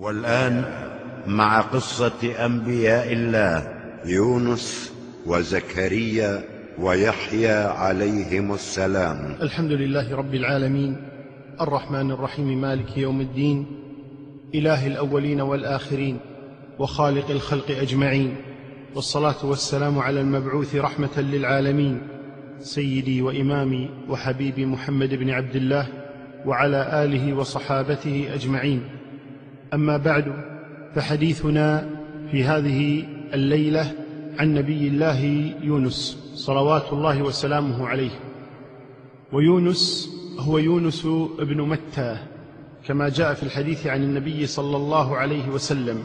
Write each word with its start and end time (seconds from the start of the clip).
والآن 0.00 0.64
مع 1.26 1.60
قصة 1.60 2.44
أنبياء 2.46 3.12
الله 3.12 3.68
يونس 4.04 4.92
وزكريا 5.26 6.44
ويحيى 6.78 7.52
عليهم 7.52 8.54
السلام. 8.54 9.36
الحمد 9.42 9.72
لله 9.72 10.16
رب 10.16 10.34
العالمين. 10.34 10.96
الرحمن 11.60 12.10
الرحيم 12.10 12.60
مالك 12.60 12.98
يوم 12.98 13.20
الدين 13.20 13.66
إله 14.54 14.86
الأولين 14.86 15.40
والآخرين 15.40 16.18
وخالق 16.78 17.30
الخلق 17.30 17.70
أجمعين 17.70 18.36
والصلاة 18.94 19.46
والسلام 19.46 19.98
على 19.98 20.20
المبعوث 20.20 20.76
رحمة 20.76 21.20
للعالمين 21.20 22.02
سيدي 22.60 23.22
وإمامي 23.22 23.90
وحبيبي 24.08 24.66
محمد 24.66 25.14
بن 25.14 25.30
عبد 25.30 25.56
الله 25.56 25.86
وعلى 26.46 27.04
آله 27.04 27.32
وصحابته 27.32 28.28
أجمعين. 28.34 28.99
أما 29.74 29.96
بعد 29.96 30.32
فحديثنا 30.94 31.88
في 32.30 32.44
هذه 32.44 33.04
الليلة 33.34 33.92
عن 34.38 34.54
نبي 34.54 34.88
الله 34.88 35.24
يونس 35.62 36.18
صلوات 36.34 36.92
الله 36.92 37.22
وسلامه 37.22 37.88
عليه. 37.88 38.10
ويونس 39.32 40.10
هو 40.38 40.58
يونس 40.58 41.06
ابن 41.38 41.60
متى 41.60 42.16
كما 42.86 43.08
جاء 43.08 43.34
في 43.34 43.42
الحديث 43.42 43.86
عن 43.86 44.02
النبي 44.02 44.46
صلى 44.46 44.76
الله 44.76 45.16
عليه 45.16 45.48
وسلم. 45.48 45.98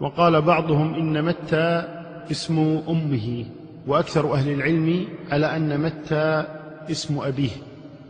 وقال 0.00 0.42
بعضهم 0.42 0.94
إن 0.94 1.24
متى 1.24 1.84
اسم 2.30 2.82
أمه 2.88 3.46
وأكثر 3.86 4.34
أهل 4.34 4.52
العلم 4.52 5.06
على 5.30 5.56
أن 5.56 5.80
متى 5.80 6.44
اسم 6.90 7.20
أبيه. 7.20 7.50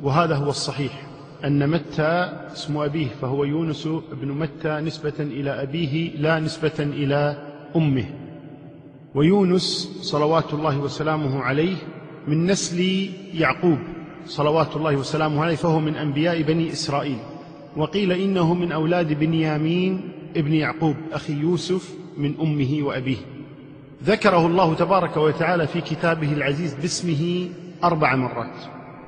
وهذا 0.02 0.34
هو 0.34 0.50
الصحيح. 0.50 1.06
أن 1.44 1.70
متى 1.70 2.32
اسم 2.52 2.76
أبيه 2.76 3.08
فهو 3.20 3.44
يونس 3.44 3.88
بن 4.12 4.28
متى 4.28 4.80
نسبة 4.80 5.12
إلى 5.20 5.62
أبيه 5.62 6.10
لا 6.16 6.38
نسبة 6.38 6.78
إلى 6.78 7.36
أمه. 7.76 8.04
ويونس 9.14 9.98
صلوات 10.02 10.54
الله 10.54 10.78
وسلامه 10.78 11.42
عليه 11.42 11.76
من 12.28 12.46
نسل 12.46 13.08
يعقوب 13.34 13.78
صلوات 14.26 14.76
الله 14.76 14.96
وسلامه 14.96 15.44
عليه 15.44 15.56
فهو 15.56 15.80
من 15.80 15.96
أنبياء 15.96 16.42
بني 16.42 16.72
إسرائيل. 16.72 17.18
وقيل 17.76 18.12
إنه 18.12 18.54
من 18.54 18.72
أولاد 18.72 19.12
بنيامين 19.12 20.00
ابن 20.36 20.54
يعقوب 20.54 20.96
أخي 21.12 21.32
يوسف 21.32 21.94
من 22.18 22.34
أمه 22.40 22.78
وأبيه. 22.82 23.16
ذكره 24.04 24.46
الله 24.46 24.74
تبارك 24.74 25.16
وتعالى 25.16 25.66
في 25.66 25.80
كتابه 25.80 26.32
العزيز 26.32 26.74
باسمه 26.74 27.48
أربع 27.84 28.16
مرات. 28.16 28.56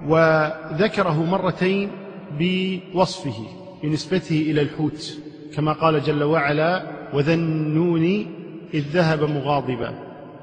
وذكره 0.06 1.24
مرتين 1.24 1.90
بوصفه 2.38 3.46
بنسبته 3.82 4.40
إلى 4.50 4.62
الحوت 4.62 5.18
كما 5.54 5.72
قال 5.72 6.02
جل 6.02 6.22
وعلا 6.22 6.86
وذا 7.14 7.34
النون 7.34 8.26
إذ 8.74 8.84
ذهب 8.92 9.30
مغاضبا 9.30 9.94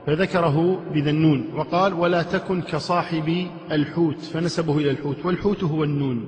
فذكره 0.08 0.84
بذنون 0.94 1.46
وقال 1.56 1.94
ولا 1.94 2.24
تكن 2.24 2.62
كصاحب 2.62 3.48
الحوت 3.72 4.20
فنسبه 4.20 4.78
إلى 4.78 4.92
الحوت 4.92 5.26
والحوت 5.26 5.64
هو 5.64 5.84
النون. 5.84 6.28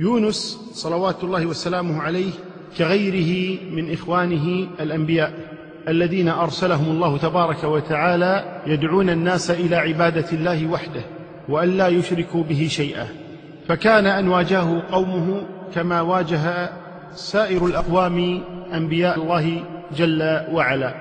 يونس 0.00 0.70
صلوات 0.72 1.24
الله 1.24 1.46
وسلامه 1.46 2.02
عليه 2.02 2.30
كغيره 2.78 3.58
من 3.70 3.92
إخوانه 3.92 4.68
الأنبياء 4.80 5.52
الذين 5.88 6.28
أرسلهم 6.28 6.90
الله 6.90 7.18
تبارك 7.18 7.64
وتعالى 7.64 8.62
يدعون 8.66 9.10
الناس 9.10 9.50
إلى 9.50 9.76
عبادة 9.76 10.32
الله 10.32 10.66
وحده 10.66 11.02
وأن 11.48 11.76
لا 11.76 11.88
يشركوا 11.88 12.42
به 12.42 12.66
شيئا. 12.70 13.21
فكان 13.68 14.06
أن 14.06 14.28
واجهه 14.28 14.82
قومه 14.92 15.42
كما 15.74 16.00
واجه 16.00 16.72
سائر 17.14 17.66
الأقوام 17.66 18.42
أنبياء 18.74 19.22
الله 19.22 19.64
جل 19.96 20.40
وعلا 20.52 20.94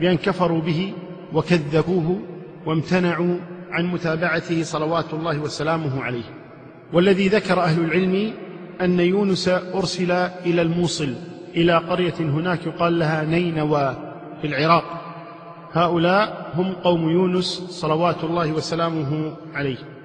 بأن 0.00 0.16
كفروا 0.16 0.60
به 0.60 0.92
وكذبوه 1.32 2.20
وامتنعوا 2.66 3.36
عن 3.70 3.86
متابعته 3.86 4.62
صلوات 4.62 5.14
الله 5.14 5.38
وسلامه 5.38 6.02
عليه. 6.02 6.24
والذي 6.92 7.28
ذكر 7.28 7.60
أهل 7.60 7.84
العلم 7.84 8.32
أن 8.80 9.00
يونس 9.00 9.48
أرسل 9.48 10.10
إلى 10.46 10.62
الموصل 10.62 11.14
إلى 11.56 11.76
قرية 11.76 12.14
هناك 12.20 12.66
يقال 12.66 12.98
لها 12.98 13.24
نينوى 13.24 13.96
في 14.40 14.46
العراق. 14.46 14.84
هؤلاء 15.72 16.52
هم 16.54 16.72
قوم 16.72 17.10
يونس 17.10 17.66
صلوات 17.70 18.24
الله 18.24 18.52
وسلامه 18.52 19.32
عليه. 19.54 19.99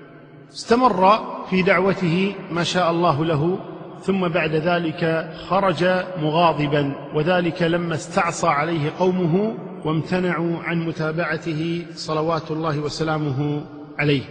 استمر 0.53 1.19
في 1.49 1.61
دعوته 1.61 2.35
ما 2.51 2.63
شاء 2.63 2.91
الله 2.91 3.25
له 3.25 3.59
ثم 4.01 4.27
بعد 4.27 4.55
ذلك 4.55 5.31
خرج 5.47 5.83
مغاضبا 6.21 6.95
وذلك 7.15 7.61
لما 7.61 7.95
استعصى 7.95 8.47
عليه 8.47 8.91
قومه 8.99 9.55
وامتنعوا 9.85 10.57
عن 10.63 10.87
متابعته 10.87 11.85
صلوات 11.95 12.51
الله 12.51 12.79
وسلامه 12.79 13.61
عليه. 13.99 14.21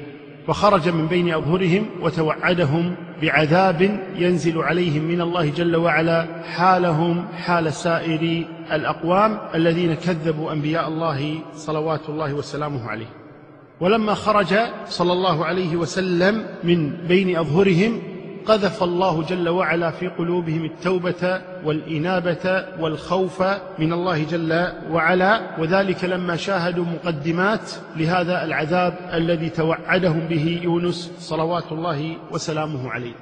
فخرج 0.47 0.88
من 0.88 1.06
بين 1.06 1.34
أظهرهم 1.34 1.86
وتوعدهم 2.00 2.96
بعذاب 3.22 4.00
ينزل 4.16 4.58
عليهم 4.58 5.02
من 5.02 5.20
الله 5.20 5.50
جل 5.50 5.76
وعلا 5.76 6.26
حالهم 6.42 7.28
حال 7.36 7.72
سائر 7.72 8.46
الأقوام 8.72 9.38
الذين 9.54 9.94
كذبوا 9.94 10.52
أنبياء 10.52 10.88
الله 10.88 11.38
صلوات 11.54 12.08
الله 12.08 12.34
وسلامه 12.34 12.91
عليه. 12.91 13.24
ولما 13.81 14.15
خرج 14.15 14.55
صلى 14.89 15.12
الله 15.12 15.45
عليه 15.45 15.77
وسلم 15.77 16.47
من 16.65 16.91
بين 17.09 17.37
أظهرهم 17.37 18.03
قذف 18.47 18.83
الله 18.83 19.23
جل 19.23 19.49
وعلا 19.49 19.91
في 19.91 20.09
قلوبهم 20.09 20.65
التوبة 20.65 21.41
والإنابة 21.65 22.65
والخوف 22.81 23.43
من 23.79 23.93
الله 23.93 24.25
جل 24.25 24.69
وعلا 24.91 25.41
وذلك 25.59 26.05
لما 26.05 26.37
شاهدوا 26.37 26.85
مقدمات 26.85 27.71
لهذا 27.97 28.45
العذاب 28.45 28.95
الذي 29.12 29.49
توعدهم 29.49 30.21
به 30.21 30.61
يونس 30.62 31.12
صلوات 31.19 31.73
الله 31.73 32.17
وسلامه 32.31 32.91
عليه. 32.91 33.15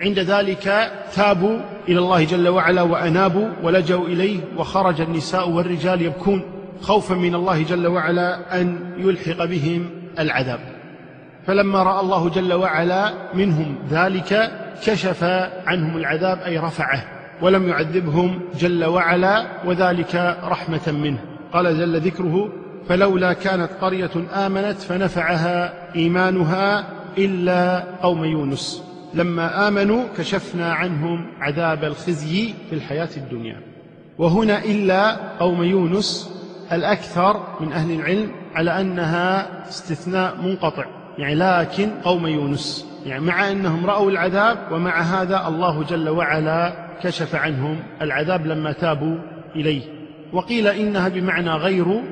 عند 0.00 0.18
ذلك 0.18 0.92
تابوا 1.14 1.58
إلى 1.88 1.98
الله 1.98 2.24
جل 2.24 2.48
وعلا 2.48 2.82
وأنابوا 2.82 3.48
ولجوا 3.62 4.06
إليه 4.06 4.40
وخرج 4.56 5.00
النساء 5.00 5.48
والرجال 5.48 6.02
يبكون. 6.02 6.59
خوفا 6.80 7.14
من 7.14 7.34
الله 7.34 7.62
جل 7.62 7.86
وعلا 7.86 8.60
أن 8.60 8.78
يلحق 8.98 9.44
بهم 9.44 9.90
العذاب. 10.18 10.60
فلما 11.46 11.82
رأى 11.82 12.00
الله 12.00 12.28
جل 12.28 12.52
وعلا 12.52 13.12
منهم 13.34 13.74
ذلك 13.90 14.50
كشف 14.84 15.24
عنهم 15.66 15.96
العذاب 15.96 16.38
أي 16.38 16.58
رفعه 16.58 17.04
ولم 17.42 17.68
يعذبهم 17.68 18.40
جل 18.58 18.84
وعلا 18.84 19.46
وذلك 19.64 20.38
رحمة 20.44 20.92
منه. 20.92 21.18
قال 21.52 21.78
جل 21.78 22.00
ذكره 22.00 22.52
فلولا 22.88 23.32
كانت 23.32 23.68
قرية 23.80 24.10
آمنت 24.34 24.78
فنفعها 24.78 25.72
إيمانها 25.96 26.86
إلا 27.18 27.84
قوم 28.02 28.24
يونس. 28.24 28.84
لما 29.14 29.68
آمنوا 29.68 30.04
كشفنا 30.18 30.72
عنهم 30.72 31.26
عذاب 31.40 31.84
الخزي 31.84 32.54
في 32.70 32.76
الحياة 32.76 33.08
الدنيا. 33.16 33.60
وهنا 34.18 34.64
إلا 34.64 35.16
قوم 35.38 35.62
يونس 35.62 36.39
الأكثر 36.72 37.46
من 37.60 37.72
أهل 37.72 37.90
العلم 37.90 38.30
على 38.54 38.80
أنها 38.80 39.48
استثناء 39.68 40.36
منقطع 40.42 40.84
يعني 41.18 41.34
لكن 41.34 41.90
قوم 42.04 42.26
يونس 42.26 42.86
يعني 43.06 43.24
مع 43.24 43.50
أنهم 43.52 43.86
رأوا 43.86 44.10
العذاب 44.10 44.58
ومع 44.72 45.00
هذا 45.00 45.48
الله 45.48 45.82
جل 45.82 46.08
وعلا 46.08 46.90
كشف 47.02 47.34
عنهم 47.34 47.82
العذاب 48.02 48.46
لما 48.46 48.72
تابوا 48.72 49.16
إليه. 49.56 49.82
وقيل 50.32 50.66
إنها 50.66 51.08
بمعنى 51.08 51.50
غير 51.50 52.02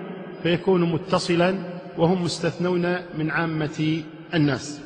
فيكون 0.43 0.93
متصلا 0.93 1.55
وهم 1.99 2.25
مستثنون 2.25 2.97
من 3.19 3.31
عامة 3.31 4.03
الناس. 4.35 4.81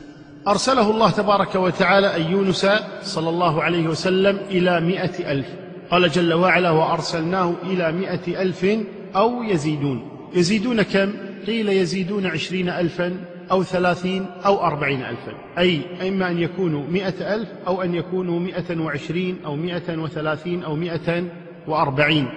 أرسله 0.48 0.90
الله 0.90 1.10
تبارك 1.10 1.54
وتعالى 1.54 2.14
أي 2.14 2.30
يونس 2.30 2.66
صلى 3.02 3.28
الله 3.28 3.62
عليه 3.62 3.88
وسلم 3.88 4.38
إلى 4.50 4.80
مئة 4.80 5.32
ألف. 5.32 5.46
قال 5.90 6.10
جل 6.10 6.34
وعلا 6.34 6.70
وأرسلناه 6.70 7.54
إلى 7.62 7.92
مئة 7.92 8.42
ألف 8.42 8.66
أو 9.16 9.42
يزيدون. 9.42 10.08
يزيدون 10.34 10.82
كم؟ 10.82 11.12
قيل 11.46 11.68
يزيدون 11.68 12.26
عشرين 12.26 12.68
ألفا 12.68 13.16
أو 13.50 13.62
ثلاثين 13.62 14.26
أو 14.46 14.66
أربعين 14.66 15.02
ألفا. 15.02 15.32
أي 15.58 15.80
إما 16.08 16.30
أن 16.30 16.38
يكونوا 16.38 16.86
مئة 16.90 17.34
ألف 17.34 17.48
أو 17.66 17.82
أن 17.82 17.94
يكونوا 17.94 18.40
مئة 18.40 18.80
وعشرين 18.80 19.38
أو 19.44 19.56
مئة 19.56 19.98
وثلاثين 19.98 20.62
أو 20.62 20.76
مئة 20.76 21.24
وأربعين. 21.66 22.28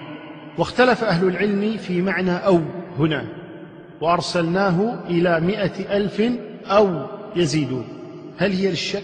واختلف 0.58 1.04
أهل 1.04 1.28
العلم 1.28 1.76
في 1.76 2.02
معنى 2.02 2.36
أو 2.36 2.60
هنا. 2.98 3.24
وأرسلناه 4.00 4.98
إلى 5.10 5.40
مئة 5.40 5.96
ألف 5.96 6.22
أو 6.66 7.06
يزيدون. 7.36 7.84
هل 8.38 8.52
هي 8.52 8.70
للشك؟ 8.70 9.02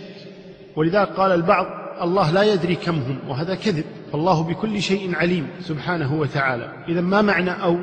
ولذلك 0.76 1.08
قال 1.08 1.32
البعض 1.32 1.81
الله 2.02 2.30
لا 2.30 2.42
يدري 2.42 2.74
كم 2.74 2.94
هم 2.94 3.18
وهذا 3.28 3.54
كذب. 3.54 3.84
فالله 4.12 4.42
بكل 4.42 4.82
شيء 4.82 5.14
عليم 5.14 5.46
سبحانه 5.60 6.14
وتعالى. 6.14 6.72
إذا 6.88 7.00
ما 7.00 7.22
معنى 7.22 7.50
أو؟ 7.50 7.78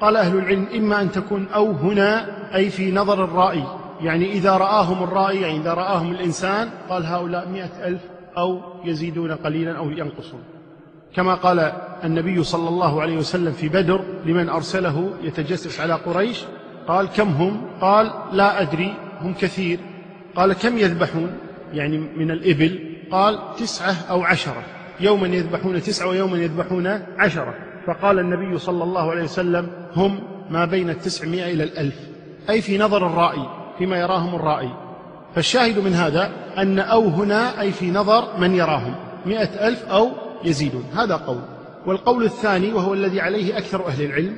قال 0.00 0.16
أهل 0.16 0.38
العلم 0.38 0.66
إما 0.76 1.02
أن 1.02 1.10
تكون 1.10 1.46
أو 1.54 1.70
هنا 1.70 2.26
أي 2.54 2.70
في 2.70 2.92
نظر 2.92 3.24
الرائي 3.24 3.64
يعني 4.00 4.32
إذا 4.32 4.56
رآهم 4.56 5.02
الرائي 5.02 5.40
يعني 5.40 5.56
إذا 5.56 5.74
رآهم 5.74 6.10
الإنسان 6.12 6.68
قال 6.88 7.06
هؤلاء 7.06 7.48
مئة 7.48 7.88
ألف 7.88 8.00
أو 8.36 8.60
يزيدون 8.84 9.32
قليلا 9.32 9.78
أو 9.78 9.90
ينقصون. 9.90 10.40
كما 11.14 11.34
قال 11.34 11.72
النبي 12.04 12.44
صلى 12.44 12.68
الله 12.68 13.02
عليه 13.02 13.16
وسلم 13.16 13.52
في 13.52 13.68
بدر 13.68 14.00
لمن 14.26 14.48
أرسله 14.48 15.10
يتجسس 15.22 15.80
على 15.80 15.94
قريش 15.94 16.44
قال 16.88 17.08
كم 17.08 17.28
هم؟ 17.28 17.60
قال 17.80 18.10
لا 18.32 18.62
أدري 18.62 18.94
هم 19.20 19.34
كثير. 19.34 19.78
قال 20.36 20.52
كم 20.52 20.78
يذبحون؟ 20.78 21.30
يعني 21.72 21.98
من 21.98 22.30
الإبل 22.30 22.87
قال 23.12 23.38
تسعة 23.58 23.96
أو 24.10 24.22
عشرة. 24.22 24.62
يوما 25.00 25.28
يذبحون 25.28 25.82
تسعة 25.82 26.08
ويوما 26.08 26.38
يذبحون 26.38 26.86
عشرة. 27.18 27.54
فقال 27.86 28.18
النبي 28.18 28.58
صلى 28.58 28.84
الله 28.84 29.10
عليه 29.10 29.22
وسلم 29.22 29.68
هم 29.96 30.20
ما 30.50 30.64
بين 30.64 30.90
التسعمائة 30.90 31.52
إلى 31.52 31.64
الألف. 31.64 31.94
أي 32.50 32.60
في 32.60 32.78
نظر 32.78 33.06
الرائي 33.06 33.48
فيما 33.78 33.98
يراهم 33.98 34.34
الرائي 34.34 34.70
فالشاهد 35.34 35.78
من 35.78 35.94
هذا 35.94 36.32
أن 36.58 36.78
أو 36.78 37.08
هنا 37.08 37.60
أي 37.60 37.72
في 37.72 37.90
نظر 37.90 38.38
من 38.38 38.54
يراهم. 38.54 38.94
مئة 39.26 39.68
ألف 39.68 39.84
أو 39.84 40.08
يزيدون. 40.44 40.84
هذا 40.96 41.16
قول. 41.16 41.40
والقول 41.86 42.24
الثاني 42.24 42.72
وهو 42.72 42.94
الذي 42.94 43.20
عليه 43.20 43.58
أكثر 43.58 43.86
أهل 43.86 44.04
العلم 44.04 44.36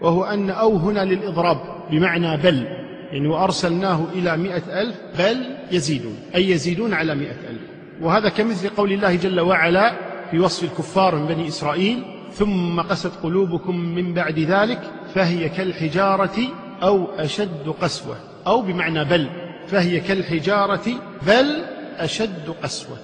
وهو 0.00 0.24
أن 0.24 0.50
أو 0.50 0.76
هنا 0.76 1.04
للإضراب 1.04 1.58
بمعنى 1.90 2.36
بل. 2.36 2.66
يعني 3.12 3.28
وأرسلناه 3.28 4.04
إلى 4.14 4.36
مئة 4.36 4.80
ألف 4.80 4.96
بل 5.18 5.56
يزيدون. 5.72 6.16
أي 6.34 6.50
يزيدون 6.50 6.94
على 6.94 7.14
مئة 7.14 7.50
ألف. 7.50 7.75
وهذا 8.00 8.28
كمثل 8.28 8.68
قول 8.68 8.92
الله 8.92 9.14
جل 9.14 9.40
وعلا 9.40 9.92
في 10.30 10.38
وصف 10.38 10.64
الكفار 10.64 11.14
من 11.14 11.26
بني 11.26 11.48
إسرائيل 11.48 12.02
ثم 12.32 12.80
قست 12.80 13.12
قلوبكم 13.22 13.76
من 13.76 14.14
بعد 14.14 14.38
ذلك 14.38 14.80
فهي 15.14 15.48
كالحجارة 15.48 16.36
أو 16.82 17.06
أشد 17.18 17.74
قسوة. 17.80 18.16
أو 18.46 18.62
بمعنى 18.62 19.04
بل 19.04 19.28
فهي 19.66 20.00
كالحجارة 20.00 20.84
بل 21.26 21.64
أشد 21.98 22.54
قسوة. 22.62 22.96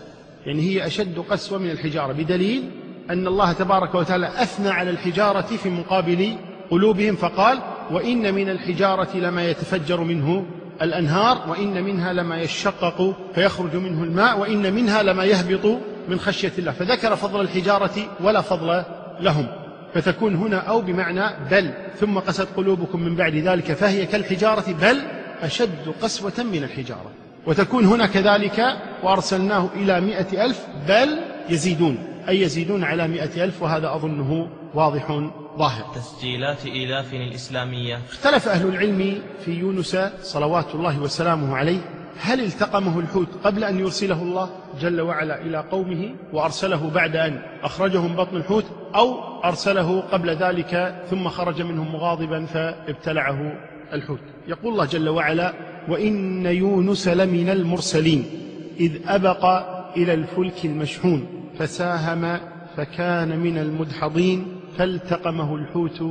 يعني 0.46 0.62
هي 0.62 0.86
أشد 0.86 1.18
قسوة 1.18 1.58
من 1.58 1.70
الحجارة 1.70 2.12
بدليل 2.12 2.70
أن 3.10 3.26
الله 3.26 3.52
تبارك 3.52 3.94
وتعالى 3.94 4.26
أثنى 4.26 4.70
على 4.70 4.90
الحجارة 4.90 5.56
في 5.62 5.70
مقابل 5.70 6.36
قلوبهم 6.70 7.16
فقال 7.16 7.58
وإن 7.90 8.34
من 8.34 8.48
الحجارة 8.48 9.16
لما 9.16 9.50
يتفجر 9.50 10.00
منه 10.00 10.46
الأنهار 10.82 11.50
وإن 11.50 11.82
منها 11.82 12.12
لما 12.12 12.40
يشقق 12.40 13.14
فيخرج 13.34 13.76
منه 13.76 14.02
الماء 14.02 14.38
وإن 14.38 14.72
منها 14.72 15.02
لما 15.02 15.24
يهبط 15.24 15.78
من 16.08 16.20
خشية 16.20 16.52
الله. 16.58 16.72
فذكر 16.72 17.16
فضل 17.16 17.40
الحجارة 17.40 17.94
ولا 18.20 18.40
فضل 18.40 18.84
لهم. 19.20 19.46
فتكون 19.94 20.34
هنا 20.34 20.56
أو 20.56 20.80
بمعنى 20.80 21.22
بل 21.50 21.70
ثم 22.00 22.18
قست 22.18 22.48
قلوبكم 22.56 23.00
من 23.00 23.16
بعد 23.16 23.34
ذلك 23.34 23.72
فهي 23.72 24.06
كالحجارة 24.06 24.72
بل 24.82 25.02
أشد 25.42 25.94
قسوة 26.02 26.44
من 26.52 26.64
الحجارة. 26.64 27.10
وتكون 27.46 27.84
هنا 27.84 28.06
كذلك 28.06 28.76
وأرسلناه 29.02 29.68
إلى 29.76 30.00
مئة 30.00 30.44
ألف 30.44 30.66
بل 30.88 31.18
يزيدون. 31.48 31.98
أي 32.28 32.42
يزيدون 32.42 32.84
على 32.84 33.08
مئة 33.08 33.44
ألف 33.44 33.62
وهذا 33.62 33.94
أظنه 33.94 34.48
واضح 34.74 35.30
ظاهر. 35.58 35.84
تسجيلات 35.94 36.66
إيلاف 36.66 37.14
الإسلامية. 37.14 37.98
اختلف 38.10 38.48
أهل 38.48 38.68
العلم 38.68 39.22
في 39.44 39.52
يونس 39.52 39.96
صلوات 40.22 40.74
الله 40.74 41.00
وسلامه 41.00 41.56
عليه 41.56 41.80
هل 42.20 42.40
التقمه 42.40 42.98
الحوت 42.98 43.28
قبل 43.44 43.64
أن 43.64 43.80
يرسله 43.80 44.22
الله 44.22 44.50
جل 44.80 45.00
وعلا 45.00 45.40
إلى 45.40 45.58
قومه 45.70 46.14
وأرسله 46.32 46.90
بعد 46.90 47.16
أن 47.16 47.42
أخرجهم 47.62 48.16
بطن 48.16 48.36
الحوت 48.36 48.64
أو 48.94 49.14
أرسله 49.44 50.00
قبل 50.00 50.30
ذلك 50.30 51.02
ثم 51.10 51.28
خرج 51.28 51.62
منهم 51.62 51.92
مغاضبا 51.92 52.46
فابتلعه 52.46 53.52
الحوت؟ 53.92 54.20
يقول 54.48 54.72
الله 54.72 54.84
جل 54.84 55.08
وعلا 55.08 55.52
وإن 55.88 56.46
يونس 56.46 57.08
لمن 57.08 57.50
المرسلين 57.50 58.24
إذ 58.80 58.92
أبق 59.06 59.44
إلى 59.96 60.14
الفلك 60.14 60.64
المشحون 60.64 61.26
فساهم 61.58 62.38
فكان 62.76 63.38
من 63.38 63.58
المدحضين 63.58 64.60
فالتقمه 64.78 65.56
الحوت 65.56 66.02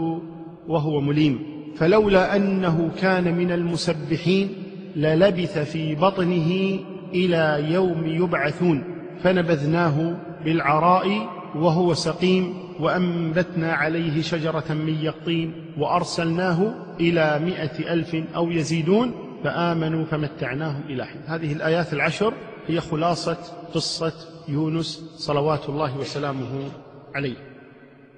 وهو 0.68 1.02
مليم. 1.02 1.40
فلولا 1.75 2.36
أنه 2.36 2.92
كان 3.02 3.38
من 3.38 3.52
المسبحين 3.52 4.50
للبث 4.96 5.58
في 5.58 5.96
بطنه 5.96 6.80
إلى 7.13 7.74
يوم 7.74 8.08
يبعثون. 8.08 8.84
فنبذناه 9.24 10.18
بالعراء 10.46 11.30
وهو 11.56 11.94
سقيم 11.94 12.54
وأنبتنا 12.80 13.74
عليه 13.74 14.22
شجرة 14.22 14.64
من 14.69 14.98
يقطين 15.02 15.54
وأرسلناه 15.78 16.74
إلى 17.00 17.40
مئة 17.46 17.94
ألف 17.94 18.16
أو 18.36 18.52
يزيدون 18.52 19.12
فآمنوا 19.44 20.06
فمتعناهم 20.06 20.81
إلى 20.90 21.06
حين. 21.06 21.22
هذه 21.25 21.54
الآيات 21.54 21.94
العشر 21.94 22.34
هي 22.68 22.80
خلاصة 22.80 23.38
قصة 23.74 24.14
يونس 24.48 25.12
صلوات 25.16 25.69
الله 25.69 25.98
وسلامه 25.98 26.69
عليه. 27.16 27.50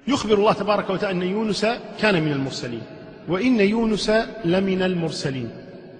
يخبر 0.08 0.34
الله 0.34 0.52
تبارك 0.52 0.90
وتعالى 0.90 1.24
أن 1.24 1.30
يونس 1.30 1.66
كان 2.00 2.22
من 2.22 2.32
المرسلين 2.32 2.82
وإن 3.28 3.60
يونس 3.60 4.10
لمن 4.44 4.82
المرسلين 4.82 5.50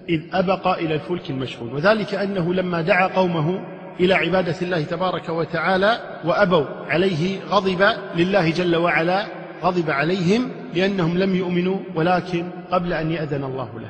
إذ 0.09 0.21
أبق 0.33 0.67
إلى 0.67 0.93
الفلك 0.93 1.29
المشحون. 1.29 1.73
وذلك 1.73 2.13
أنه 2.13 2.53
لما 2.53 2.81
دعا 2.81 3.07
قومه 3.07 3.65
إلى 3.99 4.13
عبادة 4.13 4.55
الله 4.61 4.81
تبارك 4.81 5.29
وتعالى 5.29 6.19
وأبوا 6.25 6.65
عليه 6.87 7.39
غضب 7.49 7.89
لله 8.15 8.49
جل 8.49 8.75
وعلا 8.75 9.25
غضب 9.63 9.89
عليهم 9.89 10.51
لأنهم 10.73 11.17
لم 11.17 11.35
يؤمنوا 11.35 11.77
ولكن 11.95 12.49
قبل 12.71 12.93
أن 12.93 13.11
يأذن 13.11 13.43
الله 13.43 13.69
له. 13.79 13.89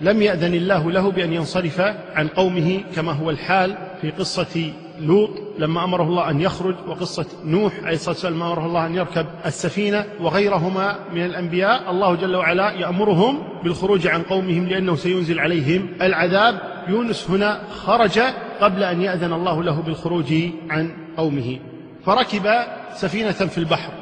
لم 0.00 0.22
يأذن 0.22 0.54
الله 0.54 0.90
له 0.90 1.10
بأن 1.10 1.32
ينصرف 1.32 1.80
عن 2.14 2.28
قومه 2.28 2.80
كما 2.96 3.12
هو 3.12 3.30
الحال 3.30 3.76
في 4.00 4.10
قصة 4.10 4.72
لوط 5.00 5.30
لما 5.58 5.84
أمره 5.84 6.02
الله 6.02 6.30
أن 6.30 6.40
يخرج 6.40 6.74
وقصة 6.88 7.26
نوح 7.44 7.72
عليه 7.82 7.94
الصلاة 7.94 8.14
والسلام 8.14 8.34
لما 8.34 8.46
أمره 8.46 8.66
الله 8.66 8.86
أن 8.86 8.94
يركب 8.94 9.26
السفينة 9.46 10.04
وغيرهما 10.20 10.98
من 11.14 11.24
الأنبياء 11.24 11.90
الله 11.90 12.14
جل 12.14 12.36
وعلا 12.36 12.72
يأمرهم 12.72 13.42
بالخروج 13.64 14.06
عن 14.06 14.22
قومهم 14.22 14.66
لأنه 14.66 14.96
سينزل 14.96 15.40
عليهم 15.40 15.88
العذاب. 16.02 16.60
يونس 16.88 17.30
هنا 17.30 17.62
خرج 17.70 18.20
قبل 18.60 18.82
أن 18.82 19.02
يأذن 19.02 19.32
الله 19.32 19.62
له 19.62 19.82
بالخروج 19.82 20.34
عن 20.70 20.90
قومه. 21.16 21.58
فركب 22.06 22.50
سفينة 22.94 23.32
في 23.32 23.58
البحر 23.58 23.92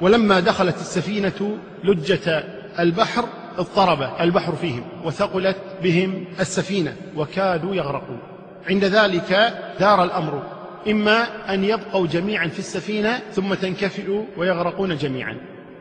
ولما 0.00 0.40
دخلت 0.40 0.76
السفينة 0.76 1.58
لجة 1.84 2.44
البحر 2.78 3.24
اضطرب 3.58 4.10
البحر 4.20 4.52
فيهم 4.52 4.84
وثقلت 5.04 5.56
بهم 5.82 6.24
السفينة 6.40 6.96
وكادوا 7.16 7.74
يغرقون. 7.74 8.31
عند 8.70 8.84
ذلك 8.84 9.54
دار 9.80 10.04
الأمر. 10.04 10.42
إما 10.88 11.26
أن 11.54 11.64
يبقوا 11.64 12.06
جميعا 12.06 12.46
في 12.46 12.58
السفينة 12.58 13.18
ثم 13.32 13.54
تنكفئوا 13.54 14.24
ويغرقون 14.36 14.96
جميعا. 14.96 15.36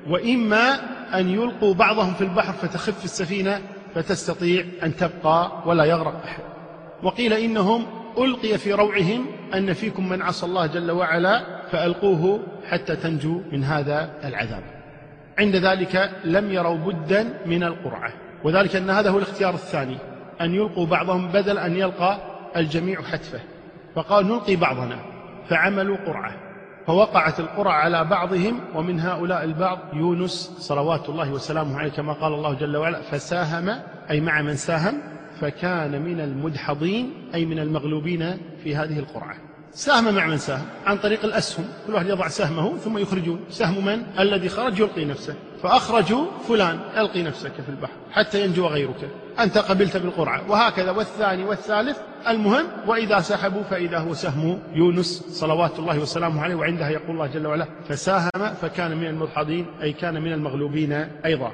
وإما 0.10 0.80
أن 1.20 1.30
يلقوا 1.30 1.74
بعضهم 1.74 2.14
في 2.14 2.22
البحر 2.22 2.54
فتخف 2.54 3.06
السفينة 3.06 3.62
فتستطيع 3.96 4.66
أن 4.84 4.96
تبقى 4.96 5.52
ولا 5.66 5.84
يغرق 5.84 6.22
أحد. 6.26 6.44
وقيل 7.04 7.34
إنهم 7.34 7.86
ألقي 8.18 8.58
في 8.58 8.74
روعهم 8.74 9.26
أن 9.54 9.74
فيكم 9.74 10.10
من 10.10 10.22
عصى 10.22 10.46
الله 10.46 10.66
جل 10.66 10.92
وعلا 10.92 11.44
فألقوه 11.72 12.40
حتى 12.70 12.96
تنجوا 12.96 13.40
من 13.52 13.64
هذا 13.64 14.10
العذاب. 14.24 14.64
عند 15.40 15.56
ذلك 15.56 16.12
لم 16.24 16.52
يروا 16.52 16.78
بدا 16.78 17.28
من 17.46 17.64
القرعة. 17.64 18.14
وذلك 18.44 18.76
أن 18.76 18.90
هذا 18.90 19.10
هو 19.10 19.18
الاختيار 19.18 19.54
الثاني 19.54 19.98
أن 20.42 20.56
يلقوا 20.56 20.86
بعضهم 20.86 21.28
بدل 21.28 21.58
أن 21.58 21.78
يلقى 21.78 22.31
الجميع 22.58 23.02
حتفه. 23.02 23.40
فقال 23.96 24.28
نلقي 24.28 24.56
بعضنا. 24.56 25.00
فعملوا 25.50 25.98
قرعة. 25.98 26.52
فوقعت 26.88 27.40
القرعة 27.40 27.74
على 27.74 28.04
بعضهم 28.04 28.60
ومن 28.76 29.00
هؤلاء 29.00 29.44
البعض 29.44 29.80
يونس 29.94 30.56
صلوات 30.60 31.10
الله 31.10 31.32
وسلامه 31.32 31.78
عليه 31.78 31.92
كما 31.92 32.14
قال 32.14 32.34
الله 32.34 32.54
جل 32.54 32.78
وعلا 32.78 33.02
فساهم 33.02 33.80
أي 34.10 34.22
مع 34.22 34.42
من 34.42 34.56
ساهم 34.56 35.02
فكان 35.42 36.02
من 36.02 36.20
المدحضين 36.20 37.14
أي 37.36 37.46
من 37.46 37.60
المغلوبين 37.60 38.38
في 38.64 38.76
هذه 38.76 39.00
القرعة. 39.00 39.36
ساهم 39.72 40.16
مع 40.16 40.26
من 40.26 40.38
ساهم؟ 40.38 40.66
عن 40.86 40.98
طريق 40.98 41.26
الأسهم. 41.26 41.66
كل 41.88 41.94
واحد 41.94 42.10
يضع 42.10 42.28
سهمه 42.28 42.78
ثم 42.78 42.98
يخرجون. 42.98 43.40
سهم 43.50 43.86
من؟ 43.86 44.04
الذي 44.20 44.50
خرج 44.50 44.80
يلقي 44.80 45.06
نفسه. 45.06 45.36
فأخرجوا 45.64 46.26
فلان 46.48 46.80
ألقي 46.98 47.24
نفسك 47.24 47.52
في 47.52 47.70
البحر 47.70 47.94
حتى 48.12 48.46
ينجو 48.46 48.68
غيرك. 48.68 49.10
أنت 49.40 49.58
قبلت 49.58 49.98
بالقرعة 49.98 50.52
وهكذا 50.52 50.92
والثاني 50.92 51.44
والثالث 51.44 51.98
المهم 52.28 52.66
وإذا 52.88 53.20
سحبوا 53.20 53.64
فإذا 53.64 53.98
هو 53.98 54.14
سهم 54.14 54.60
يونس 54.74 55.24
صلوات 55.30 55.80
الله 55.80 56.00
وسلامه 56.00 56.42
عليه 56.42 56.56
وعندها 56.56 56.90
يقول 56.90 57.12
الله 57.12 57.28
جل 57.28 57.48
وعلا 57.48 57.68
فساهم 57.90 58.54
فكان 58.62 58.98
من 58.98 59.08
المدحضين 59.08 59.66
أي 59.82 59.94
كان 59.94 60.22
من 60.22 60.34
المغلوبين 60.34 60.94
أيضا. 61.26 61.52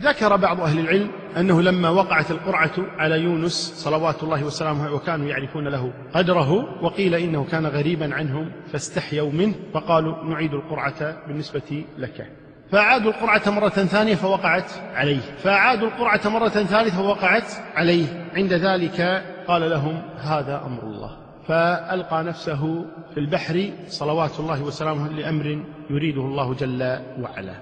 ذكر 0.00 0.36
بعض 0.36 0.60
أهل 0.60 0.78
العلم 0.78 1.10
أنه 1.36 1.62
لما 1.62 1.88
وقعت 1.88 2.30
القرعة 2.30 2.72
على 2.98 3.20
يونس 3.20 3.72
صلوات 3.76 4.22
الله 4.22 4.44
وسلامه 4.44 4.92
وكانوا 4.92 5.28
يعرفون 5.28 5.68
له 5.68 5.92
قدره 6.14 6.82
وقيل 6.84 7.14
إنه 7.14 7.44
كان 7.50 7.66
غريبا 7.66 8.14
عنهم 8.14 8.50
فاستحيوا 8.72 9.30
منه 9.32 9.54
فقالوا 9.74 10.24
نعيد 10.24 10.54
القرعة 10.54 11.26
بالنسبة 11.26 11.84
لك. 11.98 12.41
فأعادوا 12.72 13.10
القرعة 13.10 13.50
مرة 13.50 13.68
ثانية 13.68 14.14
فوقعت 14.14 14.70
عليه. 14.94 15.20
فأعادوا 15.20 15.88
القرعة 15.88 16.20
مرة 16.28 16.48
ثالثة 16.48 16.90
فوقعت 16.90 17.52
عليه. 17.74 18.30
عند 18.34 18.52
ذلك 18.52 19.24
قال 19.48 19.70
لهم 19.70 20.02
هذا 20.18 20.62
أمر 20.66 20.82
الله. 20.82 21.16
فألقى 21.48 22.24
نفسه 22.24 22.84
في 23.14 23.20
البحر 23.20 23.70
صلوات 23.88 24.40
الله 24.40 24.62
وسلامه 24.62 25.08
لأمر 25.08 25.64
يريده 25.90 26.20
الله 26.20 26.54
جل 26.54 26.98
وعلا. 27.20 27.54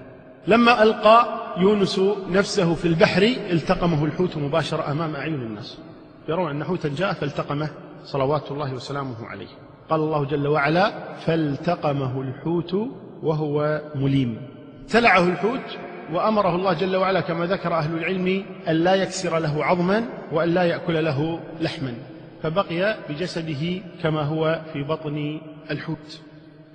لما 0.47 0.83
ألقى 0.83 1.25
يونس 1.57 2.01
نفسه 2.29 2.73
في 2.73 2.87
البحر 2.87 3.21
التقمه 3.51 4.05
الحوت 4.05 4.37
مباشرة 4.37 4.91
أمام 4.91 5.15
أعين 5.15 5.33
الناس. 5.33 5.79
يرون 6.29 6.51
أن 6.51 6.63
حوتا 6.63 6.89
جاء 6.97 7.13
فالتقمه 7.13 7.69
صلوات 8.03 8.51
الله 8.51 8.73
وسلامه 8.73 9.27
عليه. 9.27 9.47
قال 9.89 9.99
الله 9.99 10.25
جل 10.25 10.47
وعلا 10.47 10.91
فالتقمه 11.15 12.21
الحوت 12.21 12.75
وهو 13.23 13.81
مليم. 13.95 14.50
تلعه 14.89 15.23
الحوت 15.23 15.77
وأمره 16.11 16.55
الله 16.55 16.73
جل 16.73 16.95
وعلا 16.95 17.21
كما 17.21 17.45
ذكر 17.45 17.73
أهل 17.73 17.97
العلم 17.97 18.45
أن 18.67 18.75
لا 18.75 18.95
يكسر 18.95 19.39
له 19.39 19.65
عظما 19.65 20.05
وأن 20.31 20.49
لا 20.49 20.63
يأكل 20.63 21.05
له 21.05 21.39
لحما 21.61 21.93
فبقي 22.43 22.97
بجسده 23.09 23.81
كما 24.03 24.21
هو 24.21 24.61
في 24.73 24.83
بطن 24.83 25.41
الحوت. 25.71 26.21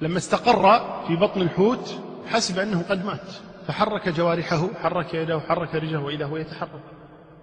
لما 0.01 0.19
استقر 0.19 0.81
في 1.07 1.17
بطن 1.17 1.43
الحوت 1.43 2.01
حسب 2.27 2.59
أنه 2.59 2.83
قد 2.83 3.05
مات 3.05 3.33
فحرك 3.67 4.09
جوارحه 4.09 4.69
حرك 4.83 5.15
يده 5.15 5.41
حرك 5.41 5.75
رجله 5.75 6.03
وإذا 6.03 6.25
هو 6.25 6.37
يتحرك. 6.37 6.83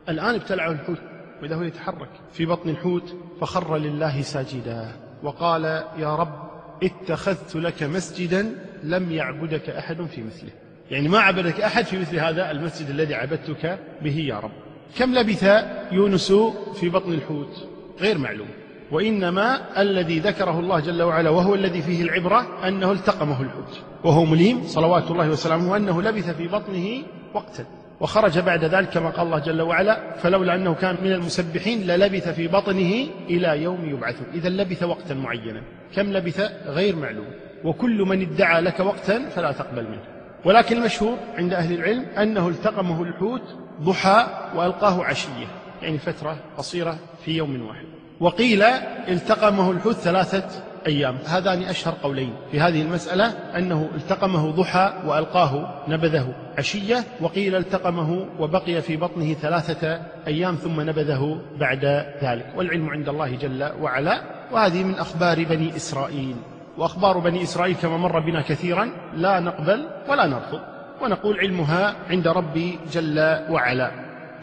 الآن 0.10 0.36
ابتلعه 0.36 0.72
الحوت 0.72 1.01
وإذا 1.41 1.55
هو 1.55 1.62
يتحرك 1.62 2.10
في 2.34 2.46
بطن 2.46 2.70
الحوت 2.70 3.15
فخر 3.41 3.77
لله 3.77 4.22
ساجدا 4.22 4.91
وقال 5.24 5.63
يا 5.98 6.15
رب 6.15 6.50
اتخذت 6.84 7.55
لك 7.55 7.84
مسجدا 7.84 8.55
لم 8.83 9.11
يعبدك 9.11 9.69
أحد 9.69 10.05
في 10.05 10.23
مثله. 10.23 10.49
يعني 10.91 11.09
ما 11.09 11.19
عبدك 11.19 11.61
أحد 11.61 11.85
في 11.85 11.99
مثل 11.99 12.19
هذا 12.19 12.51
المسجد 12.51 12.89
الذي 12.89 13.15
عبدتك 13.15 13.79
به 14.01 14.17
يا 14.17 14.39
رب. 14.39 14.51
كم 14.97 15.13
لبث 15.13 15.43
يونس 15.91 16.33
في 16.79 16.89
بطن 16.89 17.13
الحوت؟ 17.13 17.67
غير 17.99 18.17
معلوم. 18.17 18.47
وإنما 18.91 19.81
الذي 19.81 20.19
ذكره 20.19 20.59
الله 20.59 20.79
جل 20.79 21.01
وعلا 21.01 21.29
وهو 21.29 21.55
الذي 21.55 21.81
فيه 21.81 22.01
العبرة 22.01 22.67
أنه 22.67 22.91
التقمه 22.91 23.41
الحوت. 23.41 23.81
وهو 24.03 24.25
مليم 24.25 24.63
صلوات 24.63 25.11
الله 25.11 25.29
وسلامه 25.29 25.77
أنه 25.77 26.01
لبث 26.01 26.29
في 26.29 26.47
بطنه 26.47 27.03
وقتا. 27.33 27.65
وخرج 27.99 28.39
بعد 28.39 28.65
ذلك 28.65 28.89
كما 28.89 29.09
قال 29.09 29.25
الله 29.25 29.39
جل 29.39 29.61
وعلا 29.61 30.15
فلولا 30.17 30.55
أنه 30.55 30.73
كان 30.73 30.97
من 31.03 31.11
المسبحين 31.11 31.87
للبث 31.87 32.29
في 32.29 32.47
بطنه 32.47 33.07
إلى 33.29 33.63
يوم 33.63 33.89
يبعثون. 33.89 34.27
إذا 34.33 34.49
لبث 34.49 34.83
وقتا 34.83 35.13
معينا. 35.13 35.61
كم 35.95 36.13
لبث؟ 36.13 36.51
غير 36.65 36.95
معلوم. 36.95 37.25
وكل 37.63 38.01
من 38.01 38.22
ادعى 38.22 38.62
لك 38.62 38.79
وقتا 38.79 39.29
فلا 39.29 39.51
تقبل 39.51 39.84
منه. 39.84 40.03
ولكن 40.46 40.77
المشهور 40.77 41.17
عند 41.38 41.53
أهل 41.53 41.74
العلم 41.74 42.05
أنه 42.05 42.48
التقمه 42.48 43.03
الحوت 43.03 43.55
ضحى 43.82 44.27
وألقاه 44.55 45.03
عشية 45.03 45.48
يعني 45.82 45.98
فترة 45.98 46.38
قصيرة 46.58 46.98
في 47.25 47.38
يوم 47.38 47.67
واحد. 47.67 47.86
وقيل 48.20 48.63
التقمه 49.08 49.72
الحوت 49.72 49.96
ثلاثة 49.96 50.63
أيام. 50.88 51.17
هذان 51.25 51.63
أشهر 51.63 51.93
قولين 52.03 52.34
في 52.51 52.60
هذه 52.60 52.82
المسألة 52.82 53.25
أنه 53.58 53.89
التقمه 53.96 54.51
ضحى 54.51 54.93
وألقاه 55.05 55.84
نبذه 55.88 56.34
عشية 56.58 57.03
وقيل 57.22 57.55
التقمه 57.55 58.25
وبقي 58.39 58.82
في 58.82 58.98
بطنه 58.98 59.34
ثلاثة 59.34 60.01
أيام 60.27 60.55
ثم 60.55 60.82
نبذه 60.82 61.41
بعد 61.60 61.86
ذلك. 62.24 62.46
والعلم 62.55 62.89
عند 62.89 63.10
الله 63.10 63.36
جل 63.36 63.72
وعلا 63.82 64.22
وهذه 64.51 64.84
من 64.84 64.96
أخبار 64.96 65.43
بني 65.43 65.75
إسرائيل. 65.75 66.36
وأخبار 66.77 67.17
بني 67.17 67.43
إسرائيل 67.43 67.75
كما 67.75 67.97
مر 67.97 68.19
بنا 68.19 68.41
كثيرا 68.41 68.89
لا 69.15 69.39
نقبل 69.39 69.87
ولا 70.09 70.27
نرفض 70.27 70.59
ونقول 71.01 71.39
علمها 71.39 71.95
عند 72.09 72.27
ربي 72.27 72.79
جل 72.91 73.19
وعلا. 73.49 73.91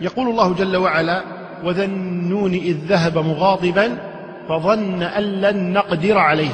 يقول 0.01 0.29
الله 0.29 0.55
جل 0.55 0.77
وعلا 0.77 1.23
وذا 1.65 1.85
النون 1.85 2.53
إذ 2.55 2.77
ذهب 2.87 3.19
مغاضبا 3.19 3.99
فظن 4.49 5.03
أن 5.03 5.23
لن 5.23 5.73
نقدر 5.73 6.19
عليه 6.19 6.53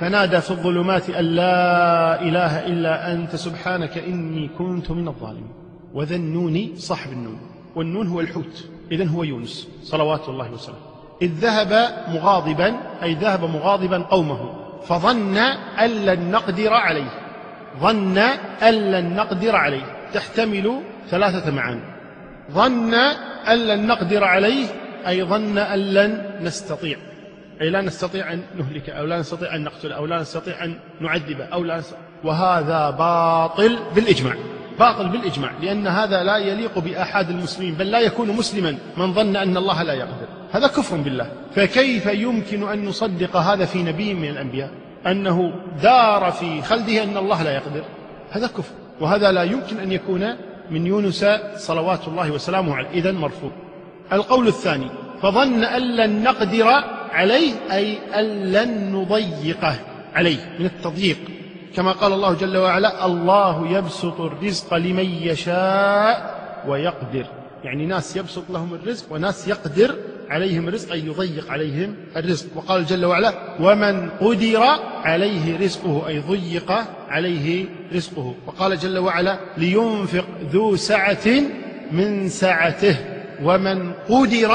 فنادى 0.00 0.40
في 0.40 0.50
الظلمات 0.50 1.10
أن 1.10 1.24
لا 1.24 2.22
إله 2.22 2.66
إلا 2.66 3.12
أنت 3.12 3.36
سبحانك 3.36 3.98
إني 3.98 4.50
كنت 4.58 4.90
من 4.90 5.08
الظالمين. 5.08 5.52
وذا 5.94 6.16
النون 6.16 6.68
صاحب 6.76 7.12
النون 7.12 7.38
والنون 7.76 8.08
هو 8.08 8.20
الحوت 8.20 8.68
إذن 8.92 9.08
هو 9.08 9.22
يونس 9.24 9.68
صلوات 9.82 10.28
الله 10.28 10.52
وسلامه. 10.52 10.80
إذ 11.22 11.30
ذهب 11.30 11.88
مغاضبا 12.08 12.74
أي 13.02 13.14
ذهب 13.14 13.44
مغاضبا 13.44 13.98
قومه. 13.98 14.63
فظن 14.88 15.36
أن 15.78 15.90
لن 15.90 16.30
نقدر 16.30 16.72
عليه. 16.72 17.10
ظن 17.80 18.18
أن 18.62 18.74
لن 18.74 19.16
نقدر 19.16 19.56
عليه. 19.56 20.10
تحتمل 20.14 20.80
ثلاثة 21.10 21.50
معاني. 21.50 21.80
ظن 22.52 22.94
أن 23.48 23.58
لن 23.58 23.86
نقدر 23.86 24.24
عليه 24.24 24.66
أي 25.06 25.24
ظن 25.24 25.58
أن 25.58 25.78
لن 25.78 26.40
نستطيع. 26.40 26.98
أي 27.60 27.70
لا 27.70 27.80
نستطيع 27.80 28.32
أن 28.32 28.42
نهلك 28.58 28.90
أو 28.90 29.04
لا 29.06 29.18
نستطيع 29.18 29.54
أن 29.54 29.64
نقتل 29.64 29.92
أو 29.92 30.06
لا 30.06 30.20
نستطيع 30.20 30.64
أن 30.64 30.74
نعذب 31.00 31.40
أو 31.40 31.64
لا 31.64 31.78
نستطيع 31.78 31.98
وهذا 32.24 32.90
باطل 32.90 33.78
بالإجماع. 33.94 34.34
باطل 34.78 35.08
بالإجماع 35.08 35.50
لأن 35.62 35.86
هذا 35.86 36.22
لا 36.22 36.36
يليق 36.36 36.78
بآحاد 36.78 37.30
المسلمين 37.30 37.74
بل 37.74 37.90
لا 37.90 38.00
يكون 38.00 38.28
مسلما 38.28 38.78
من 38.96 39.12
ظن 39.14 39.36
أن 39.36 39.56
الله 39.56 39.82
لا 39.82 39.92
يقدر. 39.92 40.43
هذا 40.54 40.66
كفر 40.66 40.96
بالله. 40.96 41.32
فكيف 41.54 42.06
يمكن 42.06 42.68
أن 42.68 42.84
نصدق 42.84 43.36
هذا 43.36 43.64
في 43.64 43.82
نبي 43.82 44.14
من 44.14 44.28
الأنبياء؟ 44.28 44.70
أنه 45.06 45.52
دار 45.82 46.32
في 46.32 46.62
خلده 46.62 47.02
أن 47.02 47.16
الله 47.16 47.42
لا 47.42 47.54
يقدر. 47.54 47.84
هذا 48.30 48.46
كفر. 48.46 48.74
وهذا 49.00 49.32
لا 49.32 49.42
يمكن 49.42 49.78
أن 49.78 49.92
يكون 49.92 50.36
من 50.70 50.86
يونس 50.86 51.26
صلوات 51.56 52.08
الله 52.08 52.30
وسلامه 52.30 52.76
عليه. 52.76 52.88
إذن 52.90 53.14
مرفوض 53.14 53.50
القول 54.12 54.48
الثاني. 54.48 54.86
فظن 55.22 55.64
أن 55.64 55.96
لن 55.96 56.22
نقدر 56.22 56.66
عليه 57.12 57.52
أي 57.72 57.98
أن 58.20 58.52
لن 58.52 58.92
نضيقه 58.92 59.74
عليه. 60.14 60.56
من 60.58 60.66
التضييق. 60.66 61.18
كما 61.76 61.92
قال 61.92 62.12
الله 62.12 62.34
جل 62.34 62.56
وعلا 62.56 63.06
الله 63.06 63.68
يبسط 63.68 64.20
الرزق 64.20 64.74
لمن 64.74 65.04
يشاء 65.04 66.34
ويقدر. 66.68 67.26
يعني 67.64 67.86
ناس 67.86 68.16
يبسط 68.16 68.50
لهم 68.50 68.74
الرزق 68.74 69.12
وناس 69.12 69.48
يقدر 69.48 69.94
عليهم 70.34 70.68
أي 70.68 71.06
يضيق 71.06 71.50
عليهم 71.50 71.94
الرزق. 72.16 72.46
وقال 72.56 72.86
جل 72.86 73.04
وعلا 73.04 73.32
ومن 73.60 74.10
قدر 74.10 74.62
عليه 75.04 75.58
رزقه 75.58 76.08
أي 76.08 76.18
ضيق 76.18 76.72
عليه 77.08 77.66
رزقه. 77.94 78.34
وقال 78.46 78.78
جل 78.78 78.98
وعلا 78.98 79.38
لينفق 79.56 80.26
ذو 80.52 80.76
سعة 80.76 81.26
من 81.92 82.28
سعته. 82.28 82.96
ومن 83.42 83.92
قدر 84.08 84.52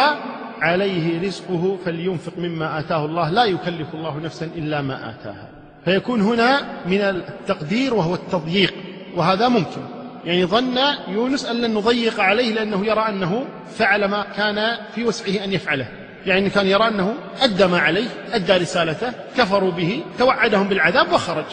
عليه 0.62 1.22
رزقه 1.28 1.78
فلينفق 1.86 2.38
مما 2.38 2.80
آتاه 2.80 3.06
الله. 3.06 3.30
لا 3.30 3.46
يكلف 3.46 3.94
الله 3.94 4.20
نفسا 4.20 4.46
إلا 4.56 4.82
ما 4.82 5.10
آتاها. 5.10 5.48
فيكون 5.86 6.22
هنا 6.22 6.62
من 6.86 7.02
التقدير 7.02 7.94
وهو 7.94 8.14
التضييق 8.14 8.74
وهذا 9.16 9.48
ممكن. 9.48 9.99
يعني 10.26 10.46
ظن 10.46 10.78
يونس 11.08 11.46
أن 11.46 11.62
لن 11.62 11.74
نضيق 11.74 12.20
عليه 12.20 12.54
لأنه 12.54 12.86
يرى 12.86 13.06
أنه 13.10 13.46
فعل 13.78 14.06
ما 14.06 14.26
كان 14.38 14.78
في 14.96 15.04
وسعه 15.04 15.44
أن 15.44 15.54
يفعله. 15.54 15.88
يعني 16.26 16.50
كان 16.50 16.68
يرى 16.68 16.88
أنه 16.88 17.14
أدى 17.42 17.68
ما 17.68 17.80
عليه 17.80 18.08
أدى 18.32 18.54
رسالته 18.54 19.14
كفروا 19.38 19.72
به 19.72 20.04
توعدهم 20.20 20.70
بالعذاب 20.70 21.12
وخرج. 21.14 21.46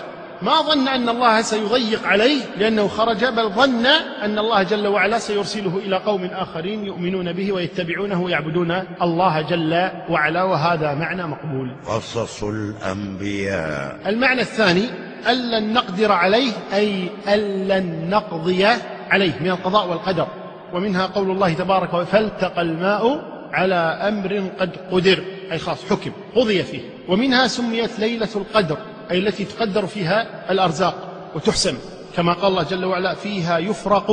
ما 0.42 0.62
ظن 0.62 0.88
أن 0.88 1.08
الله 1.08 1.42
سيضيق 1.42 2.06
عليه 2.06 2.40
لأنه 2.58 2.88
خرج 2.88 3.25
بل 3.25 3.49
ظن 3.49 3.87
أن 4.23 4.38
الله 4.38 4.62
جل 4.62 4.87
وعلا 4.87 5.18
سيرسله 5.18 5.78
إلى 5.87 5.96
قوم 5.96 6.25
آخرين 6.25 6.87
يؤمنون 6.87 7.32
به 7.32 7.52
ويتبعونه 7.52 8.23
ويعبدون 8.23 8.82
الله 9.02 9.40
جل 9.40 9.90
وعلا 10.11 10.42
وهذا 10.42 10.94
معنى 10.94 11.26
مقبول. 11.26 11.76
قصص 11.87 12.44
الأنبياء. 12.44 13.99
المعنى 14.06 14.40
الثاني 14.40 14.90
أن 15.28 15.50
لن 15.50 15.73
نقدر 15.73 16.12
عليه 16.12 16.52
أي 16.75 17.08
أن 17.28 17.68
لن 17.68 18.11
نقضي 18.11 18.66
عليه 19.11 19.32
من 19.40 19.50
القضاء 19.50 19.88
والقدر. 19.88 20.26
ومنها 20.73 21.06
قول 21.06 21.30
الله 21.30 21.52
تبارك 21.52 22.04
فالتقى 22.04 22.62
الماء 22.62 23.23
على 23.52 23.75
أمر 23.75 24.50
قد 24.61 24.70
قدر. 24.92 25.25
أي 25.52 25.58
خاص 25.58 25.85
حكم 25.90 26.11
قضي 26.35 26.62
فيه. 26.62 26.80
ومنها 27.08 27.46
سميت 27.46 27.99
ليلة 27.99 28.28
القدر 28.37 28.78
أي 29.11 29.18
التي 29.18 29.44
تقدر 29.44 29.87
فيها 29.87 30.50
الأرزاق 30.50 30.94
وتحسم 31.35 31.78
كما 32.16 32.32
قال 32.32 32.46
الله 32.46 32.62
جل 32.62 32.85
وعلا 32.85 33.14
فيها 33.14 33.58
يفرق 33.58 34.12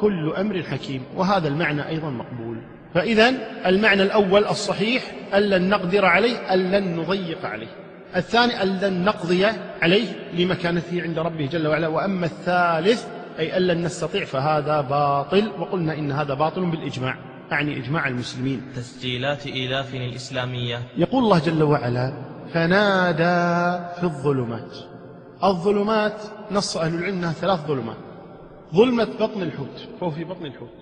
كل 0.00 0.32
أمر 0.38 0.62
حكيم. 0.62 1.02
وهذا 1.16 1.48
المعنى 1.48 1.88
أيضا 1.88 2.10
مقبول. 2.10 2.58
فإذا 2.94 3.34
المعنى 3.66 4.02
الأول 4.02 4.44
الصحيح 4.44 5.02
أن 5.34 5.42
لن 5.42 5.68
نقدر 5.68 6.04
عليه 6.04 6.36
أن 6.36 6.70
لن 6.70 6.96
نضيق 6.96 7.46
عليه. 7.46 7.83
الثاني 8.16 8.62
أن 8.62 8.68
لن 8.68 9.04
نقضي 9.04 9.46
عليه 9.82 10.08
لمكانته 10.32 11.02
عند 11.02 11.18
ربه 11.18 11.46
جل 11.46 11.66
وعلا 11.66 11.88
وأما 11.88 12.26
الثالث 12.26 13.06
أي 13.38 13.56
أن 13.56 13.62
لن 13.62 13.82
نستطيع 13.82 14.24
فهذا 14.24 14.80
باطل 14.80 15.50
وقلنا 15.58 15.98
إن 15.98 16.12
هذا 16.12 16.34
باطل 16.34 16.70
بالإجماع 16.70 17.16
أعني 17.52 17.78
إجماع 17.78 18.08
المسلمين. 18.08 18.62
تسجيلات 18.76 19.46
إيلاف 19.46 19.94
الإسلامية. 19.94 20.82
يقول 20.96 21.24
الله 21.24 21.38
جل 21.38 21.62
وعلا 21.62 22.12
فنادى 22.52 23.84
في 24.00 24.04
الظلمات. 24.04 24.76
الظلمات 25.44 26.22
نص 26.50 26.76
أهل 26.76 26.94
العلم 26.94 27.14
أنها 27.14 27.32
ثلاث 27.32 27.60
ظلمات. 27.66 27.96
ظلمة 28.74 29.08
بطن 29.20 29.42
الحوت 29.42 29.88
فهو 30.00 30.10
في 30.10 30.24
بطن 30.24 30.46
الحوت. 30.46 30.74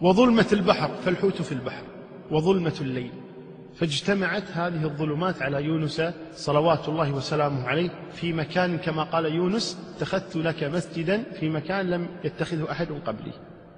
وظلمة 0.00 0.46
البحر 0.52 0.90
فالحوت 1.04 1.42
في 1.42 1.52
البحر. 1.52 1.82
وظلمة 2.30 2.74
الليل. 2.80 3.12
فاجتمعت 3.80 4.44
هذه 4.52 4.84
الظلمات 4.84 5.42
على 5.42 5.64
يونس 5.64 6.02
صلوات 6.34 6.88
الله 6.88 7.12
وسلامه 7.12 7.68
عليه 7.68 7.90
في 8.12 8.32
مكان 8.32 8.78
كما 8.78 9.02
قال 9.02 9.24
يونس 9.24 9.78
اتخذت 9.96 10.36
لك 10.36 10.64
مسجدا 10.64 11.22
في 11.40 11.48
مكان 11.48 11.90
لم 11.90 12.08
يتخذه 12.24 12.70
أحد 12.70 12.88
قبلي. 13.06 13.32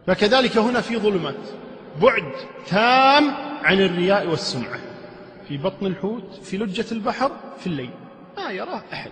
فكذلك 0.07 0.57
هنا 0.59 0.81
في 0.81 0.97
ظلمات. 0.97 1.35
بعد 2.02 2.33
تام 2.67 3.31
عن 3.62 3.81
الرياء 3.81 4.26
والسمعة. 4.26 4.78
في 5.49 5.57
بطن 5.57 5.87
الحوت 5.87 6.35
في 6.43 6.59
لجة 6.59 6.85
البحر 6.93 7.31
في 7.59 7.67
الليل. 7.67 7.90
ما 8.37 8.50
يراه 8.50 8.83
أحد. 8.93 9.11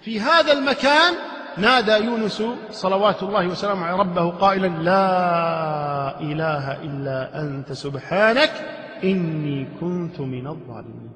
في 0.00 0.20
هذا 0.20 0.52
المكان 0.52 1.14
نادى 1.56 1.92
يونس 1.92 2.42
صلوات 2.70 3.22
الله 3.22 3.46
وسلامه 3.46 3.86
على 3.86 3.98
ربه 3.98 4.30
قائلا 4.30 4.66
لا 4.66 6.20
إله 6.20 6.82
إلا 6.82 7.42
أنت 7.42 7.72
سبحانك 7.72 8.79
إني 9.04 9.66
كنت 9.80 10.20
من 10.20 10.46
الظالمين. 10.46 11.10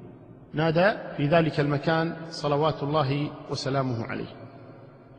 نادى 0.55 0.93
في 1.17 1.27
ذلك 1.27 1.61
المكان 1.61 2.17
صلوات 2.31 2.83
الله 2.83 3.31
وسلامه 3.51 4.05
عليه. 4.05 4.27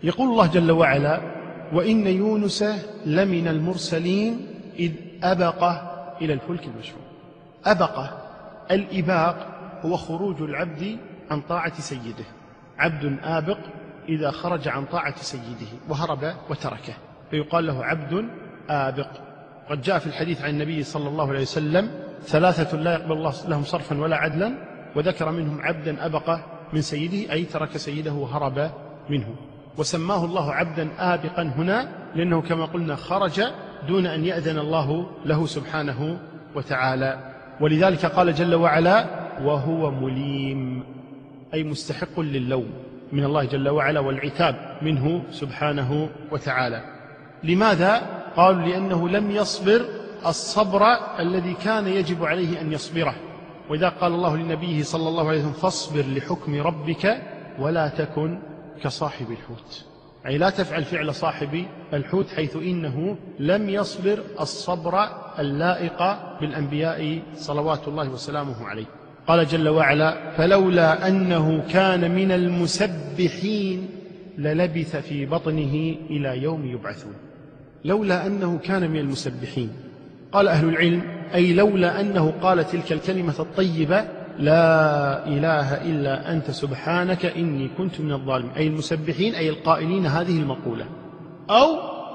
يقول 0.03 0.29
الله 0.29 0.47
جل 0.47 0.71
وعلا 0.71 1.21
وإن 1.73 2.07
يونس 2.07 2.63
لمن 3.05 3.47
المرسلين 3.47 4.47
إذ 4.79 4.91
أبق 5.23 5.63
إلى 6.21 6.33
الفلك 6.33 6.65
المشحون. 6.65 7.01
أبق 7.65 8.09
الإباق 8.71 9.47
هو 9.81 9.97
خروج 9.97 10.41
العبد 10.41 10.97
عن 11.31 11.41
طاعة 11.41 11.81
سيده. 11.81 12.25
عبد 12.77 13.17
آبق 13.23 13.57
إذا 14.09 14.31
خرج 14.31 14.67
عن 14.67 14.85
طاعة 14.85 15.15
سيده 15.15 15.71
وهرب 15.89 16.33
وتركه. 16.49 16.93
فيقال 17.31 17.67
له 17.67 17.85
عبد 17.85 18.25
آبق. 18.69 19.09
قد 19.69 19.81
جاء 19.81 19.99
في 19.99 20.07
الحديث 20.07 20.41
عن 20.41 20.49
النبي 20.49 20.83
صلى 20.83 21.09
الله 21.09 21.29
عليه 21.29 21.41
وسلم 21.41 22.04
ثلاثة 22.25 22.77
لا 22.77 22.93
يقبل 22.93 23.11
الله 23.11 23.33
لهم 23.47 23.63
صرفا 23.63 24.01
ولا 24.01 24.15
عدلا 24.15 24.53
وذكر 24.95 25.31
منهم 25.31 25.61
عبدا 25.61 26.05
أبق 26.05 26.39
من 26.73 26.81
سيده 26.81 27.33
أي 27.33 27.43
ترك 27.43 27.77
سيده 27.77 28.13
وهرب 28.13 28.71
منه. 29.09 29.35
وسماه 29.77 30.25
الله 30.25 30.53
عبدا 30.53 30.89
آبقا 30.99 31.43
هنا 31.43 31.87
لأنه 32.15 32.41
كما 32.41 32.65
قلنا 32.65 32.95
خرج 32.95 33.41
دون 33.87 34.05
أن 34.05 34.25
يأذن 34.25 34.59
الله 34.59 35.11
له 35.25 35.45
سبحانه 35.45 36.17
وتعالى. 36.55 37.19
ولذلك 37.61 38.05
قال 38.05 38.33
جل 38.33 38.55
وعلا 38.55 39.05
وهو 39.43 39.91
مليم 39.91 40.83
أي 41.53 41.63
مستحق 41.63 42.19
للوم 42.19 42.69
من 43.11 43.23
الله 43.23 43.45
جل 43.45 43.69
وعلا 43.69 43.99
والعتاب 43.99 44.55
منه 44.81 45.23
سبحانه 45.31 46.09
وتعالى. 46.31 46.81
لماذا؟ 47.43 48.01
قالوا 48.35 48.61
لأنه 48.61 49.09
لم 49.09 49.31
يصبر 49.31 49.85
الصبر 50.25 50.83
الذي 51.19 51.53
كان 51.53 51.87
يجب 51.87 52.25
عليه 52.25 52.61
أن 52.61 52.73
يصبره. 52.73 53.15
وإذا 53.69 53.89
قال 53.89 54.13
الله 54.13 54.37
لنبيه 54.37 54.83
صلى 54.83 55.09
الله 55.09 55.27
عليه 55.27 55.39
وسلم 55.39 55.51
فاصبر 55.51 56.05
لحكم 56.07 56.61
ربك 56.61 57.21
ولا 57.59 57.87
تكن 57.87 58.39
كصاحب 58.83 59.31
الحوت. 59.31 59.85
أي 60.25 60.37
لا 60.37 60.49
تفعل 60.49 60.83
فعل 60.83 61.15
صاحب 61.15 61.65
الحوت 61.93 62.29
حيث 62.29 62.55
إنه 62.55 63.17
لم 63.39 63.69
يصبر 63.69 64.19
الصبر 64.39 65.09
اللائق 65.39 66.01
بالأنبياء 66.41 67.21
صلوات 67.35 67.87
الله 67.87 68.09
وسلامه 68.09 68.67
عليه. 68.67 68.85
قال 69.27 69.47
جل 69.47 69.69
وعلا 69.69 70.31
فلولا 70.37 71.07
أنه 71.07 71.63
كان 71.69 72.15
من 72.15 72.31
المسبحين 72.31 73.89
للبث 74.37 74.95
في 74.95 75.25
بطنه 75.25 75.95
إلى 76.09 76.43
يوم 76.43 76.65
يبعثون. 76.65 77.13
لولا 77.85 78.27
أنه 78.27 78.57
كان 78.57 78.91
من 78.91 78.99
المسبحين. 78.99 79.69
قال 80.35 80.47
أهل 80.47 80.69
العلم 80.69 81.01
أي 81.35 81.53
لولا 81.53 82.01
أنه 82.01 82.33
قال 82.41 82.67
تلك 82.67 82.91
الكلمة 82.91 83.33
الطيبة 83.39 84.05
لا 84.39 85.27
إله 85.27 85.73
إلا 85.73 86.31
أنت 86.31 86.51
سبحانك 86.51 87.25
إني 87.25 87.69
كنت 87.77 88.01
من 88.01 88.11
الظالمين. 88.11 88.51
أي 88.57 88.67
المسبحين 88.67 89.35
أي 89.35 89.49
القائلين 89.49 90.05
هذه 90.05 90.39
المقولة. 90.39 90.85
أو 91.49 91.67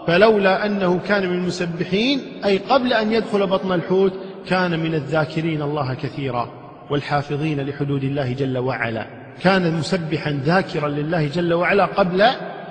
فلولا 0.07 0.67
أنه 0.67 1.01
كان 1.09 1.29
من 1.31 1.35
المسبحين 1.35 2.21
أي 2.45 2.59
قبل 2.59 2.93
أن 2.93 3.13
يدخل 3.13 3.47
بطن 3.47 3.73
الحوت 3.73 4.13
كان 4.49 4.81
من 4.81 4.95
الذاكرين 4.95 5.63
الله 5.63 5.95
كثيرا 5.95 6.51
والحافظين 6.91 7.61
لحدود 7.61 8.05
الله 8.05 8.33
جل 8.33 8.59
وعلا. 8.59 9.07
كان 9.43 9.75
مسبحا 9.75 10.41
ذاكرا 10.45 10.89
لله 10.89 11.27
جل 11.27 11.55
وعلا 11.55 11.85
قبل 11.85 12.23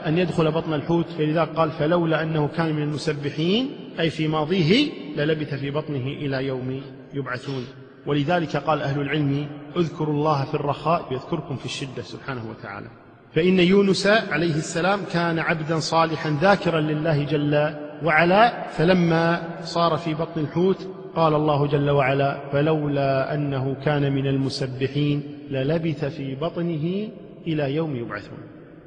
أن 0.07 0.17
يدخل 0.17 0.51
بطن 0.51 0.73
الحوت. 0.73 1.05
فلذلك 1.17 1.49
قال 1.55 1.71
فلولا 1.71 2.23
أنه 2.23 2.49
كان 2.57 2.75
من 2.75 2.83
المسبحين 2.83 3.69
أي 3.99 4.09
في 4.09 4.27
ماضيه 4.27 4.89
للبث 5.17 5.53
في 5.53 5.71
بطنه 5.71 6.07
إلى 6.07 6.47
يوم 6.47 6.81
يبعثون. 7.13 7.65
ولذلك 8.05 8.57
قال 8.57 8.81
أهل 8.81 9.01
العلم 9.01 9.47
اذكروا 9.77 10.13
الله 10.13 10.45
في 10.45 10.53
الرخاء 10.53 11.13
يذكركم 11.13 11.55
في 11.55 11.65
الشدة 11.65 12.01
سبحانه 12.01 12.49
وتعالى. 12.49 12.87
فإن 13.35 13.59
يونس 13.59 14.07
عليه 14.07 14.55
السلام 14.55 14.99
كان 15.13 15.39
عبدا 15.39 15.79
صالحا 15.79 16.37
ذاكرا 16.41 16.79
لله 16.81 17.23
جل 17.23 17.75
وعلا 18.03 18.67
فلما 18.67 19.41
صار 19.61 19.97
في 19.97 20.13
بطن 20.13 20.41
الحوت 20.41 20.87
قال 21.15 21.33
الله 21.33 21.67
جل 21.67 21.89
وعلا 21.89 22.49
فلولا 22.51 23.33
أنه 23.33 23.75
كان 23.85 24.13
من 24.13 24.27
المسبحين 24.27 25.23
للبث 25.49 26.05
في 26.05 26.35
بطنه 26.35 27.09
إلى 27.47 27.75
يوم 27.75 27.95
يبعثون. 27.95 28.39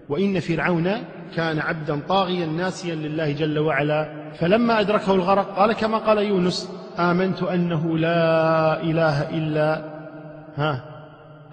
وإن 0.09 0.41
فرعون 0.41 0.89
كان 1.37 1.59
عبدا 1.59 2.01
طاغيا 2.09 2.47
ناسيا 2.47 2.95
لله 2.95 3.33
جل 3.33 3.59
وعلا. 3.59 4.33
فلما 4.41 4.81
أدركه 4.81 5.15
الغرق 5.15 5.57
قال 5.57 5.73
كما 5.73 5.99
قال 5.99 6.19
يونس 6.19 6.71
آمنت 6.99 7.43
أنه 7.43 7.99
لا 7.99 8.83
إله 8.83 9.31
إلا 9.31 9.85
ها 10.57 10.85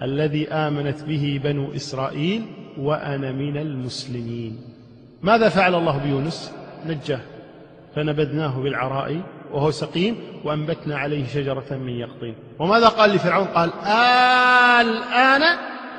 الذي 0.02 0.48
آمنت 0.48 1.02
به 1.02 1.40
بنو 1.44 1.74
إسرائيل 1.74 2.42
وأنا 2.78 3.32
من 3.32 3.56
المسلمين. 3.56 4.58
ماذا 5.22 5.48
فعل 5.48 5.74
الله 5.74 5.98
بيونس؟ 5.98 6.52
نجاه 6.86 7.20
فنبذناه 7.96 8.60
بالعراء 8.60 9.20
وهو 9.52 9.70
سقيم 9.70 10.16
وأنبتنا 10.44 10.98
عليه 10.98 11.26
شجرة 11.26 11.70
من 11.70 11.92
يقطين. 11.92 12.34
وماذا 12.58 12.88
قال 12.88 13.10
لفرعون؟ 13.10 13.46
قال 13.46 13.70
الآن 14.80 15.42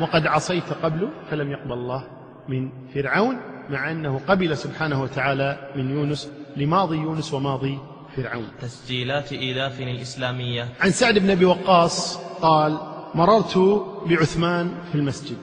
وقد 0.02 0.28
عصيت 0.28 0.74
قبل 0.84 1.10
فلم 1.32 1.52
يقبل 1.52 1.74
الله. 1.74 2.04
من 2.52 2.70
فرعون 2.94 3.38
مع 3.70 3.92
أنه 3.92 4.22
قبل 4.28 4.58
سبحانه 4.58 5.02
وتعالى 5.02 5.72
من 5.76 5.90
يونس 5.92 6.32
لماضي 6.58 6.98
يونس 6.98 7.34
وماضي 7.34 7.80
فرعون. 8.16 8.48
تسجيلات 8.62 9.34
إيلاف 9.34 9.82
الإسلامية. 9.82 10.68
عن 10.82 10.92
سعد 10.92 11.20
بن 11.20 11.30
أبي 11.30 11.46
وقاص 11.46 12.18
قال 12.18 12.78
مررت 13.16 13.58
بعثمان 14.06 14.72
في 14.92 14.96
المسجد 14.96 15.38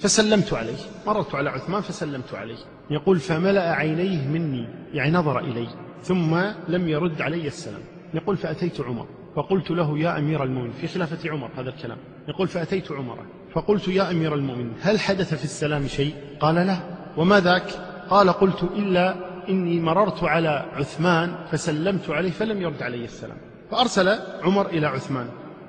فسلمت 0.00 0.52
عليه. 0.52 0.76
مررت 1.06 1.34
على 1.34 1.50
عثمان 1.50 1.80
فسلمت 1.82 2.34
عليه. 2.34 2.56
يقول 2.90 3.18
فملأ 3.18 3.72
عينيه 3.72 4.28
مني 4.28 4.68
يعني 4.92 5.10
نظر 5.10 5.38
إلي 5.38 5.68
ثم 6.02 6.34
لم 6.68 6.88
يرد 6.88 7.22
علي 7.22 7.46
السلام. 7.46 7.82
يقول 8.14 8.36
فأتيت 8.36 8.80
عمر. 8.80 9.06
فقلت 9.36 9.70
له 9.70 9.98
يا 9.98 10.18
أمير 10.18 10.44
المؤمنين 10.44 10.72
في 10.72 10.86
خلافة 10.88 11.30
عمر 11.30 11.50
هذا 11.56 11.68
الكلام. 11.68 11.98
يقول 12.28 12.48
فأتيت 12.48 12.92
عمر. 12.92 13.18
فقلت 13.54 13.88
يا 13.88 14.10
أمير 14.10 14.34
المؤمنين 14.34 14.72
هل 14.82 15.00
حدث 15.00 15.34
في 15.34 15.44
السلام 15.44 15.86
شيء؟ 15.86 16.14
قال 16.40 16.54
لا. 16.54 16.76
وما 17.16 17.40
ذاك؟ 17.40 17.66
قال 18.10 18.30
قلت 18.30 18.62
إلا 18.62 19.14
إني 19.48 19.80
مررت 19.80 20.24
على 20.24 20.64
عثمان 20.72 21.34
فسلمت 21.50 22.10
عليه 22.10 22.30
فلم 22.30 22.62
يرد 22.62 22.82
علي 22.82 23.04
السلام. 23.04 23.36
فأرسل 23.70 24.18
عمر 24.42 24.66
إلى 24.66 24.86
عثمان 24.86 25.28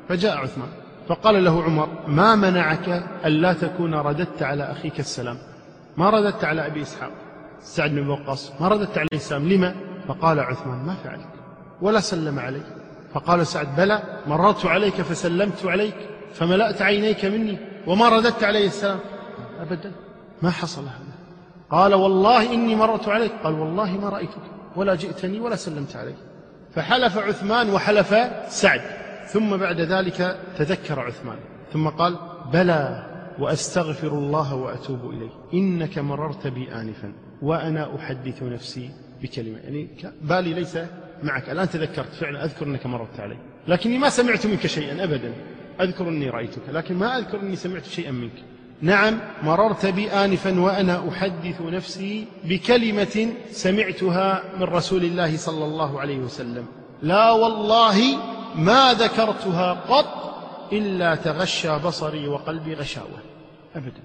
فجاء 0.09 0.37
عثمان 0.37 0.67
فقال 1.07 1.43
له 1.43 1.63
عمر 1.63 1.89
ما 2.07 2.35
منعك 2.35 3.03
ألا 3.25 3.53
تكون 3.53 3.93
رددت 3.93 4.43
على 4.43 4.71
أخيك 4.71 4.99
السلام؟ 4.99 5.37
ما 5.97 6.09
رددت 6.09 6.43
على 6.43 6.67
أبي 6.67 6.81
إسحاق؟ 6.81 7.11
سعد 7.61 7.91
بن 7.91 8.07
وقاص 8.07 8.61
ما 8.61 8.67
رددت 8.67 8.97
عليه 8.97 9.07
السلام؟ 9.13 9.49
لما؟ 9.49 9.75
فقال 10.07 10.39
عثمان 10.39 10.77
ما 10.77 10.95
فعلت 11.03 11.27
ولا 11.81 11.99
سلم 11.99 12.39
علي 12.39 12.61
فقال 13.13 13.47
سعد 13.47 13.75
بلى 13.75 14.03
مررت 14.27 14.65
عليك 14.65 14.93
فسلمت 14.93 15.65
عليك 15.65 15.95
فملأت 16.33 16.81
عينيك 16.81 17.25
مني. 17.25 17.74
وما 17.87 18.09
رددت 18.09 18.43
علي 18.43 18.65
السلام. 18.65 18.99
أبدا. 19.59 19.91
ما 20.41 20.49
حصل 20.49 20.81
هذا. 20.81 21.15
قال 21.69 21.93
والله 21.93 22.53
إني 22.53 22.75
مررت 22.75 23.07
عليك. 23.07 23.31
قال 23.43 23.53
والله 23.53 23.91
ما 23.91 24.09
رأيتك. 24.09 24.41
ولا 24.75 24.95
جئتني 24.95 25.39
ولا 25.39 25.55
سلمت 25.55 25.95
علي 25.95 26.13
فحلف 26.73 27.17
عثمان 27.17 27.69
وحلف 27.69 28.15
سعد. 28.49 28.81
ثم 29.27 29.57
بعد 29.57 29.81
ذلك 29.81 30.39
تذكر 30.57 30.99
عثمان. 30.99 31.37
ثم 31.73 31.87
قال 31.87 32.17
بلى 32.53 33.05
وأستغفر 33.39 34.07
الله 34.07 34.55
وأتوب 34.55 35.09
إليه. 35.09 35.29
إنك 35.53 35.99
مررت 35.99 36.47
بي 36.47 36.75
آنفا 36.75 37.13
وأنا 37.41 37.95
أحدث 37.95 38.43
نفسي 38.43 38.89
بكلمة. 39.21 39.57
يعني 39.57 39.89
بالي 40.21 40.53
ليس 40.53 40.77
معك. 41.23 41.49
الآن 41.49 41.69
تذكرت. 41.69 42.13
فعلا 42.13 42.45
أذكر 42.45 42.65
أنك 42.65 42.85
مررت 42.85 43.19
علي. 43.19 43.37
لكني 43.67 43.97
ما 43.97 44.09
سمعت 44.09 44.45
منك 44.45 44.67
شيئا 44.67 45.03
أبدا. 45.03 45.33
أذكر 45.81 46.09
أني 46.09 46.29
رأيتك 46.29 46.61
لكن 46.71 46.95
ما 46.95 47.17
أذكر 47.17 47.39
أني 47.39 47.55
سمعت 47.55 47.85
شيئا 47.85 48.11
منك. 48.11 48.43
نعم 48.81 49.19
مررت 49.43 49.85
بي 49.85 50.11
آنفا 50.11 50.59
وأنا 50.59 51.09
أحدث 51.09 51.61
نفسي 51.61 52.27
بكلمة 52.43 53.33
سمعتها 53.51 54.43
من 54.57 54.63
رسول 54.63 55.03
الله 55.03 55.37
صلى 55.37 55.65
الله 55.65 55.99
عليه 55.99 56.17
وسلم. 56.17 56.65
لا 57.01 57.31
والله 57.31 57.97
ما 58.55 58.93
ذكرتها 58.93 59.73
قط 59.73 60.35
إلا 60.73 61.15
تغشى 61.15 61.77
بصري 61.79 62.27
وقلبي 62.27 62.73
غشاوة. 62.73 63.19
أبدا. 63.75 64.01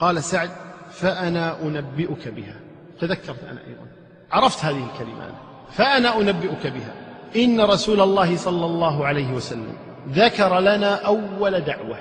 قال 0.00 0.22
سعد 0.22 0.50
فأنا 0.90 1.62
أنبئك 1.62 2.28
بها. 2.28 2.56
تذكرت 3.00 3.44
أنا 3.44 3.60
أيضا. 3.66 3.86
عرفت 4.32 4.64
هذه 4.64 4.88
الكلمة 4.92 5.24
أنا. 5.24 5.38
فأنا 5.70 6.18
أنبئك 6.18 6.66
بها. 6.66 6.94
إن 7.36 7.60
رسول 7.60 8.00
الله 8.00 8.36
صلى 8.36 8.66
الله 8.66 9.06
عليه 9.06 9.32
وسلم 9.32 9.74
ذكر 10.08 10.60
لنا 10.60 10.94
أول 10.94 11.60
دعوة. 11.60 11.96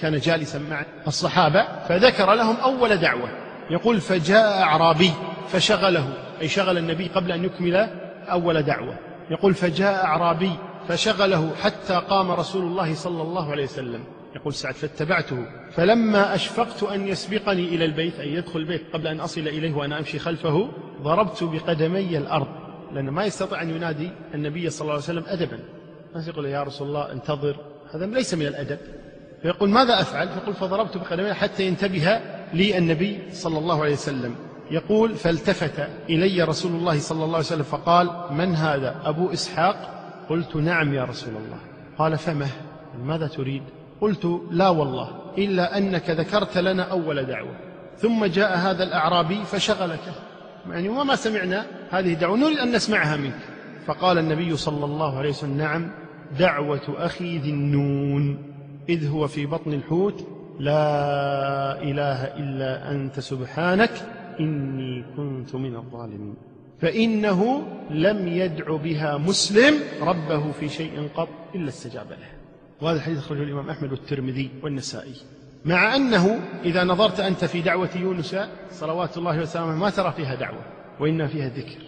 كان 0.00 0.18
جالسا 0.18 0.58
مع 0.70 0.84
الصحابة 1.06 1.66
فذكر 1.88 2.34
لهم 2.34 2.56
أول 2.56 2.96
دعوة. 2.96 3.28
يقول 3.70 4.00
فجاء 4.00 4.62
أعرابي 4.62 5.12
فشغله. 5.48 6.08
أي 6.40 6.48
شغل 6.48 6.78
النبي 6.78 7.06
قبل 7.06 7.32
أن 7.32 7.44
يكمل 7.44 7.88
أول 8.30 8.62
دعوة. 8.62 8.94
يقول 9.30 9.54
فجاء 9.54 10.04
أعرابي 10.04 10.50
فشغله 10.88 11.50
حتى 11.62 11.94
قام 12.08 12.30
رسول 12.30 12.62
الله 12.62 12.94
صلى 12.94 13.22
الله 13.22 13.50
عليه 13.50 13.64
وسلم. 13.64 14.04
يقول 14.36 14.54
سعد 14.54 14.74
فاتبعته. 14.74 15.46
فلما 15.72 16.34
أشفقت 16.34 16.82
أن 16.82 17.08
يسبقني 17.08 17.64
إلى 17.64 17.84
البيت. 17.84 18.20
أي 18.20 18.34
يدخل 18.34 18.58
البيت 18.58 18.82
قبل 18.92 19.06
أن 19.06 19.20
أصل 19.20 19.40
إليه 19.40 19.74
وأنا 19.74 19.98
أمشي 19.98 20.18
خلفه. 20.18 20.68
ضربت 21.02 21.44
بقدمي 21.44 22.18
الأرض. 22.18 22.46
لأنه 22.92 23.10
ما 23.10 23.24
يستطيع 23.24 23.62
أن 23.62 23.70
ينادي 23.70 24.10
النبي 24.34 24.70
صلى 24.70 24.80
الله 24.80 24.92
عليه 24.92 25.04
وسلم 25.04 25.24
أدبا. 25.26 25.58
ما 26.14 26.24
يقول 26.28 26.46
يا 26.46 26.62
رسول 26.62 26.88
الله 26.88 27.12
انتظر. 27.12 27.56
هذا 27.94 28.06
ليس 28.06 28.34
من 28.34 28.46
الأدب. 28.46 28.78
فيقول 29.42 29.70
ماذا 29.70 30.00
أفعل؟ 30.00 30.28
فيقول 30.28 30.54
فضربت 30.54 30.96
بقدمي 30.96 31.34
حتى 31.34 31.66
ينتبه 31.66 32.20
لي 32.52 32.78
النبي 32.78 33.20
صلى 33.32 33.58
الله 33.58 33.82
عليه 33.82 33.92
وسلم. 33.92 34.34
يقول 34.70 35.14
فالتفت 35.14 35.88
إلي 36.10 36.42
رسول 36.42 36.72
الله 36.72 36.98
صلى 36.98 37.24
الله 37.24 37.36
عليه 37.36 37.46
وسلم 37.46 37.62
فقال 37.62 38.10
من 38.30 38.54
هذا؟ 38.54 38.96
أبو 39.04 39.32
إسحاق. 39.32 39.76
قلت 40.30 40.56
نعم 40.56 40.94
يا 40.94 41.04
رسول 41.04 41.34
الله. 41.36 41.58
قال 41.98 42.18
فمه. 42.18 42.48
ماذا 43.04 43.26
تريد؟ 43.26 43.62
قلت 44.00 44.40
لا 44.50 44.68
والله 44.68 45.10
إلا 45.38 45.78
أنك 45.78 46.10
ذكرت 46.10 46.58
لنا 46.58 46.82
أول 46.82 47.24
دعوة. 47.24 47.56
ثم 47.98 48.24
جاء 48.24 48.56
هذا 48.58 48.82
الأعرابي 48.82 49.44
فشغلك 49.44 50.12
يعني 50.70 50.88
وما 50.88 51.16
سمعنا 51.16 51.66
هذه 51.90 52.12
الدعوة 52.12 52.36
نريد 52.36 52.58
أن 52.58 52.72
نسمعها 52.72 53.16
منك. 53.16 53.38
فقال 53.86 54.18
النبي 54.18 54.56
صلى 54.56 54.84
الله 54.84 55.18
عليه 55.18 55.28
وسلم 55.28 55.56
نعم 55.56 55.90
دعوة 56.38 56.82
أخي 56.88 57.38
ذي 57.38 57.50
النون. 57.50 58.38
إذ 58.88 59.08
هو 59.08 59.26
في 59.26 59.46
بطن 59.46 59.72
الحوت 59.72 60.26
لا 60.58 61.82
إله 61.82 62.24
إلا 62.24 62.90
أنت 62.90 63.20
سبحانك 63.20 63.90
إني 64.40 65.04
كنت 65.16 65.54
من 65.54 65.76
الظالمين. 65.76 66.34
فإنه 66.80 67.62
لم 67.90 68.28
يدع 68.28 68.76
بها 68.76 69.18
مسلم 69.18 69.74
ربه 70.02 70.52
في 70.52 70.68
شيء 70.68 71.08
قط 71.16 71.28
إلا 71.54 71.68
استجاب 71.68 72.10
له. 72.10 72.28
وهذا 72.80 72.96
الحديث 72.96 73.18
أخرجه 73.18 73.42
الإمام 73.42 73.70
أحمد 73.70 73.90
والترمذي 73.90 74.50
والنسائي. 74.62 75.14
مع 75.64 75.96
أنه 75.96 76.40
إذا 76.64 76.84
نظرت 76.84 77.20
أنت 77.20 77.44
في 77.44 77.62
دعوة 77.62 77.90
يونس 77.96 78.36
صلوات 78.70 79.18
الله 79.18 79.40
وسلامه 79.40 79.76
ما 79.76 79.90
ترى 79.90 80.12
فيها 80.12 80.34
دعوة 80.34 80.60
وإنما 81.00 81.26
فيها 81.26 81.48
ذكر. 81.48 81.78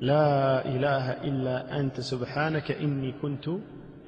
لا 0.00 0.64
إله 0.68 1.10
إلا 1.10 1.80
أنت 1.80 2.00
سبحانك 2.00 2.70
إني 2.70 3.14
كنت 3.22 3.48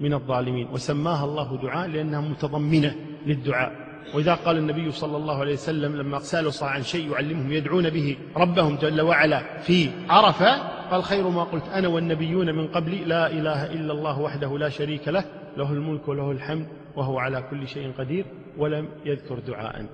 من 0.00 0.14
الظالمين. 0.14 0.68
وسماها 0.72 1.24
الله 1.24 1.58
دعاء 1.62 1.88
لأنها 1.88 2.20
متضمنة 2.20 2.94
للدعاء. 3.26 3.88
وإذا 4.14 4.34
قال 4.34 4.56
النبي 4.56 4.90
صلى 4.90 5.16
الله 5.16 5.36
عليه 5.40 5.52
وسلم 5.52 5.96
لما 5.96 6.18
سألوا 6.18 6.50
صلى 6.50 6.70
عن 6.70 6.82
شيء 6.82 7.12
يعلمهم 7.12 7.52
يدعون 7.52 7.90
به 7.90 8.16
ربهم 8.36 8.76
جل 8.76 9.00
وعلا 9.00 9.60
في 9.60 9.90
عرفة 10.08 10.78
قال 10.90 11.02
خير 11.02 11.28
ما 11.28 11.44
قلت 11.44 11.68
أنا 11.68 11.88
والنبيون 11.88 12.54
من 12.54 12.66
قبلي 12.66 13.04
لا 13.04 13.26
إله 13.26 13.66
إلا 13.66 13.92
الله 13.92 14.20
وحده 14.20 14.58
لا 14.58 14.68
شريك 14.68 15.08
له 15.08 15.24
له 15.56 15.72
الملك 15.72 16.08
وله 16.08 16.30
الحمد 16.30 16.66
وهو 16.96 17.18
على 17.18 17.44
كل 17.50 17.68
شيء 17.68 17.92
قدير 17.98 18.24
ولم 18.58 18.88
يذكر 19.04 19.38
دعاء. 19.38 19.86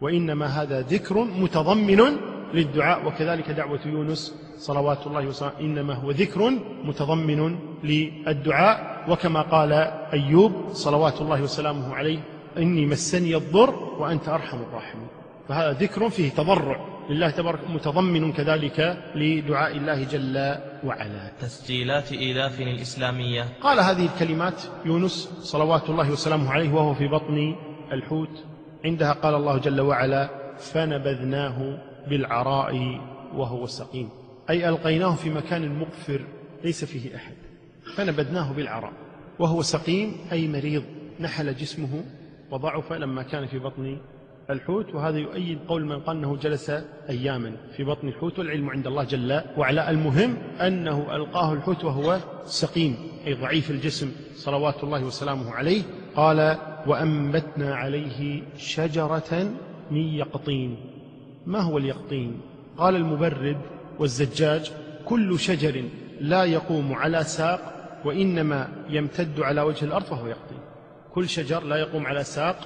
وإنما 0.00 0.46
هذا 0.46 0.80
ذكر 0.80 1.24
متضمن 1.24 2.00
للدعاء 2.54 3.06
وكذلك 3.06 3.50
دعوة 3.50 3.80
يونس 3.86 4.34
صلوات 4.56 5.06
الله 5.06 5.26
وسلامه 5.26 5.60
إنما 5.60 5.94
هو 5.94 6.10
ذكر 6.10 6.50
متضمن 6.84 7.58
للدعاء 7.84 9.04
وكما 9.08 9.42
قال 9.42 9.72
أيوب 10.12 10.52
صلوات 10.72 11.20
الله 11.20 11.42
وسلامه 11.42 11.94
عليه 11.94 12.18
إني 12.58 12.86
مسني 12.86 13.36
الضر 13.36 13.74
وأنت 13.98 14.28
أرحم 14.28 14.58
الراحمين. 14.62 15.06
فهذا 15.48 15.72
ذكر 15.72 16.08
فيه 16.08 16.30
تضرع 16.30 16.76
لله 17.10 17.30
تبارك 17.30 17.70
متضمن 17.70 18.32
كذلك 18.32 18.98
لدعاء 19.14 19.76
الله 19.76 20.04
جل 20.04 20.56
وعلا. 20.84 21.32
تسجيلات 21.40 22.12
إيلاف 22.12 22.60
الإسلامية. 22.60 23.44
قال 23.60 23.80
هذه 23.80 24.06
الكلمات 24.06 24.62
يونس 24.84 25.30
صلوات 25.40 25.90
الله 25.90 26.10
وسلامه 26.10 26.50
عليه 26.52 26.72
وهو 26.74 26.94
في 26.94 27.08
بطن 27.08 27.56
الحوت. 27.92 28.44
عندها 28.84 29.12
قال 29.12 29.34
الله 29.34 29.58
جل 29.58 29.80
وعلا 29.80 30.28
فنبذناه 30.58 31.78
بالعراء 32.08 33.00
وهو 33.36 33.66
سقيم. 33.66 34.08
أي 34.50 34.68
ألقيناه 34.68 35.14
في 35.14 35.30
مكان 35.30 35.78
مقفر 35.78 36.20
ليس 36.64 36.84
فيه 36.84 37.16
أحد. 37.16 37.34
فنبذناه 37.96 38.52
بالعراء. 38.52 38.92
وهو 39.38 39.62
سقيم 39.62 40.14
أي 40.32 40.48
مريض 40.48 40.82
نحل 41.20 41.54
جسمه 41.54 42.04
وضعف 42.50 42.92
لما 42.92 43.22
كان 43.22 43.46
في 43.46 43.58
بطن 43.58 43.98
الحوت. 44.50 44.94
وهذا 44.94 45.18
يؤيد 45.18 45.58
قول 45.68 45.84
من 45.84 46.00
قال 46.00 46.16
أنه 46.16 46.36
جلس 46.36 46.70
أياما 47.08 47.56
في 47.76 47.84
بطن 47.84 48.08
الحوت. 48.08 48.38
والعلم 48.38 48.70
عند 48.70 48.86
الله 48.86 49.04
جل 49.04 49.40
وعلا. 49.56 49.90
المهم 49.90 50.36
أنه 50.60 51.16
ألقاه 51.16 51.52
الحوت 51.52 51.84
وهو 51.84 52.18
سقيم 52.44 52.96
أي 53.26 53.34
ضعيف 53.34 53.70
الجسم. 53.70 54.12
صلوات 54.34 54.84
الله 54.84 55.04
وسلامه 55.04 55.50
عليه. 55.50 55.82
قال 56.16 56.58
وأنبتنا 56.86 57.74
عليه 57.74 58.42
شجرة 58.56 59.52
من 59.90 60.14
يقطين. 60.14 60.76
ما 61.46 61.60
هو 61.60 61.78
اليقطين 61.78 62.40
قال 62.78 62.96
المبرد 62.96 63.58
والزجاج 63.98 64.72
كل 65.04 65.38
شجر 65.38 65.84
لا 66.20 66.44
يقوم 66.44 66.92
على 66.94 67.24
ساق 67.24 67.60
وإنما 68.04 68.68
يمتد 68.88 69.40
على 69.40 69.60
وجه 69.60 69.84
الأرض 69.84 70.04
فهو 70.04 70.26
يقطين. 70.26 70.58
كل 71.14 71.28
شجر 71.28 71.64
لا 71.64 71.76
يقوم 71.76 72.06
على 72.06 72.24
ساق 72.24 72.56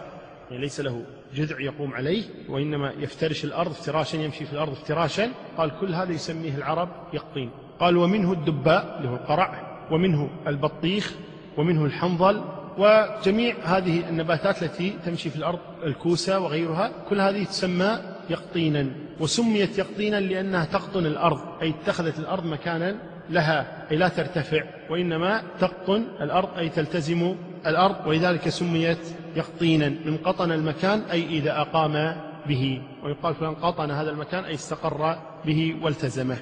يعني 0.50 0.62
ليس 0.62 0.80
له 0.80 1.04
جذع 1.34 1.60
يقوم 1.60 1.94
عليه 1.94 2.24
وإنما 2.48 2.92
يفترش 2.98 3.44
الأرض 3.44 3.70
افتراشا 3.70 4.16
يمشي 4.16 4.44
في 4.44 4.52
الأرض 4.52 4.72
افتراشا. 4.72 5.30
قال 5.58 5.70
كل 5.80 5.94
هذا 5.94 6.12
يسميه 6.12 6.54
العرب 6.56 6.88
يقطين. 7.12 7.50
قال 7.80 7.96
ومنه 7.96 8.32
الدباء 8.32 9.02
هو 9.06 9.14
القرع 9.14 9.78
ومنه 9.90 10.30
البطيخ 10.46 11.14
ومنه 11.56 11.84
الحنظل 11.84 12.44
وجميع 12.78 13.54
هذه 13.64 14.08
النباتات 14.08 14.62
التي 14.62 14.94
تمشي 15.04 15.30
في 15.30 15.36
الأرض 15.36 15.58
الكوسة 15.84 16.40
وغيرها 16.40 16.92
كل 17.08 17.20
هذه 17.20 17.44
تسمى 17.44 17.98
يقطينا 18.30 18.86
وسميت 19.20 19.78
يقطينا 19.78 20.20
لأنها 20.20 20.64
تقطن 20.64 21.06
الأرض 21.06 21.40
أي 21.62 21.70
اتخذت 21.70 22.18
الأرض 22.18 22.46
مكانا 22.46 22.96
لها 23.30 23.86
أي 23.90 23.96
لا 23.96 24.08
ترتفع 24.08 24.64
وإنما 24.90 25.42
تقطن 25.60 26.04
الأرض 26.20 26.58
أي 26.58 26.68
تلتزم 26.68 27.36
الأرض 27.66 28.06
ولذلك 28.06 28.48
سميت 28.48 28.98
يقطينا 29.36 29.88
من 29.88 30.16
قطن 30.16 30.52
المكان 30.52 31.00
أي 31.00 31.26
إذا 31.26 31.60
أقام 31.60 32.16
به 32.48 32.82
ويقال 33.04 33.34
فلان 33.34 33.54
قطن 33.54 33.90
هذا 33.90 34.10
المكان 34.10 34.44
أي 34.44 34.54
استقر 34.54 35.18
به 35.44 35.76
والتزمه. 35.82 36.36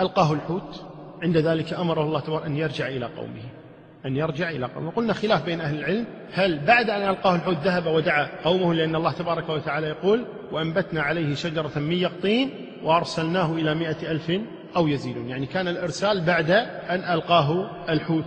ألقاه 0.00 0.32
الحوت 0.32 0.84
عند 1.22 1.36
ذلك 1.36 1.72
أمره 1.72 2.02
الله 2.02 2.20
تبارك 2.20 2.46
أن 2.46 2.56
يرجع 2.56 2.88
إلى 2.88 3.06
قومه. 3.06 3.59
أن 4.06 4.16
يرجع 4.16 4.50
إلى 4.50 4.66
قومه. 4.66 4.88
وقلنا 4.88 5.12
خلاف 5.12 5.44
بين 5.44 5.60
أهل 5.60 5.78
العلم. 5.78 6.04
هل 6.32 6.58
بعد 6.58 6.90
أن 6.90 7.08
ألقاه 7.08 7.34
الحوت 7.34 7.56
ذهب 7.64 7.86
ودعا 7.86 8.28
قومه 8.44 8.74
لأن 8.74 8.96
الله 8.96 9.12
تبارك 9.12 9.48
وتعالى 9.48 9.86
يقول 9.86 10.24
وأنبتنا 10.52 11.02
عليه 11.02 11.34
شجرة 11.34 11.78
من 11.78 11.92
يقطين 11.92 12.50
وأرسلناه 12.82 13.52
إلى 13.52 13.74
مئة 13.74 14.10
ألف 14.10 14.32
أو 14.76 14.88
يزيدون. 14.88 15.28
يعني 15.28 15.46
كان 15.46 15.68
الإرسال 15.68 16.24
بعد 16.24 16.50
أن 16.90 17.14
ألقاه 17.14 17.70
الحوت. 17.88 18.24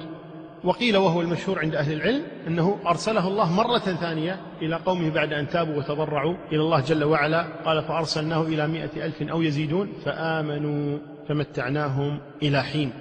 وقيل 0.64 0.98
وهو 0.98 1.22
المشهور 1.22 1.60
عند 1.60 1.76
أهل 1.76 1.94
العلم 1.94 2.24
أنه 2.48 2.80
أرسله 2.88 3.28
الله 3.28 3.52
مرة 3.52 3.80
ثانية 3.80 4.40
إلى 4.62 4.76
قومه 4.76 5.10
بعد 5.10 5.34
أن 5.34 5.48
تابوا 5.48 5.76
وتضرعوا 5.76 6.36
إلى 6.52 6.62
الله 6.62 6.80
جل 6.80 7.04
وعلا. 7.04 7.48
قال 7.66 7.84
فأرسلناه 7.84 8.42
إلى 8.42 8.68
مئة 8.68 9.06
ألف 9.06 9.22
أو 9.22 9.42
يزيدون. 9.42 9.94
فآمنوا 10.06 10.98
فمتعناهم 11.28 12.20
إلى 12.44 12.64
حين. 12.64 12.92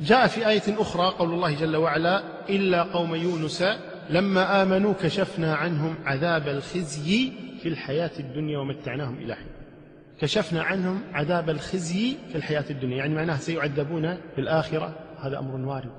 جاء 0.00 0.26
في 0.26 0.48
آية 0.48 0.62
أخرى 0.68 1.06
قول 1.18 1.32
الله 1.32 1.54
جل 1.54 1.76
وعلا 1.76 2.22
إلا 2.48 2.82
قوم 2.82 3.14
يونس 3.14 3.64
لما 4.10 4.62
آمنوا 4.62 4.94
كشفنا 5.02 5.54
عنهم 5.54 5.94
عذاب 6.04 6.48
الخزي 6.48 7.32
في 7.62 7.68
الحياة 7.68 8.10
الدنيا 8.20 8.58
ومتعناهم 8.58 9.14
إلى 9.18 9.34
حين. 9.34 9.46
كشفنا 10.20 10.62
عنهم 10.62 11.00
عذاب 11.12 11.50
الخزي 11.50 12.16
في 12.28 12.36
الحياة 12.36 12.64
الدنيا 12.70 12.96
يعني 12.96 13.14
معناه 13.14 13.36
سيعذبون 13.36 14.14
في 14.34 14.40
الآخرة. 14.40 14.92
هذا 15.20 15.38
أمر 15.38 15.68
وارد. 15.68 15.92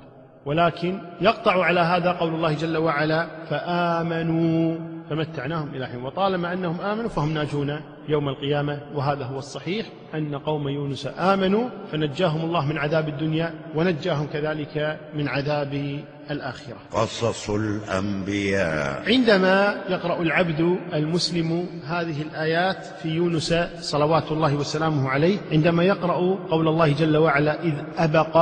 ولكن 0.45 0.99
يقطع 1.21 1.63
على 1.63 1.79
هذا 1.79 2.11
قول 2.11 2.33
الله 2.33 2.53
جل 2.53 2.77
وعلا 2.77 3.27
فآمنوا 3.49 4.77
فمتعناهم 5.09 5.75
إلى 5.75 5.87
حين. 5.87 6.03
وطالما 6.03 6.53
أنهم 6.53 6.81
آمنوا 6.81 7.09
فهم 7.09 7.33
ناجون. 7.33 7.81
يوم 8.09 8.29
القيامة 8.29 8.81
وهذا 8.95 9.25
هو 9.25 9.39
الصحيح 9.39 9.85
أن 10.15 10.35
قوم 10.35 10.67
يونس 10.67 11.09
آمنوا 11.17 11.69
فنجاهم 11.91 12.45
الله 12.45 12.65
من 12.65 12.77
عذاب 12.77 13.09
الدنيا 13.09 13.53
ونجاهم 13.75 14.27
كذلك 14.33 14.99
من 15.15 15.27
عذاب 15.27 15.99
الآخرة. 16.31 16.75
قصص 16.91 17.49
الأنبياء. 17.49 19.03
عندما 19.07 19.83
يقرأ 19.89 20.21
العبد 20.21 20.77
المسلم 20.93 21.67
هذه 21.85 22.21
الآيات 22.21 22.85
في 23.01 23.09
يونس 23.09 23.53
صلوات 23.79 24.31
الله 24.31 24.55
وسلامه 24.55 25.09
عليه 25.09 25.37
عندما 25.51 25.83
يقرأ 25.83 26.37
قول 26.49 26.67
الله 26.67 26.93
جل 26.93 27.17
وعلا 27.17 27.63
إذ 27.63 27.73
أبق 27.97 28.37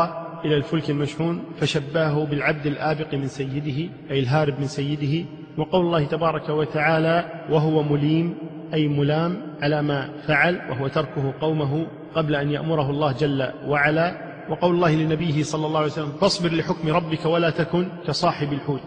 إلى 0.46 0.58
الفلك 0.58 0.90
المشحون 0.90 1.44
فشباه 1.60 2.26
بالعبد 2.26 2.66
الآبق 2.66 3.14
من 3.14 3.28
سيده 3.28 3.92
أي 4.12 4.20
الهارب 4.20 4.60
من 4.60 4.68
سيده. 4.68 5.26
وقول 5.58 5.86
الله 5.86 6.06
تبارك 6.06 6.50
وتعالى 6.50 7.46
وهو 7.50 7.84
مليم 7.84 8.36
أي 8.74 8.88
ملام 8.88 9.42
على 9.62 9.82
ما 9.82 10.10
فعل 10.28 10.62
وهو 10.70 10.88
تركه 10.88 11.34
قومه 11.42 11.88
قبل 12.16 12.36
أن 12.36 12.52
يأمره 12.52 12.90
الله 12.90 13.12
جل 13.12 13.50
وعلا. 13.68 14.34
وقول 14.50 14.76
الله 14.76 14.96
لنبيه 14.96 15.44
صلى 15.44 15.68
الله 15.68 15.80
عليه 15.80 15.92
وسلم 15.92 16.12
فاصبر 16.22 16.54
لحكم 16.54 16.90
ربك 16.90 17.26
ولا 17.26 17.50
تكن 17.50 17.88
كصاحب 18.08 18.54
الحوت. 18.54 18.82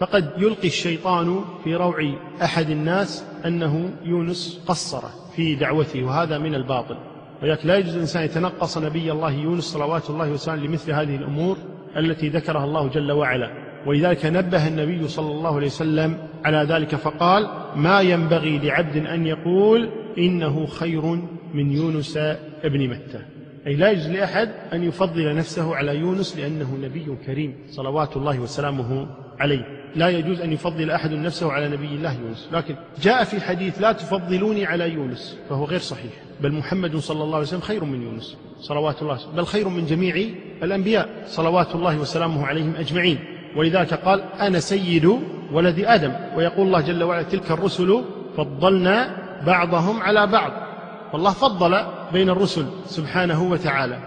فقد 0.00 0.30
يلقي 0.38 0.68
الشيطان 0.68 1.40
في 1.64 1.76
روع 1.76 2.12
أحد 2.42 2.70
الناس 2.70 3.24
أنه 3.46 3.90
يونس 4.04 4.64
قصر 4.66 5.02
في 5.36 5.54
دعوته 5.54 6.04
وهذا 6.04 6.38
من 6.38 6.54
الباطل. 6.54 6.96
ولذلك 7.42 7.66
لا 7.66 7.76
يجوز 7.76 7.94
الإنسان 7.94 8.22
يتنقص 8.24 8.78
نبي 8.78 9.12
الله 9.12 9.32
يونس 9.32 9.64
صلوات 9.64 10.10
الله 10.10 10.30
وسلامه 10.30 10.62
لمثل 10.62 10.92
هذه 10.92 11.16
الأمور 11.16 11.56
التي 11.96 12.28
ذكرها 12.28 12.64
الله 12.64 12.88
جل 12.88 13.12
وعلا. 13.12 13.69
ولذلك 13.86 14.26
نبه 14.26 14.68
النبي 14.68 15.08
صلى 15.08 15.32
الله 15.32 15.56
عليه 15.56 15.66
وسلم 15.66 16.18
على 16.44 16.66
ذلك 16.68 16.94
فقال 16.94 17.48
ما 17.76 18.00
ينبغي 18.00 18.58
لعبد 18.58 18.96
أن 18.96 19.26
يقول 19.26 19.90
إنه 20.18 20.66
خير 20.66 21.02
من 21.54 21.72
يونس 21.72 22.16
ابن 22.64 22.88
متى. 22.88 23.22
أي 23.66 23.76
لا 23.76 23.90
يجوز 23.90 24.08
لأحد 24.08 24.50
أن 24.72 24.82
يفضل 24.82 25.36
نفسه 25.36 25.76
على 25.76 25.96
يونس 25.96 26.36
لأنه 26.36 26.78
نبي 26.82 27.16
كريم 27.26 27.54
صلوات 27.70 28.16
الله 28.16 28.40
وسلامه 28.40 29.06
عليه. 29.38 29.66
لا 29.96 30.08
يجوز 30.08 30.40
أن 30.40 30.52
يفضل 30.52 30.90
أحد 30.90 31.12
نفسه 31.12 31.52
على 31.52 31.68
نبي 31.68 31.86
الله 31.86 32.20
يونس. 32.20 32.48
لكن 32.52 32.74
جاء 33.02 33.24
في 33.24 33.40
حديث 33.40 33.80
لا 33.80 33.92
تفضلوني 33.92 34.66
على 34.66 34.92
يونس 34.92 35.38
فهو 35.48 35.64
غير 35.64 35.78
صحيح. 35.78 36.12
بل 36.40 36.52
محمد 36.52 36.96
صلى 36.96 37.22
الله 37.22 37.36
عليه 37.36 37.46
وسلم 37.46 37.60
خير 37.60 37.84
من 37.84 38.02
يونس 38.02 38.36
صلوات 38.60 39.02
الله 39.02 39.18
بل 39.36 39.44
خير 39.44 39.68
من 39.68 39.86
جميع 39.86 40.24
الأنبياء 40.62 41.08
صلوات 41.26 41.74
الله 41.74 42.00
وسلامه 42.00 42.46
عليهم 42.46 42.74
أجمعين. 42.78 43.18
ولذلك 43.56 43.94
قال 43.94 44.22
أنا 44.40 44.60
سيد 44.60 45.18
ولد 45.52 45.78
آدم. 45.78 46.12
ويقول 46.36 46.66
الله 46.66 46.80
جل 46.80 47.02
وعلا 47.02 47.22
تلك 47.22 47.50
الرسل 47.50 48.04
فضلنا 48.36 49.16
بعضهم 49.46 50.02
على 50.02 50.26
بعض. 50.26 50.52
والله 51.12 51.30
فضل 51.30 51.84
بين 52.12 52.30
الرسل 52.30 52.66
سبحانه 52.86 53.42
وتعالى. 53.42 53.98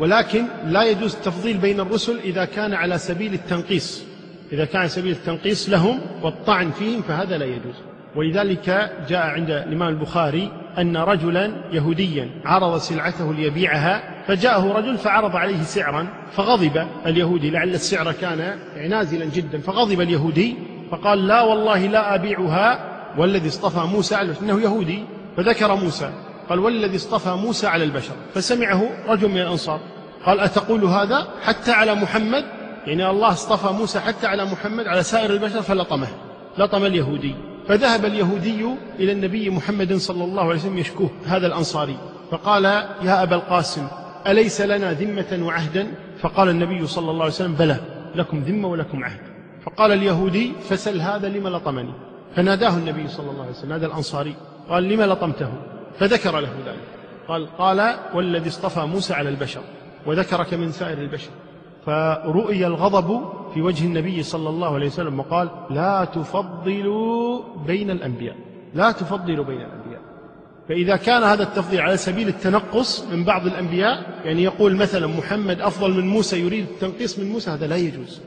ولكن 0.00 0.44
لا 0.66 0.82
يجوز 0.82 1.14
التفضيل 1.14 1.58
بين 1.58 1.80
الرسل 1.80 2.18
إذا 2.18 2.44
كان 2.44 2.74
على 2.74 2.98
سبيل 2.98 3.34
التنقيص. 3.34 4.04
إذا 4.52 4.64
كان 4.64 4.88
سبيل 4.88 5.12
التنقيص 5.12 5.68
لهم 5.68 6.00
والطعن 6.22 6.70
فيهم 6.70 7.02
فهذا 7.02 7.38
لا 7.38 7.44
يجوز. 7.44 7.74
ولذلك 8.16 8.90
جاء 9.08 9.26
عند 9.26 9.50
الإمام 9.50 9.88
البخاري 9.88 10.52
أن 10.78 10.96
رجلا 10.96 11.52
يهوديا 11.72 12.30
عرض 12.44 12.78
سلعته 12.78 13.34
ليبيعها 13.34 14.02
فجاءه 14.30 14.72
رجل 14.72 14.98
فعرض 14.98 15.36
عليه 15.36 15.62
سعرا 15.62 16.06
فغضب 16.32 16.86
اليهودي 17.06 17.50
لعل 17.50 17.74
السعر 17.74 18.12
كان 18.12 18.58
نازلا 18.88 19.24
جدا 19.24 19.60
فغضب 19.60 20.00
اليهودي 20.00 20.56
فقال 20.90 21.26
لا 21.26 21.42
والله 21.42 21.86
لا 21.86 22.14
أبيعها 22.14 22.78
والذي 23.18 23.48
اصطفى 23.48 23.86
موسى 23.86 24.16
إنه 24.42 24.60
يهودي 24.60 25.04
فذكر 25.36 25.74
موسى 25.74 26.10
قال 26.48 26.58
والذي 26.58 26.96
اصطفى 26.96 27.30
موسى 27.30 27.66
على 27.66 27.84
البشر 27.84 28.12
فسمعه 28.34 28.90
رجل 29.08 29.28
من 29.28 29.36
الأنصار 29.36 29.80
قال 30.26 30.40
أتقول 30.40 30.84
هذا 30.84 31.28
حتى 31.42 31.72
على 31.72 31.94
محمد؟ 31.94 32.44
يعني 32.86 33.10
الله 33.10 33.28
اصطفى 33.28 33.72
موسى 33.72 34.00
حتى 34.00 34.26
على 34.26 34.44
محمد 34.44 34.86
على 34.86 35.02
سائر 35.02 35.30
البشر 35.30 35.62
فلطمه 35.62 36.08
لطم 36.58 36.84
اليهودي 36.84 37.34
فذهب 37.68 38.04
اليهودي 38.04 38.66
إلى 38.98 39.12
النبي 39.12 39.50
محمد 39.50 39.94
صلى 39.94 40.24
الله 40.24 40.42
عليه 40.42 40.54
وسلم 40.54 40.78
يشكوه 40.78 41.10
هذا 41.26 41.46
الأنصاري 41.46 41.96
فقال 42.30 42.64
يا 43.02 43.22
أبا 43.22 43.36
القاسم 43.36 43.86
أليس 44.26 44.60
لنا 44.60 44.92
ذمة 44.92 45.46
وعهدا؟ 45.46 45.86
فقال 46.20 46.48
النبي 46.48 46.86
صلى 46.86 47.10
الله 47.10 47.22
عليه 47.22 47.34
وسلم 47.34 47.54
بلى 47.54 47.76
لكم 48.14 48.38
ذمة 48.38 48.68
ولكم 48.68 49.04
عهد. 49.04 49.20
فقال 49.64 49.92
اليهودي 49.92 50.52
فسل 50.68 51.00
هذا 51.00 51.28
لم 51.28 51.48
لطمني. 51.48 51.92
فناداه 52.36 52.76
النبي 52.76 53.08
صلى 53.08 53.30
الله 53.30 53.42
عليه 53.42 53.52
وسلم 53.52 53.68
نادى 53.68 53.86
الأنصاري 53.86 54.34
قال 54.68 54.88
لم 54.88 55.02
لطمته؟ 55.02 55.52
فذكر 55.98 56.40
له 56.40 56.48
ذلك. 56.66 56.88
قال 57.28 57.56
قال 57.58 57.94
والذي 58.14 58.48
اصطفى 58.48 58.80
موسى 58.80 59.14
على 59.14 59.28
البشر 59.28 59.60
وذكرك 60.06 60.54
من 60.54 60.72
سائر 60.72 60.98
البشر. 60.98 61.30
فرؤي 61.86 62.66
الغضب 62.66 63.22
في 63.54 63.62
وجه 63.62 63.86
النبي 63.86 64.22
صلى 64.22 64.48
الله 64.48 64.74
عليه 64.74 64.86
وسلم 64.86 65.20
وقال 65.20 65.48
لا 65.70 66.04
تفضلوا 66.04 67.42
بين 67.66 67.90
الأنبياء. 67.90 68.36
لا 68.74 68.92
تفضلوا 68.92 69.44
بين 69.44 69.60
الأنبياء. 69.60 70.00
فإذا 70.70 70.96
كان 70.96 71.22
هذا 71.22 71.42
التفضيل 71.42 71.80
على 71.80 71.96
سبيل 71.96 72.28
التنقص 72.28 73.04
من 73.04 73.24
بعض 73.24 73.46
الأنبياء 73.46 74.20
يعني 74.24 74.42
يقول 74.42 74.76
مثلا 74.76 75.06
محمد 75.06 75.60
أفضل 75.60 75.90
من 75.90 76.08
موسى 76.08 76.40
يريد 76.40 76.66
التنقيص 76.68 77.18
من 77.18 77.28
موسى 77.28 77.50
هذا 77.50 77.66
لا 77.66 77.76
يجوز. 77.76 78.20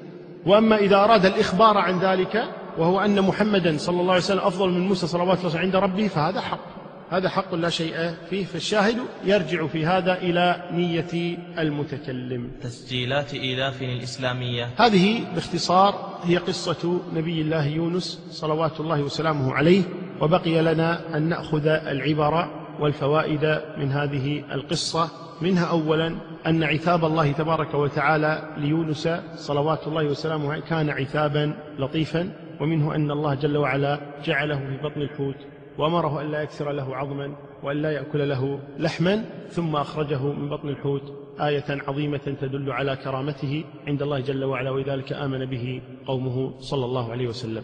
وأما 0.46 0.76
إذا 0.76 0.96
أراد 0.96 1.26
الإخبار 1.26 1.78
عن 1.78 2.00
ذلك 2.00 2.44
وهو 2.78 3.00
أن 3.00 3.22
محمدا 3.22 3.78
صلى 3.78 4.02
الله 4.02 4.14
عليه 4.14 4.24
وسلم 4.24 4.40
أفضل 4.40 4.70
من 4.70 4.88
موسى 4.88 5.08
صلوات 5.08 5.40
الله 5.46 5.60
عند 5.60 5.76
ربه 5.76 6.08
فهذا 6.08 6.42
حق. 6.42 6.83
هذا 7.14 7.30
حق 7.30 7.56
لا 7.56 7.70
شيء 7.70 8.14
فيه 8.30 8.46
فالشاهد 8.46 8.98
يرجع 9.26 9.68
في 9.68 9.86
هذا 9.86 10.18
إلى 10.18 10.70
نية 10.72 11.38
المتكلم. 11.60 12.52
تسجيلات 12.62 13.34
إيلاف 13.34 13.82
الإسلامية. 13.82 14.70
هذه 14.78 15.34
باختصار 15.36 16.20
هي 16.24 16.38
قصة 16.38 17.02
نبي 17.14 17.42
الله 17.42 17.68
يونس 17.68 18.22
صلوات 18.30 18.80
الله 18.80 19.02
وسلامه 19.02 19.54
عليه 19.54 19.84
وبقي 20.22 20.62
لنا 20.62 21.18
أن 21.18 21.30
نأخذ 21.30 21.68
العبر 21.68 22.48
والفوائد 22.80 23.62
من 23.78 23.92
هذه 23.92 24.44
القصة. 24.52 25.10
منها 25.42 25.66
أولا 25.66 26.16
أن 26.48 26.64
عتاب 26.64 27.06
الله 27.06 27.32
تبارك 27.32 27.74
وتعالى 27.74 28.56
ليونس 28.58 29.10
صلوات 29.36 29.88
الله 29.88 30.06
وسلامه 30.06 30.52
عليه 30.52 30.62
كان 30.62 30.90
عتابا 30.90 31.54
لطيفا 31.80 32.34
ومنه 32.62 32.96
أن 32.96 33.12
الله 33.12 33.34
جل 33.34 33.58
وعلا 33.58 34.00
جعله 34.26 34.56
في 34.56 34.78
بطن 34.84 35.02
الحوت. 35.02 35.53
وأمره 35.78 36.22
أن 36.22 36.32
لا 36.32 36.42
يكسر 36.42 36.72
له 36.72 36.96
عظما 36.96 37.36
وأن 37.64 37.82
لا 37.82 37.92
يأكل 37.92 38.30
له 38.30 38.60
لحما 38.80 39.26
ثم 39.50 39.76
أخرجه 39.76 40.24
من 40.24 40.50
بطن 40.50 40.70
الحوت 40.70 41.14
آية 41.42 41.66
عظيمة 41.70 42.36
تدل 42.42 42.72
على 42.72 42.96
كرامته 42.96 43.64
عند 43.88 44.02
الله 44.02 44.20
جل 44.20 44.44
وعلا 44.44 44.70
ولذلك 44.70 45.14
آمن 45.14 45.46
به 45.46 45.82
قومه 46.06 46.60
صلى 46.60 46.86
الله 46.86 47.12
عليه 47.12 47.28
وسلم. 47.28 47.64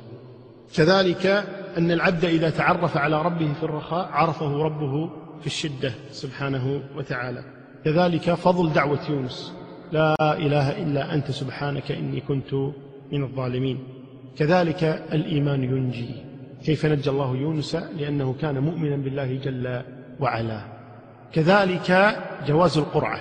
كذلك 0.76 1.26
أن 1.78 1.92
العبد 1.92 2.26
إذا 2.26 2.50
تعرف 2.50 2.98
على 2.98 3.22
ربه 3.22 3.54
في 3.54 3.64
الرخاء 3.64 4.10
عرفه 4.12 4.64
ربه 4.64 5.10
في 5.40 5.48
الشدة 5.48 5.92
سبحانه 6.12 6.82
وتعالى. 6.98 7.44
كذلك 7.86 8.34
فضل 8.34 8.74
دعوة 8.74 9.00
يونس 9.10 9.54
لا 9.92 10.16
إله 10.20 10.84
إلا 10.84 11.14
أنت 11.14 11.32
سبحانك 11.32 11.92
إني 11.92 12.22
كنت 12.22 12.54
من 13.12 13.24
الظالمين. 13.24 13.80
كذلك 14.38 14.84
الإيمان 15.14 15.64
ينجي. 15.64 16.29
كيف 16.66 16.86
نجى 16.86 17.10
الله 17.10 17.36
يونس 17.36 17.76
لأنه 17.76 18.36
كان 18.42 18.60
مؤمنا 18.60 18.96
بالله 18.96 19.36
جل 19.36 19.82
وعلا. 20.20 20.62
كذلك 21.34 22.18
جواز 22.48 22.78
القرعة. 22.78 23.20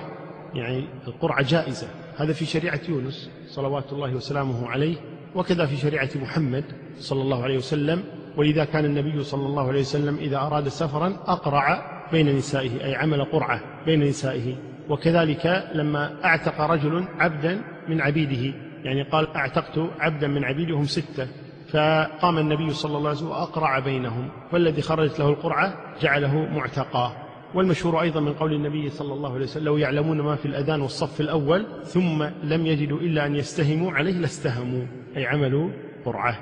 يعني 0.54 0.84
القرعة 1.08 1.42
جائزة. 1.42 1.86
هذا 2.16 2.32
في 2.32 2.44
شريعة 2.44 2.80
يونس 2.88 3.30
صلوات 3.48 3.92
الله 3.92 4.14
وسلامه 4.14 4.68
عليه 4.68 4.96
وكذا 5.34 5.66
في 5.66 5.76
شريعة 5.76 6.10
محمد 6.22 6.64
صلى 6.98 7.22
الله 7.22 7.42
عليه 7.42 7.56
وسلم. 7.58 8.02
ولذا 8.36 8.64
كان 8.64 8.84
النبي 8.84 9.24
صلى 9.24 9.46
الله 9.46 9.68
عليه 9.68 9.80
وسلم 9.80 10.16
إذا 10.16 10.36
أراد 10.36 10.68
سفرا 10.68 11.16
أقرع 11.26 11.98
بين 12.12 12.36
نسائه 12.36 12.84
أي 12.84 12.94
عمل 12.94 13.24
قرعة 13.24 13.60
بين 13.86 14.00
نسائه. 14.00 14.56
وكذلك 14.88 15.70
لما 15.74 16.24
أعتق 16.24 16.60
رجل 16.60 17.04
عبدا 17.18 17.62
من 17.88 18.00
عبيده 18.00 18.54
يعني 18.84 19.02
قال 19.02 19.36
أعتقت 19.36 19.78
عبدا 20.00 20.28
من 20.28 20.44
عبيدي 20.44 20.72
هم 20.72 20.84
ستة. 20.84 21.28
فقام 21.72 22.38
النبي 22.38 22.72
صلى 22.72 22.96
الله 22.96 23.08
عليه 23.08 23.18
وسلم 23.18 23.30
وأقرع 23.30 23.78
بينهم 23.78 24.30
فالذي 24.50 24.82
خرجت 24.82 25.18
له 25.18 25.28
القرعة 25.28 25.96
جعله 26.00 26.36
معتقا. 26.36 27.28
والمشهور 27.54 28.00
أيضا 28.00 28.20
من 28.20 28.34
قول 28.34 28.52
النبي 28.52 28.90
صلى 28.90 29.14
الله 29.14 29.34
عليه 29.34 29.44
وسلم 29.44 29.64
لو 29.64 29.76
يعلمون 29.76 30.20
ما 30.20 30.36
في 30.36 30.46
الأذان 30.46 30.80
والصف 30.80 31.20
الأول 31.20 31.84
ثم 31.84 32.22
لم 32.42 32.66
يجدوا 32.66 32.98
إلا 33.00 33.26
أن 33.26 33.36
يستهموا 33.36 33.92
عليه 33.92 34.12
لاستهموا 34.12 34.86
أي 35.16 35.26
عملوا 35.26 35.70
قرعة. 36.04 36.38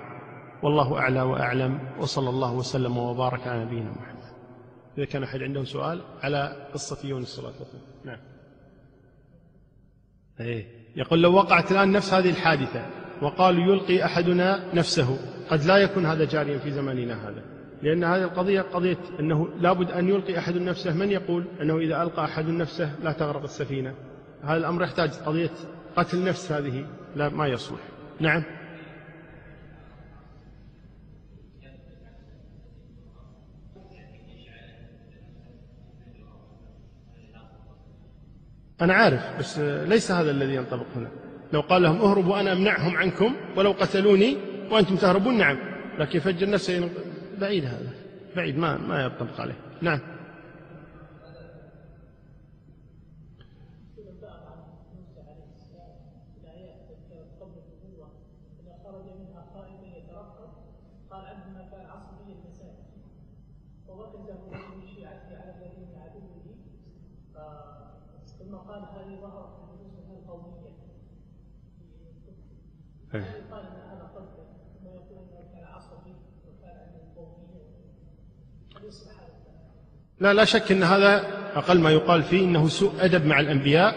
والله 0.62 0.98
أعلى 0.98 1.22
وأعلم 1.22 1.78
وصلى 1.98 2.30
الله 2.30 2.54
وسلم 2.54 2.98
وبارك 2.98 3.46
على 3.46 3.64
نبينا 3.64 3.90
محمد. 3.90 4.16
إذا 4.98 5.04
كان 5.06 5.22
أحد 5.22 5.42
عنده 5.42 5.64
سؤال 5.64 6.00
على 6.22 6.68
قصة 6.74 7.08
يونس 7.08 7.28
صلى 7.28 7.38
الله 7.38 7.56
عليه 7.56 7.68
وسلم. 7.68 7.80
نعم. 8.04 8.18
إيه. 10.40 10.66
يقول 10.96 11.22
لو 11.22 11.32
وقعت 11.32 11.72
الآن 11.72 11.92
نفس 11.92 12.14
هذه 12.14 12.30
الحادثة 12.30 12.86
وقالوا 13.22 13.74
يلقي 13.74 14.04
أحدنا 14.04 14.74
نفسه. 14.74 15.18
قد 15.50 15.64
لا 15.64 15.76
يكون 15.76 16.06
هذا 16.06 16.24
جاريا 16.24 16.58
في 16.58 16.70
زماننا 16.70 17.28
هذا. 17.28 17.42
لأن 17.82 18.04
هذه 18.04 18.22
القضية 18.22 18.60
قضية 18.60 18.98
أنه 19.20 19.48
لابد 19.60 19.90
أن 19.90 20.08
يلقي 20.08 20.38
أحد 20.38 20.56
نفسه. 20.56 20.94
من 20.94 21.10
يقول 21.10 21.44
أنه 21.62 21.78
إذا 21.78 22.02
ألقى 22.02 22.24
أحد 22.24 22.48
نفسه 22.48 22.90
لا 23.02 23.12
تغرق 23.12 23.42
السفينة؟ 23.42 23.94
هذا 24.42 24.56
الأمر 24.56 24.82
يحتاج 24.82 25.10
قضية 25.10 25.50
قتل 25.96 26.24
نفس 26.24 26.52
هذه. 26.52 26.86
لا 27.16 27.28
ما 27.28 27.46
يصلح. 27.46 27.80
نعم. 28.20 28.42
أنا 38.80 38.94
عارف 38.94 39.38
بس 39.38 39.58
ليس 39.58 40.10
هذا 40.10 40.30
الذي 40.30 40.54
ينطبق 40.54 40.86
هنا. 40.96 41.25
لو 41.52 41.60
قال 41.60 41.82
لهم 41.82 42.00
اهربوا 42.00 42.40
أنا 42.40 42.52
أمنعهم 42.52 42.96
عنكم 42.96 43.34
ولو 43.56 43.70
قتلوني 43.72 44.36
وأنتم 44.70 44.96
تهربون 44.96 45.38
نعم. 45.38 45.58
لكن 45.98 46.18
يفجر 46.18 46.50
نفسه 46.50 46.90
بعيد 47.40 47.64
هذا 47.64 47.90
بعيد 48.36 48.58
ما 48.58 48.76
ما 48.76 49.02
ينطبق 49.02 49.40
عليه. 49.40 49.56
نعم. 49.82 50.00
لا 80.20 80.32
لا 80.34 80.44
شك 80.44 80.72
إن 80.72 80.82
هذا 80.82 81.24
أقل 81.54 81.80
ما 81.80 81.90
يقال 81.90 82.22
فيه 82.22 82.44
إنه 82.44 82.68
سوء 82.68 82.92
أدب 83.00 83.26
مع 83.26 83.40
الأنبياء 83.40 83.94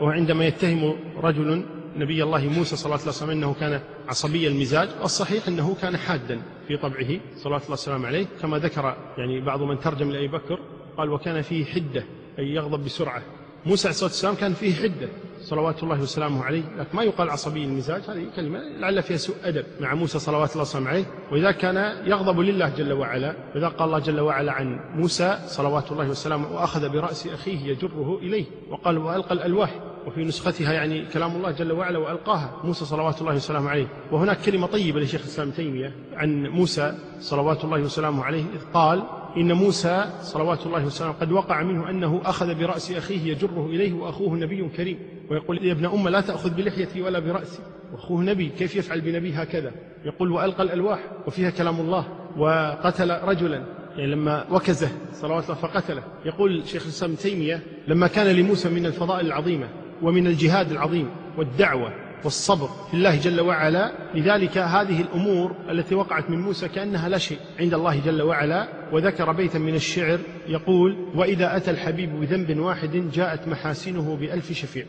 وعندما 0.00 0.46
يتهم 0.46 0.96
رجل 1.16 1.64
نبي 1.96 2.22
الله 2.22 2.48
موسى 2.48 2.76
صلى 2.76 2.86
الله 2.86 3.00
عليه 3.00 3.08
وسلم 3.08 3.30
إنه 3.30 3.54
كان 3.54 3.80
عصبي 4.08 4.48
المزاج 4.48 4.88
والصحيح 5.02 5.48
إنه 5.48 5.76
كان 5.82 5.96
حادا 5.96 6.42
في 6.68 6.76
طبعه 6.76 7.08
صلى 7.36 7.46
الله 7.46 7.60
وسلم 7.70 8.06
عليه. 8.06 8.26
كما 8.42 8.58
ذكر 8.58 8.96
يعني 9.18 9.40
بعض 9.40 9.62
من 9.62 9.80
ترجم 9.80 10.10
لأبي 10.10 10.28
بكر 10.28 10.58
قال 10.96 11.10
وكان 11.10 11.42
فيه 11.42 11.64
حدة 11.64 12.04
أي 12.38 12.48
يغضب 12.48 12.84
بسرعة. 12.84 13.22
موسى 13.66 13.88
عليه 13.88 13.94
الصلاة 13.94 14.10
والسلام 14.10 14.34
كان 14.34 14.52
فيه 14.52 14.74
حدة. 14.74 15.08
صلوات 15.46 15.82
الله 15.82 16.02
وسلامه 16.02 16.44
عليه 16.44 16.62
لكن 16.78 16.96
ما 16.96 17.02
يقال 17.02 17.30
عصبي 17.30 17.64
المزاج 17.64 18.02
هذه 18.08 18.26
كلمة 18.36 18.58
لعل 18.78 19.02
فيها 19.02 19.16
سوء 19.16 19.36
أدب 19.44 19.64
مع 19.80 19.94
موسى 19.94 20.18
صلوات 20.18 20.52
الله 20.52 20.62
وسلامه 20.62 20.88
عليه. 20.88 21.04
وإذا 21.32 21.50
كان 21.50 21.76
يغضب 22.06 22.40
لله 22.40 22.68
جل 22.68 22.92
وعلا 22.92 23.34
وإذا 23.54 23.68
قال 23.68 23.88
الله 23.88 23.98
جل 23.98 24.20
وعلا 24.20 24.52
عن 24.52 24.80
موسى 24.94 25.38
صلوات 25.46 25.92
الله 25.92 26.10
وسلامه 26.10 26.52
وأخذ 26.52 26.88
برأس 26.88 27.26
أخيه 27.26 27.70
يجره 27.70 28.18
إليه 28.22 28.44
وقال 28.70 28.98
وألقى 28.98 29.34
الألواح 29.34 29.80
وفي 30.06 30.24
نسختها 30.24 30.72
يعني 30.72 31.06
كلام 31.06 31.36
الله 31.36 31.50
جل 31.50 31.72
وعلا 31.72 31.98
وألقاها 31.98 32.50
موسى 32.64 32.84
صلوات 32.84 33.20
الله 33.20 33.34
وسلامه 33.34 33.70
عليه. 33.70 33.86
وهناك 34.12 34.38
كلمة 34.40 34.66
طيبة 34.66 35.00
لشيخ 35.00 35.20
الإسلام 35.20 35.50
تيمية 35.50 35.94
عن 36.14 36.46
موسى 36.46 36.94
صلوات 37.20 37.64
الله 37.64 37.80
وسلامه 37.80 38.24
عليه 38.24 38.42
إذ 38.42 38.72
قال 38.74 39.02
إن 39.36 39.52
موسى 39.52 40.04
صلوات 40.20 40.66
الله 40.66 40.86
وسلامه 40.86 41.14
قد 41.14 41.32
وقع 41.32 41.62
منه 41.62 41.90
أنه 41.90 42.20
أخذ 42.24 42.54
برأس 42.54 42.90
أخيه 42.92 43.32
يجره 43.32 43.66
إليه 43.66 43.92
وأخوه 43.92 44.36
نبي 44.36 44.68
كريم. 44.68 44.98
ويقول 45.30 45.64
يا 45.64 45.72
ابن 45.72 45.86
أم 45.86 46.08
لا 46.08 46.20
تأخذ 46.20 46.50
بلحيتي 46.50 47.02
ولا 47.02 47.18
برأسي 47.18 47.62
وأخوه 47.92 48.22
نبي 48.22 48.48
كيف 48.48 48.76
يفعل 48.76 49.00
بنبي 49.00 49.32
هكذا؟ 49.32 49.72
يقول 50.04 50.32
وألقى 50.32 50.62
الألواح 50.62 50.98
وفيها 51.26 51.50
كلام 51.50 51.80
الله 51.80 52.06
وقتل 52.36 53.10
رجلا. 53.10 53.62
يعني 53.96 54.10
لما 54.10 54.44
وكزه 54.50 54.88
صلوات 55.12 55.44
الله 55.44 55.54
فقتله. 55.54 56.02
يقول 56.24 56.62
شيخ 56.66 56.82
الإسلام 56.82 57.14
تيمية 57.14 57.62
لما 57.88 58.06
كان 58.06 58.26
لموسى 58.26 58.68
من 58.68 58.86
الفضائل 58.86 59.26
العظيمة 59.26 59.68
ومن 60.02 60.26
الجهاد 60.26 60.70
العظيم 60.70 61.08
والدعوة 61.38 62.05
والصبر 62.24 62.68
في 62.90 62.94
الله 62.94 63.16
جل 63.16 63.40
وعلا. 63.40 63.92
لذلك 64.14 64.58
هذه 64.58 65.00
الأمور 65.00 65.52
التي 65.70 65.94
وقعت 65.94 66.30
من 66.30 66.40
موسى 66.40 66.68
كأنها 66.68 67.08
لا 67.08 67.18
شيء 67.18 67.38
عند 67.60 67.74
الله 67.74 68.00
جل 68.06 68.22
وعلا. 68.22 68.68
وذكر 68.92 69.32
بيتا 69.32 69.58
من 69.58 69.74
الشعر 69.74 70.18
يقول 70.48 70.96
وإذا 71.14 71.56
أتى 71.56 71.70
الحبيب 71.70 72.20
بذنب 72.20 72.58
واحد 72.58 73.10
جاءت 73.12 73.48
محاسنه 73.48 74.16
بألف 74.20 74.52
شفيع. 74.52 74.84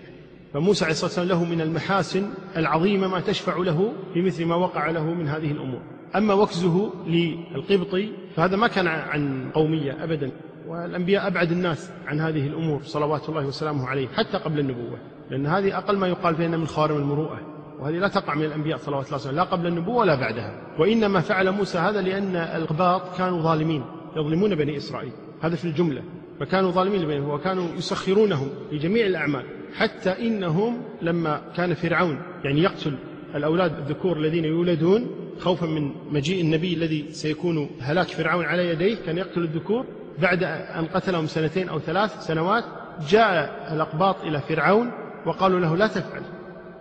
فموسى 0.54 0.86
عليه 0.86 0.94
الصلاة 0.94 1.10
والسلام 1.10 1.28
له 1.28 1.46
من 1.46 1.62
المحاسن 1.62 2.30
العظيمة 2.58 3.08
ما 3.08 3.20
تشفع 3.20 3.58
له 3.58 3.94
بمثل 4.16 4.46
ما 4.46 4.56
وقع 4.56 4.90
له 4.90 5.14
من 5.14 5.28
هذه 5.28 5.52
الأمور. 5.52 5.82
أما 6.16 6.34
وكزه 6.34 6.94
للقبطي 7.08 8.10
فهذا 8.36 8.56
ما 8.56 8.68
كان 8.68 8.88
عن 8.88 9.52
قومية 9.54 10.04
أبدا. 10.04 10.32
والأنبياء 10.68 11.28
أبعد 11.28 11.52
الناس 11.52 11.90
عن 12.08 12.20
هذه 12.20 12.48
الأمور 12.48 12.82
صلوات 12.84 13.30
الله 13.30 13.46
وسلامه 13.46 13.88
عليه 13.88 14.08
حتى 14.08 14.38
قبل 14.38 14.60
النبوة. 14.60 14.98
لأن 15.30 15.46
هذه 15.46 15.78
أقل 15.78 15.98
ما 15.98 16.08
يقال 16.08 16.36
فيها 16.36 16.48
من 16.48 16.68
خوارم 16.68 16.98
المروءة 16.98 17.40
وهذه 17.80 17.96
لا 17.96 18.08
تقع 18.08 18.36
من 18.36 18.46
الأنبياء 18.46 18.78
صلوات 18.78 19.06
الله 19.06 19.18
وسلم 19.18 19.36
لا 19.36 19.44
قبل 19.44 19.68
النبوة 19.68 19.96
ولا 19.96 20.16
بعدها. 20.16 20.62
وإنما 20.80 21.20
فعل 21.20 21.52
موسى 21.52 21.78
هذا 21.78 22.02
لأن 22.02 22.36
القباط 22.36 23.18
كانوا 23.18 23.42
ظالمين 23.42 23.84
يظلمون 24.16 24.56
بني 24.56 24.78
إسرائيل. 24.78 25.12
هذا 25.42 25.56
في 25.56 25.66
الجملة. 25.66 26.04
فكانوا 26.40 26.72
ظالمين 26.72 27.02
لبني 27.02 27.20
وكانوا 27.20 27.68
يسخرونهم 27.78 28.50
لجميع 28.72 29.06
الأعمال 29.06 29.46
حتى 29.76 30.10
إنهم 30.10 30.82
لما 31.02 31.42
كان 31.56 31.74
فرعون 31.74 32.22
يعني 32.44 32.62
يقتل 32.62 32.98
الأولاد 33.36 33.78
الذكور 33.78 34.18
الذين 34.18 34.46
يولدون 34.46 35.08
خوفا 35.40 35.66
من 35.66 35.92
مجيء 36.12 36.42
النبي 36.42 36.74
الذي 36.74 37.12
سيكون 37.12 37.70
هلاك 37.82 38.08
فرعون 38.08 38.46
على 38.46 38.70
يديه 38.70 38.96
كان 39.06 39.18
يقتل 39.18 39.44
الذكور. 39.44 39.86
بعد 40.22 40.44
أن 40.44 40.86
قتلهم 40.86 41.28
سنتين 41.28 41.70
أو 41.70 41.80
ثلاث 41.80 42.26
سنوات 42.26 42.64
جاء 43.10 43.68
الأقباط 43.74 44.22
إلى 44.22 44.42
فرعون. 44.42 44.92
وقالوا 45.28 45.60
له 45.60 45.76
لا 45.76 45.88
تفعل. 45.88 46.22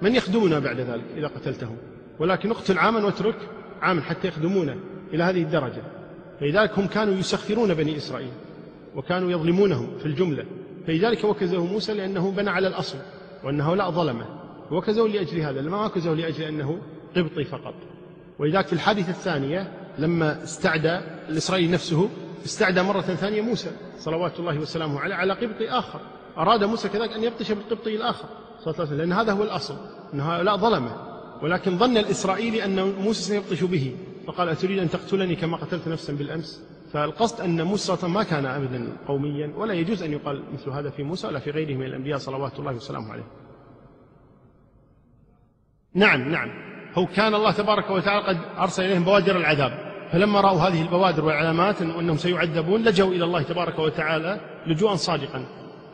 من 0.03 0.15
يخدمنا 0.15 0.59
بعد 0.59 0.81
ذلك 0.81 1.05
إذا 1.17 1.27
قتلته؟ 1.27 1.77
ولكن 2.19 2.51
اقتل 2.51 2.79
عاما 2.79 3.05
واترك 3.05 3.37
عاما 3.83 4.03
حتى 4.03 4.29
يخدمونا 4.29 4.77
إلى 5.13 5.23
هذه 5.23 5.43
الدرجة. 5.43 5.83
فلذلك 6.41 6.79
هم 6.79 6.87
كانوا 6.87 7.15
يسخرون 7.15 7.75
بني 7.75 7.97
إسرائيل 7.97 8.33
وكانوا 8.95 9.31
يظلمونهم 9.31 9.99
في 9.99 10.07
الجملة. 10.07 10.45
فلذلك 10.87 11.25
وكزه 11.25 11.65
موسى 11.65 11.95
لأنه 11.95 12.31
بنى 12.31 12.51
على 12.51 12.69
الأصل 12.69 12.99
وأن 13.45 13.61
هؤلاء 13.61 13.91
ظلمه. 13.91 14.27
وكزه 14.71 15.09
لأجل 15.09 15.41
هذا 15.41 15.61
لما 15.61 15.87
وكزه 15.87 16.15
لأجل 16.15 16.45
أنه 16.45 16.79
قبطي 17.17 17.45
فقط. 17.45 17.75
ولذلك 18.39 18.67
في 18.67 18.73
الحادثة 18.73 19.11
الثانية 19.11 19.73
لما 19.99 20.43
استعدى 20.43 21.01
الإسرائيلي 21.29 21.73
نفسه 21.73 22.09
استعدى 22.45 22.83
مرة 22.83 23.01
ثانية 23.01 23.41
موسى 23.41 23.71
صلوات 23.99 24.41
الله 24.41 24.59
وسلامه 24.59 25.01
عليه 25.01 25.15
على 25.15 25.33
قبطي 25.33 25.69
آخر. 25.69 26.01
أراد 26.39 26.65
موسى 26.65 26.89
كذلك 26.89 27.13
أن 27.13 27.25
يبطش 27.25 27.53
بالقبطي 27.53 27.97
الآخر 27.97 28.29
صلى 28.59 28.67
الله 28.67 28.81
عليه 28.81 28.83
وسلم 28.83 28.99
لأن 28.99 29.13
هذا 29.13 29.33
هو 29.33 29.43
الأصل 29.43 29.77
أن 30.15 30.21
هؤلاء 30.21 30.57
ظلمة. 30.57 31.17
ولكن 31.43 31.79
ظن 31.79 31.97
الإسرائيلي 31.97 32.65
أن 32.65 32.93
موسى 32.93 33.23
سيبطش 33.23 33.65
به 33.65 33.97
فقال 34.27 34.49
أتريد 34.49 34.79
أن 34.79 34.91
تقتلني 34.91 35.37
كما 35.37 35.57
قتلت 35.57 35.89
نفسا 35.89 36.13
بالأمس؟ 36.13 36.63
فالقصد 36.93 37.41
أن 37.41 37.63
موسى 37.63 38.07
ما 38.07 38.23
كان 38.23 38.47
أبدا 38.47 38.97
قوميا 39.09 39.53
ولا 39.57 39.75
يجوز 39.75 40.03
أن 40.03 40.13
يقال 40.13 40.43
مثل 40.53 40.71
هذا 40.71 40.91
في 40.91 41.03
موسى 41.03 41.27
ولا 41.27 41.39
في 41.39 41.51
غيره 41.51 41.77
من 41.77 41.87
الأنبياء 41.87 42.19
صلوات 42.19 42.59
الله 42.59 42.73
وسلامه 42.73 43.13
عليه. 43.13 43.27
نعم 45.95 46.31
نعم. 46.31 46.49
هو 46.95 47.07
كان 47.07 47.35
الله 47.35 47.51
تبارك 47.51 47.91
وتعالى 47.91 48.27
قد 48.27 48.39
أرسل 48.59 48.85
إليهم 48.85 49.05
بوادر 49.05 49.37
العذاب 49.37 49.87
فلما 50.13 50.41
رأوا 50.41 50.61
هذه 50.61 50.83
البوادر 50.83 51.25
والعلامات 51.25 51.83
وأنهم 51.83 52.17
سيعذبون 52.17 52.83
لجوا 52.83 53.13
إلى 53.13 53.25
الله 53.25 53.43
تبارك 53.43 53.79
وتعالى 53.79 54.41
لجوءا 54.67 54.95
صادقا. 54.95 55.47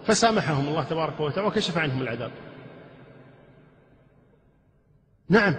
فسامحهم 0.05 0.69
الله 0.69 0.85
تبارك 0.85 1.21
وتعالى 1.21 1.49
وكشف 1.49 1.79
عنهم 1.79 2.03
العذاب. 2.03 2.31
نعم 5.29 5.55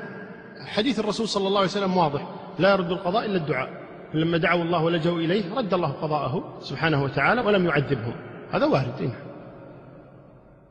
حديث 0.65 0.99
الرسول 0.99 1.27
صلى 1.27 1.47
الله 1.47 1.59
عليه 1.59 1.69
وسلم 1.69 1.97
واضح 1.97 2.27
لا 2.59 2.71
يرد 2.71 2.91
القضاء 2.91 3.25
إلا 3.25 3.37
الدعاء. 3.37 3.69
لما 4.13 4.37
دعوا 4.37 4.63
الله 4.63 4.83
ولجوا 4.83 5.17
إليه 5.17 5.55
رد 5.55 5.73
الله 5.73 5.91
قضاءه 5.91 6.57
سبحانه 6.61 7.03
وتعالى 7.03 7.41
ولم 7.41 7.65
يعذبهم. 7.65 8.13
هذا 8.51 8.65
وارد 8.65 9.01
إيه؟ 9.01 9.19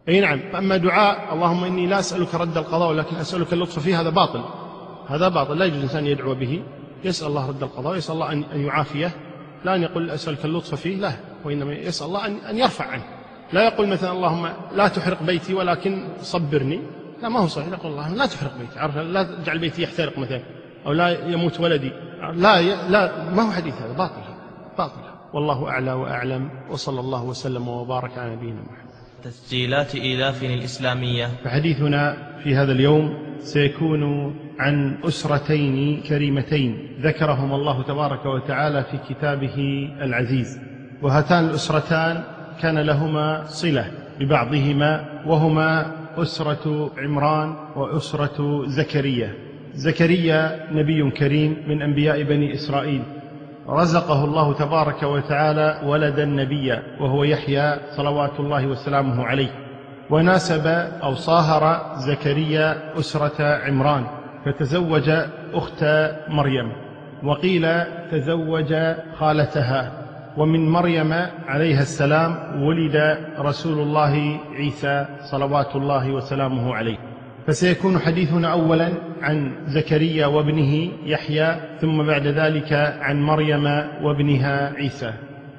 أي 0.08 0.20
نعم 0.20 0.40
أما 0.56 0.76
دعاء 0.76 1.34
اللهم 1.34 1.64
إني 1.64 1.86
لا 1.86 1.98
أسألك 1.98 2.34
رد 2.34 2.56
القضاء 2.56 2.90
ولكن 2.90 3.16
أسألك 3.16 3.52
اللطف 3.52 3.78
فيه 3.78 4.00
هذا 4.00 4.10
باطل. 4.10 4.44
هذا 5.08 5.28
باطل 5.28 5.58
لا 5.58 5.64
يجوز 5.64 5.76
الإنسان 5.78 6.06
يدعو 6.06 6.34
به 6.34 6.62
يسأل 7.04 7.26
الله 7.26 7.48
رد 7.48 7.62
القضاء 7.62 7.92
ويسأل 7.92 8.14
الله 8.14 8.32
أن 8.32 8.60
يعافيه 8.60 9.10
لا 9.64 9.74
أن 9.74 9.82
يقول 9.82 10.10
أسألك 10.10 10.44
اللطف 10.44 10.74
فيه 10.74 10.96
لا 10.96 11.12
وإنما 11.44 11.72
يسأل 11.72 12.06
الله 12.06 12.26
أن 12.26 12.58
يرفع 12.58 12.84
عنه. 12.84 13.04
لا 13.52 13.64
يقول 13.64 13.88
مثلا 13.88 14.12
اللهم 14.12 14.48
لا 14.74 14.88
تحرق 14.88 15.22
بيتي 15.22 15.54
ولكن 15.54 16.04
صبرني. 16.20 16.80
لا 17.22 17.28
ما 17.28 17.40
هو 17.40 17.46
صحيح. 17.46 17.68
يقول 17.68 17.92
الله 17.92 18.14
لا 18.14 18.26
تحرق 18.26 18.58
بيتي. 18.58 18.78
عرف 18.78 18.96
لا 18.96 19.22
تجعل 19.22 19.58
بيتي 19.58 19.82
يحترق 19.82 20.18
مثلا 20.18 20.40
أو 20.86 20.92
لا 20.92 21.26
يموت 21.26 21.60
ولدي. 21.60 21.92
لا 22.34 22.62
لا 22.88 23.30
ما 23.30 23.42
هو 23.42 23.50
حديث 23.50 23.74
هذا. 23.82 23.92
باطل 23.92 24.22
باطل. 24.78 25.00
والله 25.32 25.68
أعلى 25.68 25.92
وأعلم. 25.92 26.50
وصلى 26.70 27.00
الله 27.00 27.24
وسلم 27.24 27.68
وبارك 27.68 28.18
على 28.18 28.36
نبينا 28.36 28.60
محمد. 28.62 28.92
تسجيلات 29.24 29.94
إيلاف 29.94 30.42
الإسلامية. 30.42 31.26
فحديثنا 31.44 32.16
في 32.44 32.56
هذا 32.56 32.72
اليوم 32.72 33.14
سيكون 33.38 34.34
عن 34.58 34.98
أسرتين 35.04 36.02
كريمتين 36.08 36.98
ذكرهما 37.00 37.56
الله 37.56 37.82
تبارك 37.82 38.26
وتعالى 38.26 38.84
في 38.84 39.14
كتابه 39.14 39.88
العزيز. 40.02 40.60
وهاتان 41.02 41.44
الأسرتان 41.44 42.24
كان 42.62 42.78
لهما 42.78 43.44
صلة 43.44 43.84
ببعضهما 44.20 45.04
وهما 45.26 45.86
أسرة 46.16 46.90
عمران 46.98 47.54
وأسرة 47.76 48.66
زكريا. 48.66 49.34
زكريا 49.74 50.66
نبي 50.72 51.10
كريم 51.10 51.56
من 51.68 51.82
أنبياء 51.82 52.22
بني 52.22 52.54
إسرائيل. 52.54 53.02
رزقه 53.68 54.24
الله 54.24 54.52
تبارك 54.52 55.02
وتعالى 55.02 55.80
ولدا 55.84 56.24
نبيا 56.24 56.82
وهو 57.00 57.24
يحيى 57.24 57.76
صلوات 57.96 58.40
الله 58.40 58.66
وسلامه 58.66 59.24
عليه. 59.24 59.50
وناسب 60.10 60.66
أو 61.02 61.14
صاهر 61.14 61.82
زكريا 61.96 62.98
أسرة 62.98 63.42
عمران 63.66 64.04
فتزوج 64.44 65.10
أخت 65.54 65.84
مريم 66.28 66.72
وقيل 67.22 67.84
تزوج 68.10 68.74
خالتها. 69.18 70.01
ومن 70.36 70.68
مريم 70.68 71.12
عليها 71.46 71.82
السلام 71.82 72.62
ولد 72.62 73.18
رسول 73.38 73.78
الله 73.78 74.40
عيسى 74.54 75.06
صلوات 75.20 75.76
الله 75.76 76.10
وسلامه 76.10 76.74
عليه. 76.74 76.98
فسيكون 77.46 77.98
حديثنا 77.98 78.52
اولا 78.52 78.92
عن 79.22 79.52
زكريا 79.66 80.26
وابنه 80.26 80.88
يحيى 81.04 81.56
ثم 81.80 82.02
بعد 82.02 82.26
ذلك 82.26 82.72
عن 83.00 83.22
مريم 83.22 83.64
وابنها 84.02 84.72
عيسى. 84.72 85.12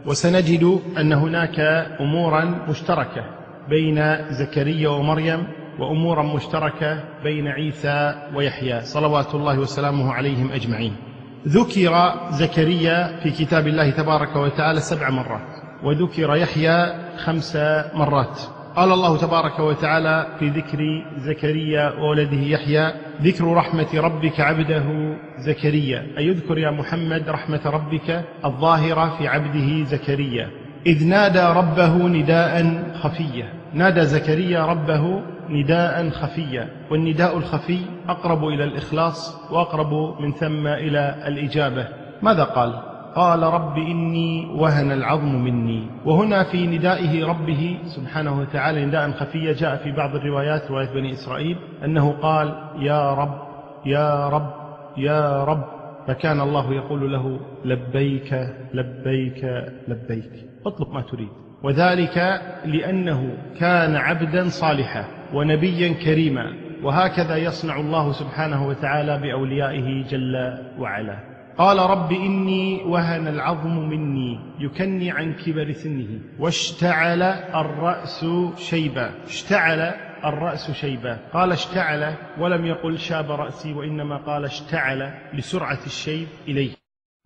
وسنجد 0.06 0.80
أن 0.98 1.14
هناك 1.14 1.60
امورا 2.02 2.66
مشتركة 2.70 3.24
بين 3.70 4.18
زكريا 4.30 4.90
ومريم 4.90 5.44
وامورا 5.80 6.24
مشتركة 6.24 7.04
بين 7.24 7.48
عيسى 7.48 8.16
ويحيى 8.36 8.82
صلوات 8.82 9.36
الله 9.36 9.60
وسلامه 9.60 10.14
عليهم 10.14 10.52
أجمعين. 10.52 11.13
ذكر 11.48 12.14
زكريا 12.30 13.20
في 13.24 13.32
كتاب 13.32 13.68
الله 13.68 13.90
تبارك 13.90 14.36
وتعالى 14.36 14.80
سبع 14.80 15.10
مرات 15.10 15.48
وذكر 15.84 16.36
يحيى 16.36 16.94
خمس 17.18 17.56
مرات. 17.94 18.42
قال 18.76 18.92
الله 18.92 19.18
تبارك 19.18 19.60
وتعالى 19.60 20.28
في 20.40 20.50
ذكر 20.50 21.06
زكريا 21.18 21.94
وولده 22.00 22.38
يحيى 22.38 22.94
ذكر 23.22 23.54
رحمة 23.54 23.88
ربك 23.94 24.40
عبده 24.40 25.16
زكريا. 25.38 26.08
أي 26.18 26.28
يذكر 26.28 26.58
يا 26.58 26.72
محمد 26.72 27.30
رحمة 27.30 27.62
ربك 27.66 28.26
الظاهرة 28.46 29.18
في 29.18 29.28
عبده 29.28 29.84
زكريا. 29.84 30.50
إذ 30.86 31.08
نادى 31.08 31.40
ربه 31.40 32.08
نداء 32.08 32.84
خفيا. 33.02 33.63
نادى 33.74 34.02
زكريا 34.02 34.66
ربه 34.66 35.22
نداء 35.50 36.10
خفيا 36.10 36.68
والنداء 36.92 37.38
الخفي 37.38 37.80
أقرب 38.10 38.48
إلى 38.48 38.64
الإخلاص 38.64 39.52
وأقرب 39.52 40.22
من 40.22 40.32
ثم 40.32 40.68
إلى 40.68 41.24
الإجابة. 41.28 41.88
ماذا 42.22 42.44
قال؟ 42.44 42.74
قال 43.16 43.44
رب 43.44 43.78
إني 43.78 44.46
وهن 44.56 44.92
العظم 44.92 45.36
مني. 45.36 45.88
وهنا 46.06 46.44
في 46.44 46.68
ندائه 46.68 47.26
ربه 47.26 47.78
سبحانه 47.86 48.40
وتعالى 48.40 48.86
نداء 48.86 49.12
خفيا 49.12 49.54
جاء 49.54 49.76
في 49.76 49.92
بعض 49.92 50.16
الروايات 50.16 50.72
رواية 50.72 50.94
بني 50.94 51.14
إسرائيل 51.14 51.58
أنه 51.86 52.12
قال 52.12 52.56
يا 52.80 53.14
رب 53.14 53.42
يا 53.86 54.30
رب 54.30 54.54
يا 54.98 55.44
رب. 55.44 55.64
فكان 56.08 56.42
الله 56.42 56.74
يقول 56.74 57.12
له 57.12 57.40
لبيك 57.66 58.34
لبيك 58.74 59.46
لبيك. 59.88 60.32
اطلب 60.66 60.90
ما 60.94 61.02
تريد. 61.02 61.43
وذلك 61.64 62.42
لأنه 62.66 63.38
كان 63.60 63.96
عبدا 63.96 64.50
صالحا 64.50 65.06
ونبيا 65.34 65.94
كريما 65.94 66.54
وهكذا 66.84 67.38
يصنع 67.38 67.80
الله 67.80 68.12
سبحانه 68.12 68.68
وتعالى 68.68 69.18
بأوليائه 69.18 70.04
جل 70.04 70.58
وعلا. 70.80 71.18
قال 71.58 71.78
رب 71.80 72.12
إني 72.12 72.84
وهن 72.84 73.28
العظم 73.28 73.90
مني 73.90 74.40
يكني 74.60 75.12
عن 75.12 75.34
كبر 75.34 75.72
سنه. 75.72 76.20
واشتعل 76.40 77.22
الرأس 77.56 78.26
شيبا 78.58 79.12
اشتعل 79.26 79.92
الرأس 80.26 80.72
شيبا. 80.72 81.18
قال 81.34 81.52
اشتعل 81.52 82.14
ولم 82.40 82.66
يقل 82.66 82.98
شاب 82.98 83.32
رأسي 83.32 83.74
وإنما 83.74 84.18
قال 84.18 84.46
اشتعل 84.46 85.14
لسرعة 85.34 85.86
الشيب 85.86 86.28
إليه. 86.48 86.72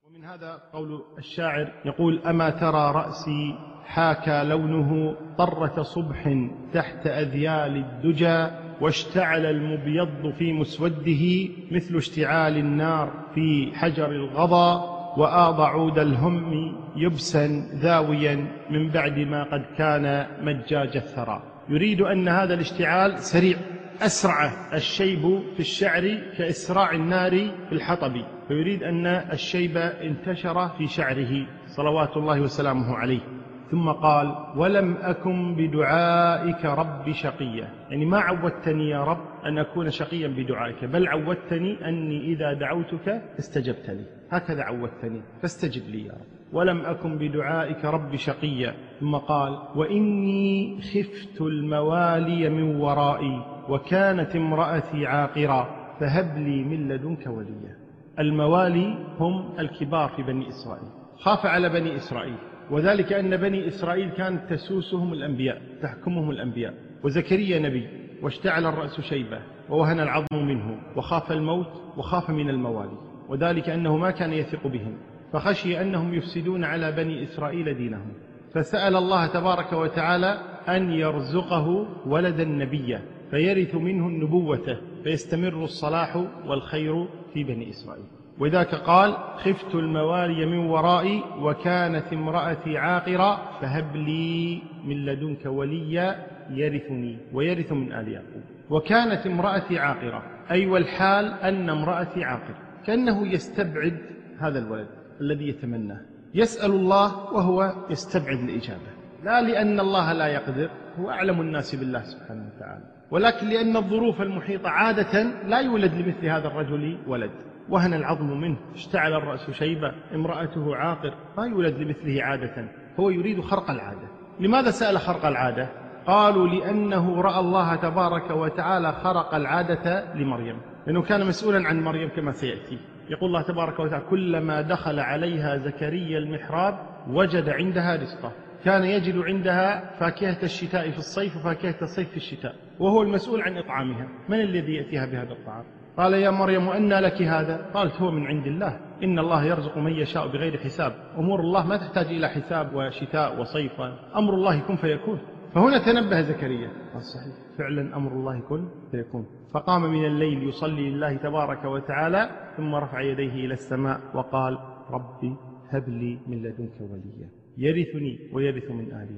ومن 0.06 0.26
هذا 0.26 0.62
قول 0.74 1.02
الشاعر 1.18 1.68
يقول 1.86 2.20
أما 2.28 2.50
ترى 2.50 2.92
رأسي 2.92 3.56
حاكى 3.88 4.44
لونه 4.44 5.16
طرة 5.38 5.84
صبح 5.84 6.36
تحت 6.74 7.08
أذيال 7.08 7.76
الدجى 7.76 8.48
واشتعل 8.82 9.46
المبيض 9.46 10.34
في 10.38 10.54
مسوده 10.54 11.50
مثل 11.72 11.96
اشتعال 11.96 12.58
النار 12.58 13.12
في 13.36 13.72
حجر 13.76 14.12
الغضا 14.12 14.98
وآض 15.18 15.62
عود 15.62 16.00
الهم 16.00 16.76
يبسا 16.96 17.48
ذاويا 17.76 18.48
من 18.70 18.90
بعد 18.90 19.20
ما 19.20 19.44
قد 19.44 19.66
كان 19.78 20.28
مجاج 20.42 20.98
الثرى. 20.98 21.44
يريد 21.70 22.02
أن 22.02 22.28
هذا 22.28 22.54
الاشتعال 22.54 23.20
سريع 23.20 23.58
أسرع 24.02 24.52
الشيب 24.74 25.40
في 25.54 25.60
الشعر 25.60 26.18
كإسراع 26.38 26.92
النار 26.92 27.32
في 27.70 27.72
الحطب. 27.72 28.14
فيريد 28.48 28.84
أن 28.84 29.06
الشيب 29.08 29.78
انتشر 29.78 30.70
في 30.70 30.88
شعره. 30.88 31.46
صلوات 31.68 32.18
الله 32.18 32.42
وسلامه 32.42 32.96
عليه. 32.96 33.37
ثم 33.72 33.90
قال 33.90 34.36
ولم 34.56 34.98
أكن 35.02 35.56
بدعائك 35.56 36.66
رب 36.66 37.12
شقيا 37.12 37.70
يعني 37.90 38.06
ما 38.06 38.20
عودتني 38.20 38.90
يا 38.90 39.04
رب 39.04 39.26
أن 39.46 39.58
أكون 39.58 39.90
شقيا 39.90 40.28
بدعائك 40.28 40.86
بل 40.86 41.08
عودتني 41.08 41.90
أني 41.90 42.24
إذا 42.24 42.54
دعوتك 42.54 43.22
استجبت 43.40 43.90
لي 43.90 44.06
هكذا 44.32 44.64
عودتني 44.64 45.22
فاستجب 45.42 45.90
لي 45.90 46.06
يا 46.06 46.12
رب. 46.12 46.38
ولم 46.54 46.86
أكن 46.86 47.18
بدعائك 47.18 47.86
رب 47.86 48.16
شقيا 48.16 48.74
ثم 49.00 49.16
قال 49.16 49.58
وإني 49.76 50.82
خفت 50.82 51.42
الموالي 51.42 52.50
من 52.50 52.76
ورائي 52.76 53.46
وكانت 53.70 54.36
امرأتي 54.36 55.08
عاقرا 55.08 55.68
فهب 56.00 56.38
لي 56.38 56.64
من 56.64 56.88
لدنك 56.88 57.28
وليا. 57.28 57.76
الموالي 58.20 58.98
هم 59.20 59.60
الكبار 59.60 60.10
في 60.10 60.24
بني 60.24 60.48
إسرائيل. 60.48 60.90
خاف 61.18 61.46
على 61.46 61.70
بني 61.70 61.96
إسرائيل. 61.96 62.38
وذلك 62.72 63.14
أن 63.14 63.38
بني 63.38 63.68
إسرائيل 63.68 64.10
كانت 64.10 64.54
تسوسهم 64.54 65.14
الأنبياء 65.14 65.62
تحكمهم 65.82 66.30
الأنبياء. 66.30 66.74
وزكريا 67.04 67.60
نبي 67.60 67.88
واشتعل 68.22 68.66
الرأس 68.66 69.02
شيبة 69.02 69.40
ووهن 69.70 70.00
العظم 70.00 70.28
منه 70.34 70.78
وخاف 70.96 71.32
الموت 71.32 71.68
وخاف 71.98 72.30
من 72.30 72.50
الموالي. 72.50 72.98
وذلك 73.30 73.70
أنه 73.70 73.98
ما 73.98 74.12
كان 74.12 74.34
يثق 74.34 74.68
بهم. 74.68 74.98
فخشي 75.34 75.82
أنهم 75.82 76.14
يفسدون 76.14 76.64
على 76.64 76.92
بني 76.92 77.24
إسرائيل 77.24 77.74
دينهم. 77.74 78.14
فسأل 78.54 78.96
الله 78.96 79.28
تبارك 79.28 79.74
وتعالى 79.74 80.40
أن 80.70 80.92
يرزقه 80.92 81.88
ولدا 82.06 82.44
نبيا 82.44 83.02
فيرث 83.32 83.76
منه 83.76 84.08
النبوة 84.08 84.78
فيستمر 85.04 85.64
الصلاح 85.64 86.16
والخير 86.46 87.08
في 87.34 87.44
بني 87.44 87.70
إسرائيل. 87.70 88.17
وذاك 88.40 88.76
قال 88.76 89.18
خفت 89.38 89.76
الموالي 89.76 90.46
من 90.46 90.58
ورائي 90.58 91.24
وكانت 91.40 92.14
امرأتي 92.14 92.78
عاقرة 92.78 93.60
فهب 93.62 93.96
لي 93.96 94.62
من 94.86 95.06
لدنك 95.06 95.46
وليا 95.46 96.26
يرثني 96.50 97.18
ويرث 97.34 97.72
من 97.72 97.92
آل 97.94 98.08
يعقوب. 98.08 98.42
وكانت 98.70 99.28
امرأتي 99.28 99.80
عاقرة 99.80 100.24
أي 100.52 100.66
والحال 100.66 101.34
أن 101.34 101.70
امرأتي 101.70 102.24
عاقرة. 102.24 102.58
كأنه 102.86 103.28
يستبعد 103.28 103.98
هذا 104.40 104.60
الولد 104.60 104.88
الذي 105.22 105.48
يتمناه. 105.50 106.02
يسأل 106.36 106.72
الله 106.72 107.34
وهو 107.34 107.74
يستبعد 107.90 108.40
الإجابة. 108.40 108.98
لا 109.24 109.42
لأن 109.42 109.80
الله 109.80 110.14
لا 110.14 110.28
يقدر 110.28 110.70
هو 111.00 111.10
أعلم 111.10 111.42
الناس 111.42 111.76
بالله 111.76 112.04
سبحانه 112.04 112.50
وتعالى. 112.56 112.84
ولكن 113.12 113.48
لأن 113.48 113.78
الظروف 113.78 114.22
المحيطة 114.22 114.70
عادة 114.70 115.24
لا 115.48 115.60
يولد 115.60 115.94
لمثل 115.94 116.26
هذا 116.26 116.48
الرجل 116.48 116.98
ولد. 117.08 117.32
وهن 117.70 117.94
العظم 117.94 118.42
منه. 118.42 118.58
اشتعل 118.74 119.14
الرأس 119.14 119.52
شيبة 119.52 119.92
امرأته 120.16 120.76
عاقر. 120.76 121.14
ما 121.38 121.46
يولد 121.46 121.78
لمثله 121.78 122.24
عادة. 122.24 122.68
هو 123.00 123.10
يريد 123.10 123.42
خرق 123.42 123.72
العادة. 123.72 124.08
لماذا 124.40 124.72
سأل 124.72 124.98
خرق 124.98 125.26
العادة؟ 125.26 125.70
قالوا 126.06 126.48
لأنه 126.48 127.22
رأى 127.22 127.40
الله 127.40 127.76
تبارك 127.76 128.32
وتعالى 128.32 128.92
خرق 128.92 129.36
العادة 129.36 130.14
لمريم. 130.14 130.62
لأنه 130.88 131.02
كان 131.02 131.28
مسؤولا 131.28 131.68
عن 131.68 131.84
مريم 131.84 132.10
كما 132.10 132.32
سيأتي. 132.32 132.80
يقول 133.10 133.30
الله 133.30 133.42
تبارك 133.42 133.80
وتعالى 133.80 134.06
كلما 134.10 134.62
دخل 134.62 135.00
عليها 135.00 135.58
زكريا 135.58 136.18
المحراب 136.18 136.80
وجد 137.10 137.50
عندها 137.50 137.96
رزقه. 137.96 138.32
كان 138.66 138.84
يجد 138.84 139.18
عندها 139.18 139.96
فاكهة 140.00 140.44
الشتاء 140.44 140.92
في 140.92 140.98
الصيف 140.98 141.36
وفاكهة 141.36 141.76
الصيف 141.82 142.10
في 142.10 142.18
الشتاء. 142.18 142.56
وهو 142.80 143.02
المسؤول 143.02 143.42
عن 143.42 143.58
إطعامها. 143.58 144.08
من 144.30 144.42
الذي 144.42 144.74
يأتيها 144.74 145.06
بهذا 145.06 145.32
الطعام؟ 145.32 145.77
قال 145.98 146.14
يا 146.14 146.30
مريم 146.30 146.70
أنى 146.70 147.00
لك 147.00 147.22
هذا؟ 147.22 147.72
قالت 147.74 148.02
هو 148.02 148.12
من 148.12 148.28
عند 148.28 148.48
الله. 148.48 148.80
إن 149.04 149.20
الله 149.20 149.46
يرزق 149.46 149.78
من 149.78 149.92
يشاء 149.92 150.28
بغير 150.28 150.58
حساب. 150.58 150.94
أمور 151.18 151.40
الله 151.40 151.68
ما 151.68 151.78
تحتاج 151.78 152.06
إلى 152.06 152.28
حساب 152.30 152.76
وشتاء 152.76 153.42
وصيف 153.42 153.82
أمر 154.16 154.34
الله 154.34 154.60
كن 154.60 154.76
فيكون. 154.76 155.20
فهنا 155.54 155.86
تنبه 155.86 156.22
زكريا. 156.22 156.70
قال 156.94 157.02
صحيح. 157.02 157.58
فعلا 157.58 157.98
أمر 157.98 158.12
الله 158.12 158.40
كن 158.40 158.70
فيكون. 158.92 159.26
فقام 159.54 159.82
من 159.82 160.06
الليل 160.06 160.44
يصلي 160.44 160.90
لله 160.90 161.14
تبارك 161.14 161.66
وتعالى 161.66 162.30
ثم 162.58 162.76
رفع 162.76 163.02
يديه 163.02 163.46
إلى 163.46 163.54
السماء 163.54 164.00
وقال 164.14 164.58
ربي 164.90 165.36
هب 165.70 165.90
لي 165.90 166.20
من 166.28 166.38
لدنك 166.38 166.82
وليا. 166.82 167.30
يرثني 167.58 168.20
ويرث 168.34 168.72
من 168.72 168.86
آل 168.92 169.10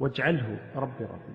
واجعله 0.00 0.58
ربي 0.76 1.04
ربي. 1.04 1.34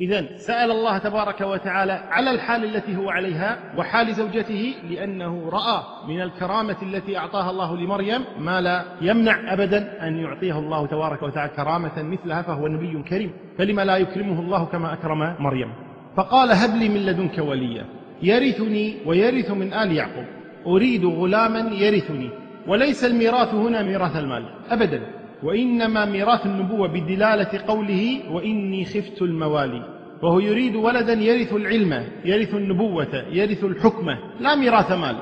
إذا 0.00 0.36
سأل 0.36 0.70
الله 0.70 0.98
تبارك 0.98 1.40
وتعالى 1.40 1.92
على 1.92 2.30
الحال 2.30 2.64
التي 2.64 2.96
هو 2.96 3.10
عليها 3.10 3.58
وحال 3.78 4.14
زوجته 4.14 4.74
لأنه 4.90 5.48
رأى 5.48 5.82
من 6.08 6.20
الكرامة 6.20 6.76
التي 6.82 7.18
أعطاها 7.18 7.50
الله 7.50 7.76
لمريم 7.76 8.24
ما 8.38 8.60
لا 8.60 8.84
يمنع 9.00 9.52
أبدا 9.52 10.06
أن 10.08 10.16
يعطيه 10.18 10.58
الله 10.58 10.86
تبارك 10.86 11.22
وتعالى 11.22 11.52
كرامة 11.56 12.02
مثلها 12.02 12.42
فهو 12.42 12.68
نبي 12.68 13.02
كريم 13.02 13.32
فلما 13.58 13.84
لا 13.84 13.96
يكرمه 13.96 14.40
الله 14.40 14.64
كما 14.64 14.92
أكرم 14.92 15.34
مريم؟ 15.38 15.72
فقال 16.16 16.52
هب 16.52 16.76
لي 16.76 16.88
من 16.88 17.06
لدنك 17.06 17.38
وليا 17.38 17.84
يرثني 18.22 18.96
ويرث 19.06 19.50
من 19.50 19.72
آل 19.72 19.92
يعقوب 19.92 20.24
أريد 20.66 21.04
غلاما 21.04 21.58
يرثني 21.74 22.30
وليس 22.66 23.04
الميراث 23.04 23.54
هنا 23.54 23.82
ميراث 23.82 24.16
المال 24.16 24.44
أبدا. 24.70 25.00
وإنما 25.42 26.04
ميراث 26.04 26.46
النبوة 26.46 26.88
بدلالة 26.88 27.60
قوله 27.66 28.20
وإني 28.30 28.84
خفت 28.84 29.22
الموالي. 29.22 29.82
وهو 30.22 30.38
يريد 30.40 30.76
ولدا 30.76 31.12
يرث 31.12 31.52
العلم 31.52 32.04
يرث 32.24 32.54
النبوة 32.54 33.24
يرث 33.30 33.64
الحكمة 33.64 34.18
لا 34.40 34.54
ميراث 34.54 34.92
مال. 34.92 35.16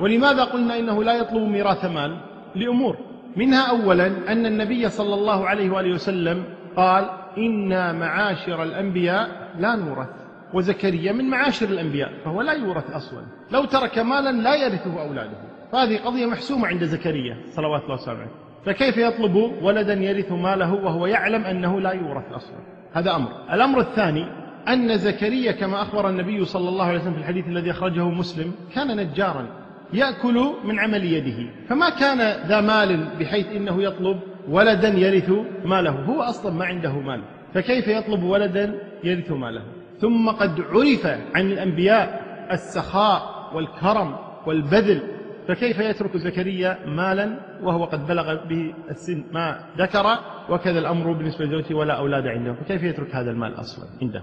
ولماذا 0.00 0.44
قلنا 0.44 0.78
إنه 0.78 1.04
لا 1.04 1.12
يطلب 1.12 1.42
ميراث 1.42 1.84
مال؟ 1.84 2.20
لأمور. 2.54 2.96
منها 3.36 3.70
أولا 3.70 4.06
أن 4.06 4.46
النبي 4.46 4.88
صلى 4.88 5.14
الله 5.14 5.46
عليه 5.46 5.70
وآله 5.70 5.94
وسلم 5.94 6.44
قال 6.76 7.10
إنا 7.38 7.92
معاشر 7.92 8.62
الأنبياء 8.62 9.52
لا 9.58 9.76
نورث. 9.76 10.08
وزكريا 10.54 11.12
من 11.12 11.24
معاشر 11.24 11.66
الأنبياء 11.66 12.12
فهو 12.24 12.42
لا 12.42 12.52
يورث 12.52 12.90
أصلا. 12.90 13.22
لو 13.50 13.64
ترك 13.64 13.98
مالا 13.98 14.32
لا 14.32 14.54
يرثه 14.54 15.02
أولاده. 15.02 15.38
فهذه 15.72 15.96
قضية 15.96 16.26
محسومة 16.26 16.66
عند 16.66 16.84
زكريا 16.84 17.36
صلوات 17.50 17.82
الله 17.82 17.94
وسلامه 17.94 18.47
فكيف 18.66 18.96
يطلب 18.96 19.52
ولدا 19.62 19.94
يرث 19.94 20.32
ماله 20.32 20.74
وهو 20.74 21.06
يعلم 21.06 21.44
أنه 21.44 21.80
لا 21.80 21.92
يورث 21.92 22.32
أصلا؟ 22.32 22.56
هذا 22.92 23.16
أمر. 23.16 23.28
الأمر 23.52 23.80
الثاني 23.80 24.26
أن 24.68 24.96
زكريا 24.96 25.52
كما 25.52 25.82
أخبر 25.82 26.08
النبي 26.08 26.44
صلى 26.44 26.68
الله 26.68 26.84
عليه 26.84 26.98
وسلم 26.98 27.12
في 27.12 27.18
الحديث 27.18 27.46
الذي 27.46 27.70
أخرجه 27.70 28.08
مسلم 28.08 28.52
كان 28.74 28.96
نجارا 28.96 29.46
يأكل 29.92 30.54
من 30.64 30.78
عمل 30.78 31.04
يده. 31.04 31.50
فما 31.68 31.90
كان 31.90 32.48
ذا 32.48 32.60
مال 32.60 33.08
بحيث 33.20 33.46
إنه 33.46 33.82
يطلب 33.82 34.20
ولدا 34.48 34.88
يرث 34.88 35.32
ماله؟ 35.64 35.90
هو 35.90 36.22
أصلا 36.22 36.52
ما 36.52 36.64
عنده 36.64 36.92
مال. 36.92 37.22
فكيف 37.54 37.88
يطلب 37.88 38.22
ولدا 38.22 38.74
يرث 39.04 39.30
ماله؟ 39.30 39.62
ثم 40.00 40.28
قد 40.28 40.60
عرف 40.60 41.06
عن 41.34 41.52
الأنبياء 41.52 42.22
السخاء 42.52 43.50
والكرم 43.54 44.16
والبذل 44.46 45.02
فكيف 45.48 45.78
يترك 45.78 46.16
زكريا 46.16 46.78
مالا 46.86 47.40
وهو 47.62 47.84
قد 47.84 48.06
بلغ 48.06 48.46
به 48.48 48.74
السن 48.90 49.24
ما 49.32 49.60
ذكر 49.78 50.18
وكذا 50.50 50.78
الأمر 50.78 51.12
بالنسبة 51.12 51.44
لزوجته 51.44 51.74
ولا 51.74 51.94
أولاد 51.94 52.26
عنده؟ 52.26 52.52
فكيف 52.52 52.82
يترك 52.82 53.14
هذا 53.14 53.30
المال 53.30 53.60
أصلا 53.60 53.84
عنده؟ 54.02 54.22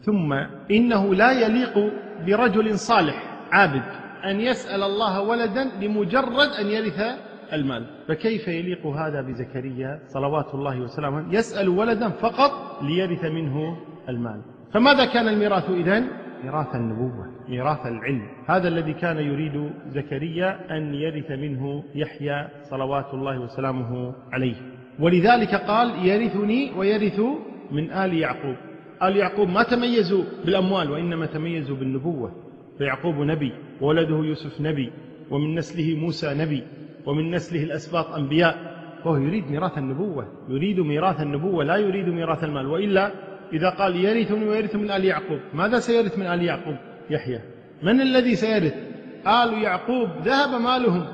ثم 0.00 0.32
إنه 0.70 1.14
لا 1.14 1.32
يليق 1.32 1.92
برجل 2.26 2.78
صالح 2.78 3.22
عابد 3.52 3.82
أن 4.24 4.40
يسأل 4.40 4.82
الله 4.82 5.20
ولدا 5.20 5.64
لمجرد 5.80 6.48
أن 6.60 6.66
يرث 6.66 7.00
المال. 7.52 7.86
فكيف 8.08 8.48
يليق 8.48 8.86
هذا 8.86 9.20
بزكريا 9.22 10.00
صلوات 10.06 10.54
الله 10.54 10.80
وسلامه؟ 10.80 11.34
يسأل 11.34 11.68
ولدا 11.68 12.08
فقط 12.08 12.82
ليرث 12.82 13.24
منه 13.24 13.76
المال. 14.08 14.40
فماذا 14.72 15.04
كان 15.04 15.28
الميراث 15.28 15.70
إذن؟ 15.70 16.08
ميراث 16.46 16.74
النبوة 16.74 17.26
ميراث 17.48 17.86
العلم. 17.86 18.28
هذا 18.46 18.68
الذي 18.68 18.92
كان 18.92 19.16
يريد 19.16 19.70
زكريا 19.88 20.76
أن 20.76 20.94
يرث 20.94 21.30
منه 21.30 21.84
يحيى 21.94 22.48
صلوات 22.62 23.14
الله 23.14 23.40
وسلامه 23.40 24.14
عليه. 24.32 24.54
ولذلك 25.00 25.54
قال 25.54 26.06
يرثني 26.06 26.72
ويرث 26.78 27.20
من 27.70 27.90
آل 27.90 28.14
يعقوب. 28.14 28.56
آل 29.02 29.16
يعقوب 29.16 29.48
ما 29.48 29.62
تميزوا 29.62 30.24
بالأموال 30.44 30.90
وإنما 30.90 31.26
تميزوا 31.26 31.76
بالنبوة. 31.76 32.32
فيعقوب 32.78 33.14
نبي 33.14 33.52
وولده 33.80 34.16
يوسف 34.16 34.60
نبي 34.60 34.92
ومن 35.30 35.54
نسله 35.54 35.96
موسى 35.96 36.34
نبي 36.34 36.62
ومن 37.06 37.30
نسله 37.30 37.62
الأسباط 37.62 38.06
أنبياء. 38.06 38.76
فهو 39.04 39.16
يريد 39.16 39.50
ميراث 39.50 39.78
النبوة 39.78 40.26
يريد 40.48 40.80
ميراث 40.80 41.20
النبوة 41.20 41.64
لا 41.64 41.76
يريد 41.76 42.08
ميراث 42.08 42.44
المال. 42.44 42.66
وإلا 42.66 43.12
إذا 43.52 43.70
قال 43.70 43.96
يرثني 43.96 44.44
ويرث 44.48 44.74
من 44.74 44.90
آل 44.90 45.04
يعقوب 45.04 45.40
ماذا 45.54 45.78
سيرث 45.78 46.18
من 46.18 46.26
آل 46.26 46.42
يعقوب؟ 46.42 46.76
يحيى. 47.10 47.40
من 47.82 48.00
الذي 48.00 48.34
سيرث؟ 48.34 48.74
آل 49.26 49.62
يعقوب 49.62 50.08
ذهب 50.24 50.60
مالهم. 50.60 51.06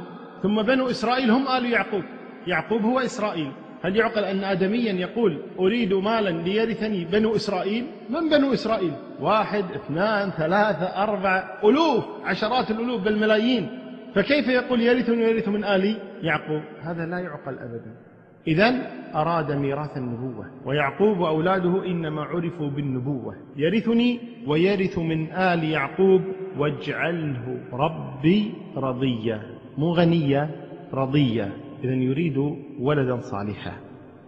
ثم 0.42 0.62
بنو 0.62 0.90
إسرائيل 0.90 1.30
هم 1.30 1.48
آل 1.48 1.72
يعقوب. 1.72 2.02
يعقوب 2.46 2.82
هو 2.82 3.00
إسرائيل. 3.00 3.52
هل 3.84 3.96
يعقل 3.96 4.24
أن 4.24 4.44
آدميا 4.44 4.92
يقول 4.92 5.42
أريد 5.58 5.94
مالا 5.94 6.30
ليرثني 6.30 7.04
بنو 7.04 7.36
إسرائيل؟ 7.36 7.86
من 8.10 8.28
بنو 8.28 8.52
إسرائيل؟ 8.52 8.92
واحد 9.20 9.64
اثنان 9.64 10.30
ثلاثة 10.30 11.02
أربعة 11.02 11.58
ألوف 11.64 12.04
عشرات 12.24 12.70
الألوف 12.70 13.02
بل 13.02 13.18
ملايين 13.18 13.78
فكيف 14.14 14.48
يقول 14.48 14.80
يرثني 14.80 15.24
ويرث 15.24 15.48
من 15.48 15.64
آل 15.64 15.96
يعقوب؟ 16.22 16.62
هذا 16.82 17.06
لا 17.06 17.18
يعقل 17.18 17.58
أبدا. 17.58 18.11
إذا 18.46 18.90
أراد 19.14 19.52
ميراث 19.52 19.96
النبوة 19.96 20.46
ويعقوب 20.66 21.18
وأولاده 21.18 21.86
إنما 21.86 22.22
عرفوا 22.22 22.70
بالنبوة. 22.70 23.36
يرثني 23.56 24.20
ويرث 24.46 24.98
من 24.98 25.32
آل 25.32 25.64
يعقوب 25.64 26.22
واجعله 26.58 27.58
ربي 27.72 28.52
رضيا. 28.76 29.42
مو 29.78 29.92
غنيا 29.92 30.50
رضيا 30.94 31.52
إذا 31.84 31.94
يريد 31.94 32.38
ولدا 32.80 33.20
صالحا. 33.20 33.72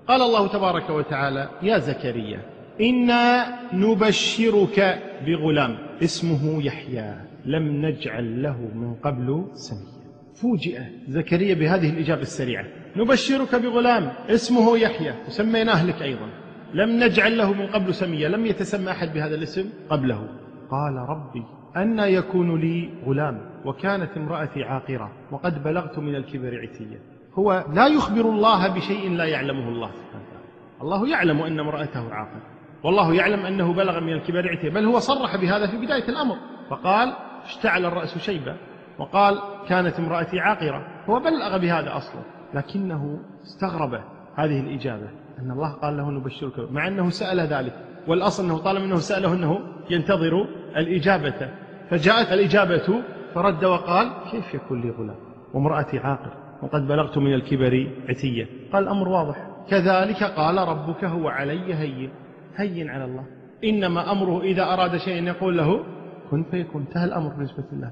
قال 0.08 0.22
الله 0.22 0.48
تبارك 0.48 0.90
وتعالى 0.90 1.48
يا 1.62 1.78
زكريا 1.78 2.40
إنا 2.80 3.46
نبشرك 3.72 5.02
بغلام 5.26 5.76
اسمه 6.02 6.62
يحيى 6.64 7.14
لم 7.44 7.86
نجعل 7.86 8.42
له 8.42 8.58
من 8.74 8.94
قبل 8.94 9.44
سميا. 9.52 9.94
فوجئ 10.34 10.78
زكريا 11.08 11.54
بهذه 11.54 11.90
الإجابة 11.90 12.22
السريعة. 12.22 12.64
نبشرك 12.96 13.54
بغلام 13.54 14.12
اسمه 14.28 14.78
يحيى 14.78 15.14
وسميناه 15.26 15.86
لك 15.86 16.02
أيضا. 16.02 16.28
لم 16.74 17.04
نجعل 17.04 17.38
له 17.38 17.52
من 17.52 17.66
قبل 17.66 17.94
سميا 17.94 18.28
لم 18.28 18.46
يتسمى 18.46 18.90
أحد 18.90 19.14
بهذا 19.14 19.34
الاسم 19.34 19.70
قبله. 19.90 20.28
قال 20.70 20.96
ربي 21.08 21.44
أن 21.76 21.98
يكون 21.98 22.60
لي 22.60 22.90
غلام 23.06 23.40
وكانت 23.64 24.16
امرأتي 24.16 24.62
عاقرة 24.62 25.12
وقد 25.30 25.64
بلغت 25.64 25.98
من 25.98 26.14
الكبر 26.14 26.60
عتيا 26.62 27.00
هو 27.34 27.64
لا 27.72 27.86
يخبر 27.86 28.20
الله 28.20 28.68
بشيء 28.68 29.10
لا 29.10 29.24
يعلمه 29.24 29.68
الله 29.68 29.90
سبحانه 29.90 30.24
وتعالى. 30.24 30.44
الله 30.82 31.08
يعلم 31.08 31.42
أن 31.42 31.60
امرأته 31.60 32.14
عاقرة. 32.14 32.42
والله 32.84 33.14
يعلم 33.14 33.46
أنه 33.46 33.72
بلغ 33.72 34.00
من 34.00 34.12
الكبر 34.12 34.48
عتيا 34.48 34.70
بل 34.70 34.84
هو 34.84 34.98
صرح 34.98 35.36
بهذا 35.36 35.66
في 35.66 35.76
بداية 35.76 36.08
الأمر. 36.08 36.36
فقال 36.70 37.16
اشتعل 37.44 37.84
الرأس 37.84 38.18
شيبا 38.18 38.56
وقال 38.98 39.38
كانت 39.68 39.98
امرأتي 39.98 40.40
عاقرة. 40.40 40.86
هو 41.06 41.20
بلغ 41.20 41.58
بهذا 41.58 41.96
أصلا. 41.96 42.33
لكنه 42.54 43.18
استغرب 43.42 44.00
هذه 44.34 44.60
الإجابة 44.60 45.08
أن 45.38 45.50
الله 45.50 45.72
قال 45.72 45.96
له 45.96 46.10
نبشرك 46.10 46.72
مع 46.72 46.88
أنه 46.88 47.10
سأل 47.10 47.40
ذلك 47.40 47.72
والأصل 48.08 48.44
أنه 48.44 48.58
طالما 48.58 48.84
أنه 48.84 48.96
سأله 48.96 49.34
أنه 49.34 49.60
ينتظر 49.90 50.46
الإجابة 50.76 51.50
فجاءت 51.90 52.32
الإجابة 52.32 53.02
فرد 53.34 53.64
وقال 53.64 54.12
كيف 54.30 54.54
يكون 54.54 54.80
لي 54.80 54.90
غلام؟ 54.90 55.16
وامرأتي 55.54 55.98
عاقر 55.98 56.32
وقد 56.62 56.86
بلغت 56.86 57.18
من 57.18 57.34
الكبر 57.34 57.90
عتية. 58.08 58.46
قال 58.72 58.82
الأمر 58.82 59.08
واضح. 59.08 59.48
كذلك 59.70 60.22
قال 60.24 60.68
ربك 60.68 61.04
هو 61.04 61.28
علي 61.28 61.74
هين 61.74 62.10
هين 62.56 62.88
على 62.88 63.04
الله. 63.04 63.26
إنما 63.64 64.12
أمره 64.12 64.42
إذا 64.42 64.62
أراد 64.62 64.96
شيئا 64.96 65.22
يقول 65.22 65.58
له 65.58 65.84
كن 66.30 66.44
فيكون. 66.50 66.82
انتهى 66.82 67.04
الأمر 67.04 67.28
بالنسبة 67.28 67.64
لله. 67.72 67.90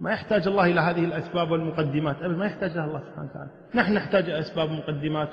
ما 0.00 0.10
يحتاج 0.10 0.48
الله 0.48 0.66
إلى 0.66 0.80
هذه 0.80 1.04
الأسباب 1.04 1.50
والمقدمات. 1.50 2.16
أبدا 2.22 2.38
ما 2.38 2.46
يحتاج 2.46 2.76
لها 2.76 2.84
الله 2.84 3.00
سبحانه 3.00 3.30
وتعالى. 3.30 3.50
نحن 3.74 3.94
نحتاج 3.94 4.30
أسباب 4.30 4.70
مقدمات 4.70 5.30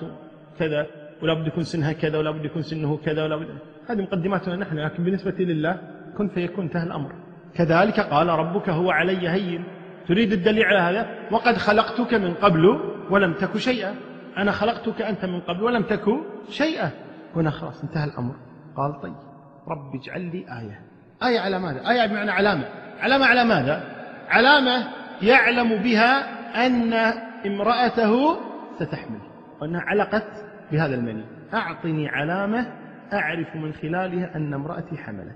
كذا 0.59 0.87
ولا 1.21 1.33
بد 1.33 1.47
يكون 1.47 1.63
سنها 1.63 1.93
كذا 1.93 2.17
ولا 2.17 2.31
بد 2.31 2.45
يكون 2.45 2.61
سنه 2.61 2.97
كذا 2.97 3.23
ولا 3.23 3.35
بد. 3.35 3.47
هذه 3.89 4.01
مقدماتنا 4.01 4.55
نحن 4.55 4.77
لكن 4.77 5.03
بالنسبة 5.03 5.35
لله 5.39 5.77
كن 6.17 6.27
فيكون 6.27 6.65
انتهى 6.65 6.83
الأمر. 6.83 7.11
كذلك 7.55 7.99
قال 7.99 8.27
ربك 8.27 8.69
هو 8.69 8.91
علي 8.91 9.29
هين. 9.29 9.63
تريد 10.07 10.31
الدليل 10.31 10.63
على 10.65 10.79
هذا؟ 10.79 11.07
وقد 11.31 11.57
خلقتك 11.57 12.13
من 12.13 12.33
قبل 12.33 12.79
ولم 13.09 13.33
تك 13.33 13.57
شيئا. 13.57 13.95
أنا 14.37 14.51
خلقتك 14.51 15.01
أنت 15.01 15.25
من 15.25 15.39
قبل 15.39 15.63
ولم 15.63 15.83
تك 15.83 16.05
شيئا. 16.49 16.91
هنا 17.35 17.49
خلاص 17.49 17.83
انتهى 17.83 18.03
الأمر. 18.03 18.35
قال 18.77 19.01
طيب 19.01 19.15
رب 19.67 19.95
اجعل 19.95 20.21
لي 20.21 20.37
آية. 20.37 20.81
آية 21.23 21.39
على 21.39 21.59
ماذا؟ 21.59 21.89
آية 21.89 22.07
بمعنى 22.07 22.31
علامة. 22.31 22.65
علامة 22.99 23.25
على 23.25 23.43
ماذا؟ 23.43 23.94
علامة 24.29 24.87
يعلم 25.21 25.83
بها 25.83 26.35
أن 26.65 26.93
امرأته 27.45 28.37
ستحمل. 28.79 29.19
وأنها 29.61 29.81
علقت 29.81 30.45
بهذا 30.71 30.95
المني. 30.95 31.25
أعطني 31.53 32.09
علامة 32.09 32.73
أعرف 33.13 33.55
من 33.55 33.73
خلالها 33.73 34.35
أن 34.35 34.53
امرأتي 34.53 34.97
حملت. 34.97 35.35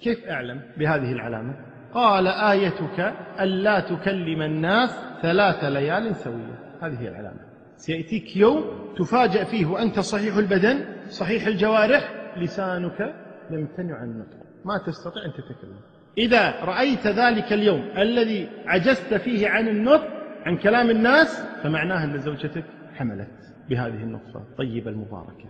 كيف 0.00 0.24
أعلم 0.24 0.60
بهذه 0.76 1.12
العلامة؟ 1.12 1.54
قال 1.94 2.26
آيتك 2.26 3.14
ألا 3.40 3.80
تكلم 3.80 4.42
الناس 4.42 5.04
ثلاث 5.22 5.64
ليال 5.64 6.16
سوية. 6.16 6.58
هذه 6.82 7.00
هي 7.00 7.08
العلامة. 7.08 7.40
سيأتيك 7.76 8.36
يوم 8.36 8.64
تفاجأ 8.98 9.44
فيه 9.44 9.66
وأنت 9.66 10.00
صحيح 10.00 10.36
البدن 10.36 10.84
صحيح 11.08 11.46
الجوارح 11.46 12.32
لسانك 12.36 13.14
يمتنع 13.50 13.96
عن 13.96 14.10
النطق. 14.10 14.36
ما 14.64 14.78
تستطيع 14.86 15.24
أن 15.24 15.32
تتكلم. 15.32 15.80
إذا 16.18 16.64
رأيت 16.64 17.06
ذلك 17.06 17.52
اليوم 17.52 17.88
الذي 17.98 18.48
عجزت 18.66 19.14
فيه 19.14 19.48
عن 19.48 19.68
النطق 19.68 20.08
عن 20.46 20.56
كلام 20.56 20.90
الناس 20.90 21.44
فمعناه 21.62 22.04
أن 22.04 22.18
زوجتك 22.18 22.64
حملت 22.94 23.54
بهذه 23.68 24.02
النطفة 24.02 24.40
الطيبة 24.40 24.90
المباركة. 24.90 25.48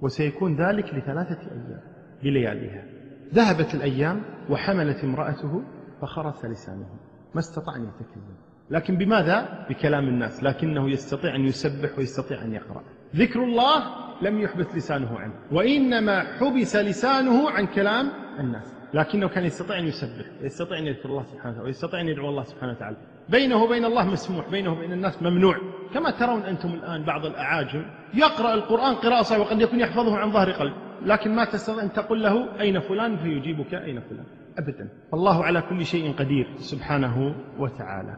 وسيكون 0.00 0.56
ذلك 0.56 0.94
لثلاثة 0.94 1.38
أيام 1.50 1.80
بلياليها. 2.22 2.84
ذهبت 3.34 3.74
الأيام 3.74 4.22
وحملت 4.50 5.04
امرأته 5.04 5.62
فخرس 6.02 6.44
لسانه. 6.44 6.88
ما 7.34 7.40
استطاع 7.40 7.76
أن 7.76 7.82
يتكلم. 7.82 8.36
لكن 8.70 8.96
بماذا؟ 8.96 9.66
بكلام 9.70 10.08
الناس. 10.08 10.44
لكنه 10.44 10.90
يستطيع 10.90 11.34
أن 11.34 11.44
يسبح 11.44 11.98
ويستطيع 11.98 12.44
أن 12.44 12.52
يقرأ. 12.52 12.82
ذكر 13.16 13.44
الله 13.44 13.82
لم 14.22 14.40
يحبس 14.40 14.76
لسانه 14.76 15.18
عنه. 15.18 15.34
وإنما 15.52 16.20
حبس 16.20 16.76
لسانه 16.76 17.50
عن 17.50 17.66
كلام 17.66 18.10
الناس. 18.40 18.79
لكنه 18.94 19.28
كان 19.28 19.44
يستطيع 19.44 19.78
أن 19.78 19.86
يسبح 19.86 20.26
يستطيع 20.40 20.78
أن 20.78 20.86
يذكر 20.86 21.08
الله 21.08 21.22
سبحانه 21.22 21.50
وتعالى 21.50 21.66
ويستطيع 21.66 22.00
أن 22.00 22.08
يدعو 22.08 22.28
الله 22.28 22.42
سبحانه 22.42 22.72
وتعالى. 22.72 22.96
بينه 23.28 23.62
وبين 23.62 23.84
الله 23.84 24.10
مسموح 24.10 24.48
بينه 24.50 24.72
وبين 24.72 24.92
الناس 24.92 25.22
ممنوع. 25.22 25.56
كما 25.94 26.10
ترون 26.10 26.42
أنتم 26.42 26.68
الآن 26.68 27.04
بعض 27.04 27.26
الأعاجم 27.26 27.84
يقرأ 28.14 28.54
القرآن 28.54 28.94
قراءة 28.94 29.22
صحيحة 29.22 29.42
وقد 29.42 29.60
يكون 29.60 29.80
يحفظه 29.80 30.16
عن 30.16 30.32
ظهر 30.32 30.50
قلب. 30.50 30.72
لكن 31.02 31.34
ما 31.34 31.44
تستطيع 31.44 31.82
أن 31.82 31.92
تقول 31.92 32.22
له 32.22 32.60
أين 32.60 32.80
فلان 32.80 33.16
فيجيبك 33.16 33.74
أين 33.74 34.00
فلان. 34.00 34.24
أبدا. 34.58 34.88
الله 35.14 35.44
على 35.44 35.62
كل 35.62 35.86
شيء 35.86 36.12
قدير 36.12 36.46
سبحانه 36.58 37.34
وتعالى. 37.58 38.16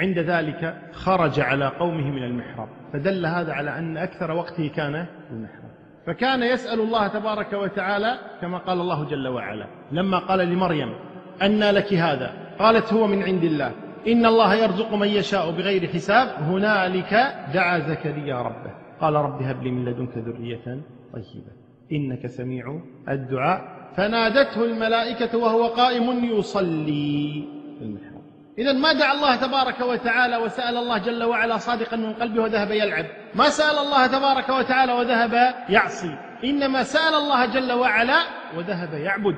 عند 0.00 0.18
ذلك 0.18 0.82
خرج 0.92 1.40
على 1.40 1.66
قومه 1.66 2.10
من 2.10 2.22
المحراب. 2.24 2.68
فدل 2.92 3.26
هذا 3.26 3.52
على 3.52 3.78
أن 3.78 3.96
أكثر 3.96 4.30
وقته 4.30 4.68
كان 4.68 5.06
في 5.28 5.32
المحراب. 5.32 5.77
فكان 6.08 6.42
يسأل 6.42 6.80
الله 6.80 7.08
تبارك 7.08 7.52
وتعالى 7.52 8.18
كما 8.40 8.58
قال 8.58 8.80
الله 8.80 9.04
جل 9.04 9.28
وعلا 9.28 9.66
لما 9.92 10.18
قال 10.18 10.38
لمريم 10.38 10.94
أنى 11.42 11.70
لك 11.70 11.94
هذا؟ 11.94 12.32
قالت 12.58 12.92
هو 12.92 13.06
من 13.06 13.22
عند 13.22 13.44
الله. 13.44 13.72
إن 14.08 14.26
الله 14.26 14.54
يرزق 14.54 14.94
من 14.94 15.08
يشاء 15.08 15.50
بغير 15.50 15.88
حساب 15.88 16.28
هنالك 16.42 17.14
دعا 17.54 17.78
زكريا 17.78 18.42
ربه. 18.42 18.72
قال 19.00 19.14
رب 19.14 19.42
هب 19.42 19.62
لي 19.62 19.70
من 19.70 19.84
لدنك 19.84 20.18
ذرية 20.18 20.80
طيبة 21.12 21.52
إنك 21.92 22.26
سميع 22.26 22.80
الدعاء. 23.08 23.60
فنادته 23.96 24.64
الملائكة 24.64 25.38
وهو 25.38 25.66
قائم 25.66 26.24
يصلي. 26.24 27.44
في 27.78 27.84
إذا 28.58 28.72
ما 28.72 28.92
دعا 28.92 29.14
الله 29.14 29.36
تبارك 29.36 29.80
وتعالى 29.80 30.36
وسأل 30.36 30.76
الله 30.76 30.98
جل 30.98 31.24
وعلا 31.24 31.56
صادقا 31.56 31.96
من 31.96 32.12
قلبه 32.12 32.42
وذهب 32.42 32.70
يلعب. 32.70 33.04
ما 33.34 33.48
سأل 33.48 33.78
الله 33.78 34.06
تبارك 34.06 34.48
وتعالى 34.48 34.92
وذهب 34.92 35.54
يعصي. 35.68 36.18
إنما 36.44 36.82
سأل 36.82 37.14
الله 37.14 37.46
جل 37.46 37.72
وعلا 37.72 38.22
وذهب 38.56 38.94
يعبد. 38.94 39.36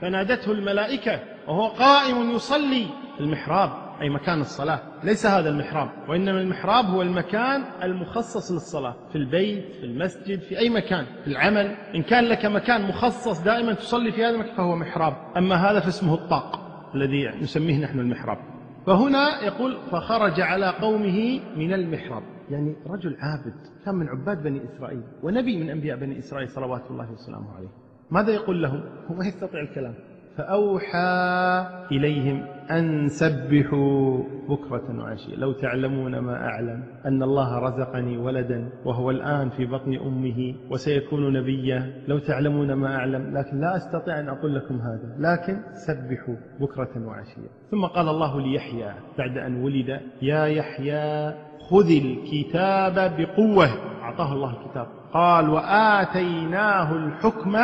فنادته 0.00 0.52
الملائكة 0.52 1.20
وهو 1.48 1.68
قائم 1.68 2.30
يصلي. 2.30 2.86
في 3.16 3.20
المحراب 3.20 3.70
أي 4.02 4.08
مكان 4.08 4.40
الصلاة. 4.40 4.80
ليس 5.04 5.26
هذا 5.26 5.48
المحراب. 5.48 5.90
وإنما 6.08 6.40
المحراب 6.40 6.84
هو 6.84 7.02
المكان 7.02 7.64
المخصص 7.82 8.52
للصلاة. 8.52 8.96
في 9.12 9.18
البيت 9.18 9.74
في 9.80 9.84
المسجد 9.84 10.40
في 10.40 10.58
أي 10.58 10.68
مكان. 10.68 11.06
في 11.24 11.30
العمل. 11.30 11.76
إن 11.94 12.02
كان 12.02 12.24
لك 12.24 12.46
مكان 12.46 12.88
مخصص 12.88 13.40
دائما 13.40 13.72
تصلي 13.72 14.12
في 14.12 14.24
هذا 14.24 14.34
المكان 14.34 14.56
فهو 14.56 14.76
محراب. 14.76 15.16
أما 15.36 15.70
هذا 15.70 15.80
فاسمه 15.80 16.14
الطاق 16.14 16.60
الذي 16.94 17.28
نسميه 17.28 17.78
نحن 17.84 18.00
المحراب. 18.00 18.59
فهنا 18.90 19.44
يقول 19.44 19.76
فخرج 19.90 20.40
على 20.40 20.70
قومه 20.80 21.40
من 21.56 21.72
المحراب. 21.72 22.22
يعني 22.50 22.76
رجل 22.86 23.16
عابد 23.20 23.54
كان 23.84 23.94
من 23.94 24.08
عباد 24.08 24.42
بني 24.42 24.64
إسرائيل 24.64 25.02
ونبي 25.22 25.62
من 25.62 25.70
أنبياء 25.70 25.98
بني 25.98 26.18
إسرائيل 26.18 26.48
صلوات 26.48 26.90
الله 26.90 27.12
وسلامه 27.12 27.56
عليه. 27.56 27.68
ماذا 28.10 28.30
يقول 28.30 28.62
لهم؟ 28.62 28.82
هو 29.06 29.14
ما 29.14 29.26
يستطيع 29.26 29.60
الكلام. 29.60 29.94
فأوحى 30.36 31.66
إليهم 31.92 32.46
أن 32.70 33.08
سبحوا 33.08 34.18
بكرة 34.48 34.98
وعشية. 34.98 35.36
لو 35.36 35.52
تعلمون 35.52 36.18
ما 36.18 36.46
أعلم 36.46 36.84
أن 37.06 37.22
الله 37.22 37.58
رزقني 37.58 38.18
ولدا 38.18 38.68
وهو 38.84 39.10
الآن 39.10 39.50
في 39.50 39.66
بطن 39.66 39.94
أمه 39.94 40.54
وسيكون 40.70 41.32
نبيا. 41.32 42.02
لو 42.08 42.18
تعلمون 42.18 42.72
ما 42.72 42.96
أعلم 42.96 43.38
لكن 43.38 43.60
لا 43.60 43.76
أستطيع 43.76 44.20
أن 44.20 44.28
أقول 44.28 44.54
لكم 44.54 44.74
هذا. 44.74 45.16
لكن 45.18 45.60
سبحوا 45.74 46.36
بكرة 46.60 47.06
وعشية. 47.06 47.48
ثم 47.70 47.84
قال 47.84 48.08
الله 48.08 48.40
ليحيى 48.40 48.94
بعد 49.18 49.38
أن 49.38 49.62
ولد 49.62 50.00
يا 50.22 50.44
يحيى 50.44 51.34
خذ 51.70 51.90
الكتاب 51.90 53.16
بقوة. 53.18 53.68
أعطاه 54.02 54.32
الله 54.32 54.60
الكتاب. 54.60 54.86
قال 55.12 55.48
وآتيناه 55.48 56.96
الحكم 56.96 57.56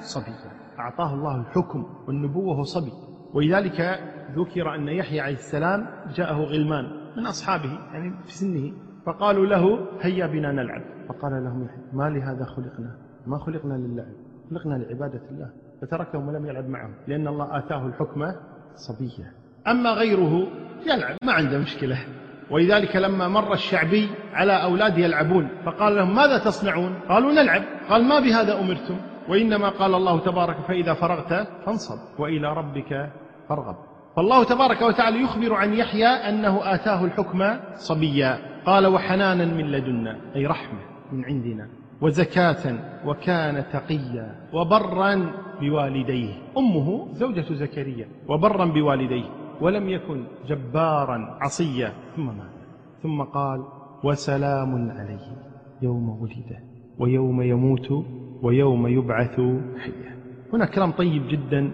صبيا. 0.00 0.53
أعطاه 0.78 1.14
الله 1.14 1.40
الحكم 1.40 1.86
والنبوة 2.08 2.62
صبي 2.62 2.92
ولذلك 3.34 4.00
ذكر 4.36 4.74
أن 4.74 4.88
يحيى 4.88 5.20
عليه 5.20 5.34
السلام 5.34 5.86
جاءه 6.14 6.34
غلمان 6.34 6.84
من 7.16 7.26
أصحابه 7.26 7.78
يعني 7.92 8.14
في 8.24 8.32
سنه 8.32 8.72
فقالوا 9.06 9.46
له 9.46 9.78
هيا 10.00 10.26
بنا 10.26 10.52
نلعب. 10.52 10.82
فقال 11.08 11.44
لهم 11.44 11.64
يحيى 11.64 11.82
ما 11.92 12.10
لهذا 12.10 12.44
خلقنا؟ 12.44 12.96
ما 13.26 13.38
خلقنا 13.38 13.74
للعب 13.74 14.12
خلقنا 14.50 14.74
لعبادة 14.74 15.20
الله. 15.30 15.50
فتركهم 15.82 16.28
ولم 16.28 16.46
يلعب 16.46 16.68
معهم 16.68 16.94
لأن 17.08 17.28
الله 17.28 17.58
آتاه 17.58 17.86
الحكم 17.86 18.32
صبيا. 18.74 19.32
أما 19.66 19.90
غيره 19.90 20.46
يلعب 20.86 21.16
ما 21.22 21.32
عنده 21.32 21.58
مشكلة. 21.58 21.98
ولذلك 22.50 22.96
لما 22.96 23.28
مر 23.28 23.52
الشعبي 23.52 24.08
على 24.32 24.62
أولاد 24.62 24.98
يلعبون 24.98 25.48
فقال 25.66 25.96
لهم 25.96 26.14
ماذا 26.14 26.38
تصنعون؟ 26.38 26.94
قالوا 27.08 27.32
نلعب. 27.32 27.62
قال 27.88 28.04
ما 28.04 28.20
بهذا 28.20 28.60
أمرتم؟ 28.60 28.96
وإنما 29.28 29.68
قال 29.68 29.94
الله 29.94 30.18
تبارك 30.20 30.56
فإذا 30.56 30.94
فرغت 30.94 31.48
فانصب 31.66 31.98
وإلى 32.18 32.52
ربك 32.52 33.12
فارغب. 33.48 33.76
فالله 34.16 34.44
تبارك 34.44 34.82
وتعالى 34.82 35.22
يخبر 35.22 35.54
عن 35.54 35.74
يحيى 35.74 36.06
أنه 36.06 36.74
آتاه 36.74 37.04
الحكم 37.04 37.56
صبيا. 37.74 38.38
قال 38.66 38.86
وحنانا 38.86 39.44
من 39.44 39.64
لدنا 39.70 40.20
أي 40.36 40.46
رحمة 40.46 40.78
من 41.12 41.24
عندنا 41.24 41.68
وزكاة 42.00 42.78
وكان 43.06 43.64
تقيا 43.72 44.48
وبرا 44.52 45.32
بوالديه. 45.60 46.34
أمه 46.58 47.08
زوجة 47.12 47.54
زكريا 47.54 48.08
وبرا 48.28 48.64
بوالديه 48.64 49.28
ولم 49.60 49.88
يكن 49.88 50.24
جبارا 50.46 51.38
عصيا. 51.40 51.92
ثم 52.16 52.26
مات. 52.26 52.54
ثم 53.02 53.22
قال 53.22 53.64
وسلام 54.04 54.90
عليه 54.90 55.36
يوم 55.82 56.08
ولد 56.08 56.58
ويوم 56.98 57.42
يموت 57.42 57.92
ويوم 58.44 58.86
يبعث 58.86 59.40
حيا 59.78 60.16
هنا 60.52 60.64
كلام 60.66 60.90
طيب 60.90 61.22
جدا 61.28 61.70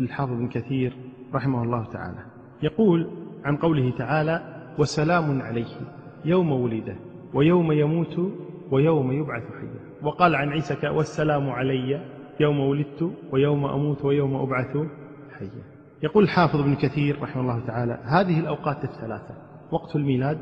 للحافظ 0.00 0.32
ابن 0.32 0.48
كثير 0.48 0.96
رحمه 1.34 1.62
الله 1.62 1.84
تعالى. 1.84 2.18
يقول 2.62 3.10
عن 3.44 3.56
قوله 3.56 3.90
تعالى 3.98 4.42
وسلام 4.78 5.42
عليه 5.42 5.76
يوم 6.24 6.52
ولد 6.52 6.96
ويوم 7.34 7.72
يموت 7.72 8.32
ويوم 8.70 9.12
يبعث 9.12 9.42
حيا 9.42 9.80
وقال 10.02 10.34
عن 10.34 10.48
عيسى 10.48 10.88
والسلام 10.88 11.50
علي 11.50 12.00
يوم 12.40 12.60
ولدت 12.60 13.10
ويوم 13.32 13.66
أموت 13.66 14.04
ويوم 14.04 14.34
أبعث 14.34 14.76
حيا 15.38 15.62
يقول 16.02 16.24
الحافظ 16.24 16.60
ابن 16.60 16.74
كثير 16.74 17.22
رحمه 17.22 17.42
الله 17.42 17.66
تعالى 17.66 17.98
هذه 18.04 18.40
الأوقات 18.40 18.84
الثلاثة 18.84 19.34
وقت 19.72 19.96
الميلاد 19.96 20.38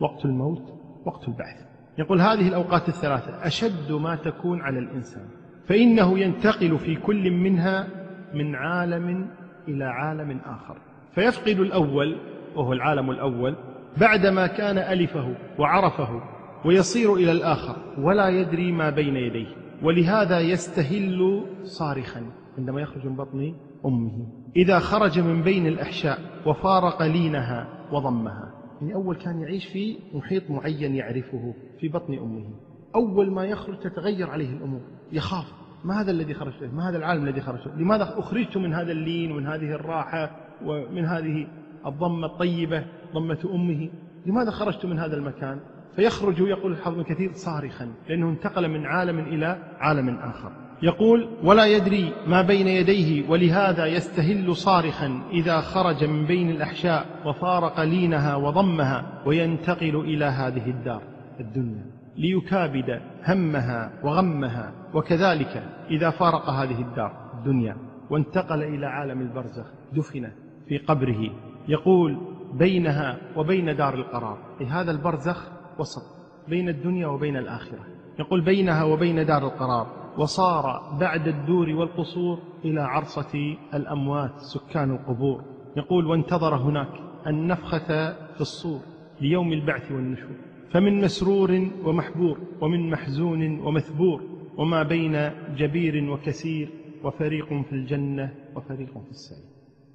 وقت 0.00 0.24
الموت 0.24 0.62
وقت 1.06 1.28
البعث. 1.28 1.71
يقول 1.98 2.20
هذه 2.20 2.48
الأوقات 2.48 2.88
الثلاثة 2.88 3.46
أشد 3.46 3.92
ما 3.92 4.16
تكون 4.16 4.60
على 4.60 4.78
الإنسان 4.78 5.26
فإنه 5.66 6.18
ينتقل 6.18 6.78
في 6.78 6.96
كل 6.96 7.30
منها 7.30 7.88
من 8.34 8.54
عالم 8.54 9.30
إلى 9.68 9.84
عالم 9.84 10.40
آخر. 10.46 10.76
فيفقد 11.14 11.58
الأول 11.60 12.16
وهو 12.56 12.72
العالم 12.72 13.10
الأول 13.10 13.56
بعدما 14.00 14.46
كان 14.46 14.78
ألفه 14.78 15.34
وعرفه 15.58 16.22
ويصير 16.64 17.14
إلى 17.14 17.32
الآخر 17.32 17.76
ولا 17.98 18.28
يدري 18.28 18.72
ما 18.72 18.90
بين 18.90 19.16
يديه. 19.16 19.46
ولهذا 19.82 20.40
يستهل 20.40 21.44
صارخا 21.62 22.22
عندما 22.58 22.80
يخرج 22.80 23.06
من 23.06 23.16
بطن 23.16 23.54
أمه 23.86 24.26
إذا 24.56 24.78
خرج 24.78 25.18
من 25.18 25.42
بين 25.42 25.66
الأحشاء 25.66 26.18
وفارق 26.46 27.02
لينها 27.02 27.68
وضمها. 27.92 28.51
يعني 28.82 28.94
أول 28.94 29.16
كان 29.16 29.40
يعيش 29.40 29.66
في 29.66 29.98
محيط 30.14 30.50
معين 30.50 30.94
يعرفه 30.94 31.54
في 31.80 31.88
بطن 31.88 32.18
أمه. 32.18 32.50
أول 32.94 33.30
ما 33.30 33.44
يخرج 33.44 33.78
تتغير 33.78 34.30
عليه 34.30 34.56
الأمور. 34.56 34.80
يخاف. 35.12 35.52
ما 35.84 36.00
هذا 36.00 36.10
الذي 36.10 36.34
خرجت 36.34 36.62
ما 36.62 36.88
هذا 36.88 36.96
العالم 36.96 37.28
الذي 37.28 37.40
خرجت 37.40 37.66
لماذا 37.76 38.18
أخرجت 38.18 38.56
من 38.56 38.74
هذا 38.74 38.92
اللين 38.92 39.32
ومن 39.32 39.46
هذه 39.46 39.72
الراحة 39.72 40.36
ومن 40.64 41.04
هذه 41.04 41.46
الضمة 41.86 42.26
الطيبة 42.26 42.84
ضمة 43.14 43.38
أمه؟ 43.54 43.90
لماذا 44.26 44.50
خرجت 44.50 44.86
من 44.86 44.98
هذا 44.98 45.16
المكان؟ 45.16 45.60
فيخرج 45.96 46.38
يقول 46.38 46.72
الحافظ 46.72 47.00
كثير 47.00 47.32
صارخا 47.32 47.92
لأنه 48.08 48.30
انتقل 48.30 48.68
من 48.68 48.86
عالم 48.86 49.18
إلى 49.18 49.58
عالم 49.78 50.08
آخر. 50.08 50.52
يقول 50.82 51.28
ولا 51.44 51.66
يدري 51.66 52.12
ما 52.26 52.42
بين 52.42 52.68
يديه 52.68 53.30
ولهذا 53.30 53.86
يستهل 53.86 54.56
صارخا 54.56 55.22
إذا 55.30 55.60
خرج 55.60 56.04
من 56.04 56.26
بين 56.26 56.50
الأحشاء 56.50 57.06
وفارق 57.26 57.80
لينها 57.80 58.36
وضمها 58.36 59.22
وينتقل 59.26 59.96
إلى 59.96 60.24
هذه 60.24 60.70
الدار 60.70 61.02
الدنيا. 61.40 61.86
ليكابد 62.16 63.00
همها 63.28 63.92
وغمها 64.04 64.72
وكذلك 64.94 65.62
إذا 65.90 66.10
فارق 66.10 66.50
هذه 66.50 66.82
الدار 66.82 67.30
الدنيا 67.38 67.76
وانتقل 68.10 68.62
إلى 68.62 68.86
عالم 68.86 69.20
البرزخ 69.20 69.66
دفن 69.92 70.30
في 70.68 70.78
قبره. 70.78 71.30
يقول 71.68 72.18
بينها 72.54 73.18
وبين 73.36 73.76
دار 73.76 73.94
القرار. 73.94 74.38
هذا 74.68 74.90
البرزخ 74.90 75.48
وسط 75.78 76.02
بين 76.48 76.68
الدنيا 76.68 77.06
وبين 77.06 77.36
الآخرة. 77.36 77.86
يقول 78.18 78.40
بينها 78.40 78.84
وبين 78.84 79.26
دار 79.26 79.46
القرار. 79.46 80.01
وصار 80.18 80.96
بعد 81.00 81.28
الدور 81.28 81.70
والقصور 81.70 82.38
إلى 82.64 82.80
عرصة 82.80 83.56
الأموات 83.74 84.40
سكان 84.40 84.90
القبور. 84.90 85.44
يقول 85.76 86.06
وانتظر 86.06 86.56
هناك 86.56 86.88
النفخة 87.26 88.12
في 88.34 88.40
الصور 88.40 88.80
ليوم 89.20 89.52
البعث 89.52 89.92
والنشور. 89.92 90.36
فمن 90.70 91.00
مسرور 91.00 91.68
ومحبور 91.84 92.40
ومن 92.60 92.90
محزون 92.90 93.60
ومثبور 93.60 94.22
وما 94.56 94.82
بين 94.82 95.30
جبير 95.56 96.10
وكسير 96.10 96.68
وفريق 97.04 97.46
في 97.46 97.72
الجنة 97.72 98.34
وفريق 98.56 98.92
في 98.92 99.10
السعير. 99.10 99.44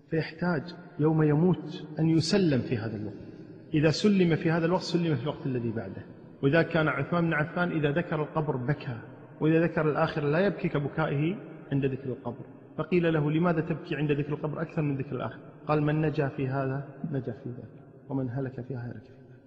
فيحتاج 0.09 0.75
يوم 0.99 1.23
يموت 1.23 1.85
أن 1.99 2.09
يسلم 2.09 2.61
في 2.61 2.77
هذا 2.77 2.95
الوقت. 2.95 3.27
إذا 3.73 3.89
سلم 3.89 4.35
في 4.35 4.51
هذا 4.51 4.65
الوقت 4.65 4.81
سلم 4.81 5.15
في 5.15 5.23
الوقت 5.23 5.45
الذي 5.45 5.71
بعده. 5.71 6.05
وإذا 6.43 6.61
كان 6.61 6.87
عثمان 6.87 7.25
بن 7.25 7.33
عفان 7.33 7.71
إذا 7.71 7.91
ذكر 7.91 8.21
القبر 8.21 8.55
بكى. 8.55 8.97
وإذا 9.41 9.63
ذكر 9.63 9.89
الآخرة 9.89 10.27
لا 10.27 10.39
يبكي 10.39 10.69
كبكائه 10.69 11.35
عند 11.71 11.85
ذكر 11.85 12.09
القبر. 12.09 12.45
فقيل 12.77 13.13
له 13.13 13.31
لماذا 13.31 13.61
تبكي 13.61 13.95
عند 13.95 14.11
ذكر 14.11 14.33
القبر 14.33 14.61
أكثر 14.61 14.81
من 14.81 14.97
ذكر 14.97 15.15
الآخرة 15.15 15.41
قال 15.67 15.83
من 15.83 16.01
نجا 16.01 16.27
في 16.27 16.47
هذا 16.47 16.87
نجا 17.11 17.31
في 17.43 17.49
ذاك 17.49 17.83
ومن 18.09 18.29
هلك 18.29 18.61
في 18.61 18.75
هلك 18.75 19.03
في 19.03 19.11
ذاك. 19.29 19.37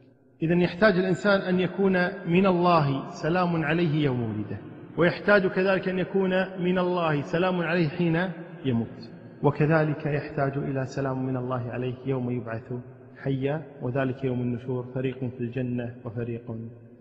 إذا 0.43 0.55
يحتاج 0.55 0.95
الإنسان 0.95 1.41
أن 1.41 1.61
يكون 1.61 1.93
من 2.27 2.47
الله 2.47 3.11
سلام 3.11 3.65
عليه 3.65 4.05
يوم 4.05 4.23
ولده 4.23 4.59
ويحتاج 4.97 5.47
كذلك 5.47 5.89
أن 5.89 5.99
يكون 5.99 6.31
من 6.63 6.79
الله 6.79 7.23
سلام 7.23 7.61
عليه 7.61 7.89
حين 7.89 8.31
يموت 8.65 9.11
وكذلك 9.43 10.07
يحتاج 10.07 10.59
إلى 10.59 10.87
سلام 10.87 11.27
من 11.27 11.37
الله 11.37 11.71
عليه 11.71 11.95
يوم 12.07 12.31
يبعث 12.31 12.73
حيا 13.17 13.63
وذلك 13.83 14.25
يوم 14.25 14.41
النشور 14.41 14.87
فريق 14.95 15.19
في 15.19 15.41
الجنة 15.41 15.95
وفريق 16.05 16.47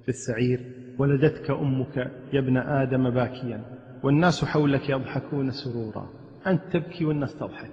في 0.03 0.09
السعير. 0.09 0.59
ولدتك 0.99 1.51
أمك 1.51 1.97
يا 2.33 2.39
ابن 2.39 2.57
آدم 2.57 3.09
باكيا 3.09 3.61
والناس 4.03 4.45
حولك 4.45 4.89
يضحكون 4.89 5.51
سرورا. 5.51 6.09
أنت 6.47 6.61
تبكي 6.71 7.05
والناس 7.05 7.35
تضحك. 7.39 7.71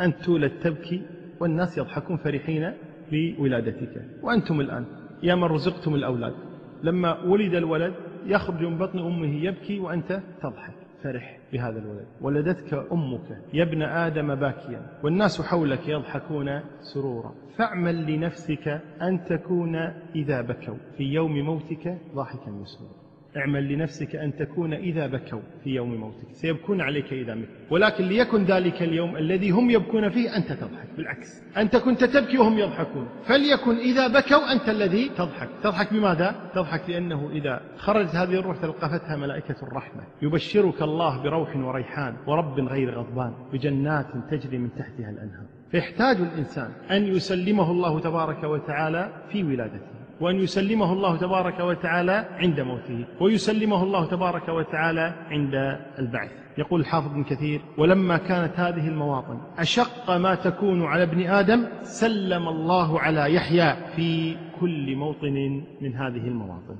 أنت 0.00 0.16
تولد 0.24 0.52
تبكي 0.62 1.02
والناس 1.40 1.78
يضحكون 1.78 2.16
فرحين 2.16 2.72
بولادتك 3.12 4.04
وأنتم 4.22 4.60
الآن 4.60 4.84
يا 5.22 5.34
من 5.34 5.44
رزقتم 5.44 5.94
الأولاد. 5.94 6.34
لما 6.82 7.22
ولد 7.22 7.54
الولد 7.54 7.94
يخرج 8.26 8.62
من 8.62 8.78
بطن 8.78 8.98
أمه 8.98 9.44
يبكي 9.44 9.78
وأنت 9.78 10.20
تضحك. 10.42 10.74
فرح. 11.02 11.38
بهذا 11.52 11.78
الولد. 11.78 12.06
ولدتك 12.20 12.74
أمك 12.92 13.38
يا 13.54 13.62
ابن 13.62 13.82
آدم 13.82 14.34
باكيا. 14.34 14.82
والناس 15.04 15.42
حولك 15.42 15.88
يضحكون 15.88 16.60
سرورا. 16.94 17.34
فاعمل 17.56 18.12
لنفسك 18.12 18.68
أن 19.02 19.24
تكون 19.24 19.76
إذا 20.14 20.40
بكوا. 20.40 20.76
في 20.96 21.04
يوم 21.04 21.40
موتك 21.40 21.98
ضاحكا 22.14 22.50
مسرورا 22.50 23.05
اعمل 23.36 23.72
لنفسك 23.72 24.16
أن 24.16 24.36
تكون 24.36 24.72
إذا 24.72 25.06
بكوا 25.06 25.40
في 25.64 25.70
يوم 25.70 25.94
موتك. 25.94 26.32
سيبكون 26.32 26.80
عليك 26.80 27.12
إذا 27.12 27.34
مت. 27.34 27.48
ولكن 27.70 28.04
ليكن 28.04 28.44
ذلك 28.44 28.82
اليوم 28.82 29.16
الذي 29.16 29.50
هم 29.50 29.70
يبكون 29.70 30.10
فيه 30.10 30.36
أنت 30.36 30.52
تضحك. 30.52 30.88
بالعكس. 30.96 31.42
أنت 31.56 31.76
كنت 31.76 32.04
تبكي 32.04 32.38
وهم 32.38 32.58
يضحكون. 32.58 33.08
فليكن 33.24 33.76
إذا 33.76 34.08
بكوا 34.08 34.52
أنت 34.52 34.68
الذي 34.68 35.08
تضحك. 35.08 35.48
تضحك 35.62 35.92
بماذا؟ 35.92 36.50
تضحك 36.54 36.90
لأنه 36.90 37.30
إذا 37.30 37.60
خرجت 37.76 38.14
هذه 38.14 38.34
الروح 38.34 38.56
تلقفتها 38.56 39.16
ملائكة 39.16 39.56
الرحمة. 39.62 40.02
يبشرك 40.22 40.82
الله 40.82 41.22
بروح 41.22 41.56
وريحان 41.56 42.16
ورب 42.26 42.60
غير 42.60 42.98
غضبان 42.98 43.32
بجنات 43.52 44.06
تجري 44.30 44.58
من 44.58 44.70
تحتها 44.78 45.10
الأنهار. 45.10 45.46
فيحتاج 45.70 46.16
الإنسان 46.16 46.70
أن 46.90 47.06
يسلمه 47.06 47.70
الله 47.70 48.00
تبارك 48.00 48.44
وتعالى 48.44 49.12
في 49.32 49.44
ولادته. 49.44 49.95
وأن 50.20 50.36
يسلمه 50.36 50.92
الله 50.92 51.16
تبارك 51.16 51.60
وتعالى 51.60 52.28
عند 52.38 52.60
موته 52.60 53.04
ويسلمه 53.20 53.82
الله 53.82 54.06
تبارك 54.06 54.48
وتعالى 54.48 55.14
عند 55.30 55.54
البعث. 55.98 56.30
يقول 56.58 56.80
الحافظ 56.80 57.10
ابن 57.10 57.24
كثير 57.24 57.60
ولما 57.78 58.16
كانت 58.16 58.60
هذه 58.60 58.88
المواطن 58.88 59.38
أشق 59.58 60.16
ما 60.16 60.34
تكون 60.34 60.84
على 60.84 61.02
ابن 61.02 61.26
آدم 61.26 61.66
سلم 61.82 62.48
الله 62.48 63.00
على 63.00 63.34
يحيى 63.34 63.76
في 63.96 64.36
كل 64.60 64.96
موطن 64.96 65.62
من 65.80 65.94
هذه 65.94 66.28
المواطن. 66.28 66.76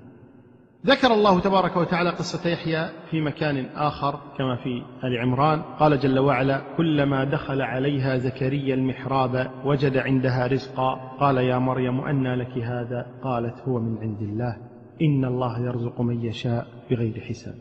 ذكر 0.86 1.14
الله 1.14 1.40
تبارك 1.40 1.76
وتعالى 1.76 2.10
قصة 2.10 2.50
يحيى 2.50 2.88
في 3.10 3.20
مكان 3.20 3.66
آخر 3.74 4.20
كما 4.38 4.56
في 4.56 4.82
آل 5.04 5.18
عمران. 5.18 5.62
قال 5.62 5.98
جل 5.98 6.18
وعلا 6.18 6.62
كلما 6.76 7.24
دخل 7.24 7.62
عليها 7.62 8.16
زكريا 8.16 8.74
المحراب 8.74 9.50
وجد 9.64 9.96
عندها 9.96 10.46
رزقا. 10.46 10.94
قال 11.20 11.36
يا 11.36 11.58
مريم 11.58 12.00
أنى 12.00 12.36
لك 12.36 12.58
هذا؟ 12.58 13.06
قالت 13.22 13.60
هو 13.68 13.80
من 13.80 13.98
عند 13.98 14.22
الله. 14.22 14.56
إن 15.02 15.24
الله 15.24 15.60
يرزق 15.66 16.00
من 16.00 16.24
يشاء 16.24 16.66
بغير 16.90 17.20
حساب. 17.20 17.54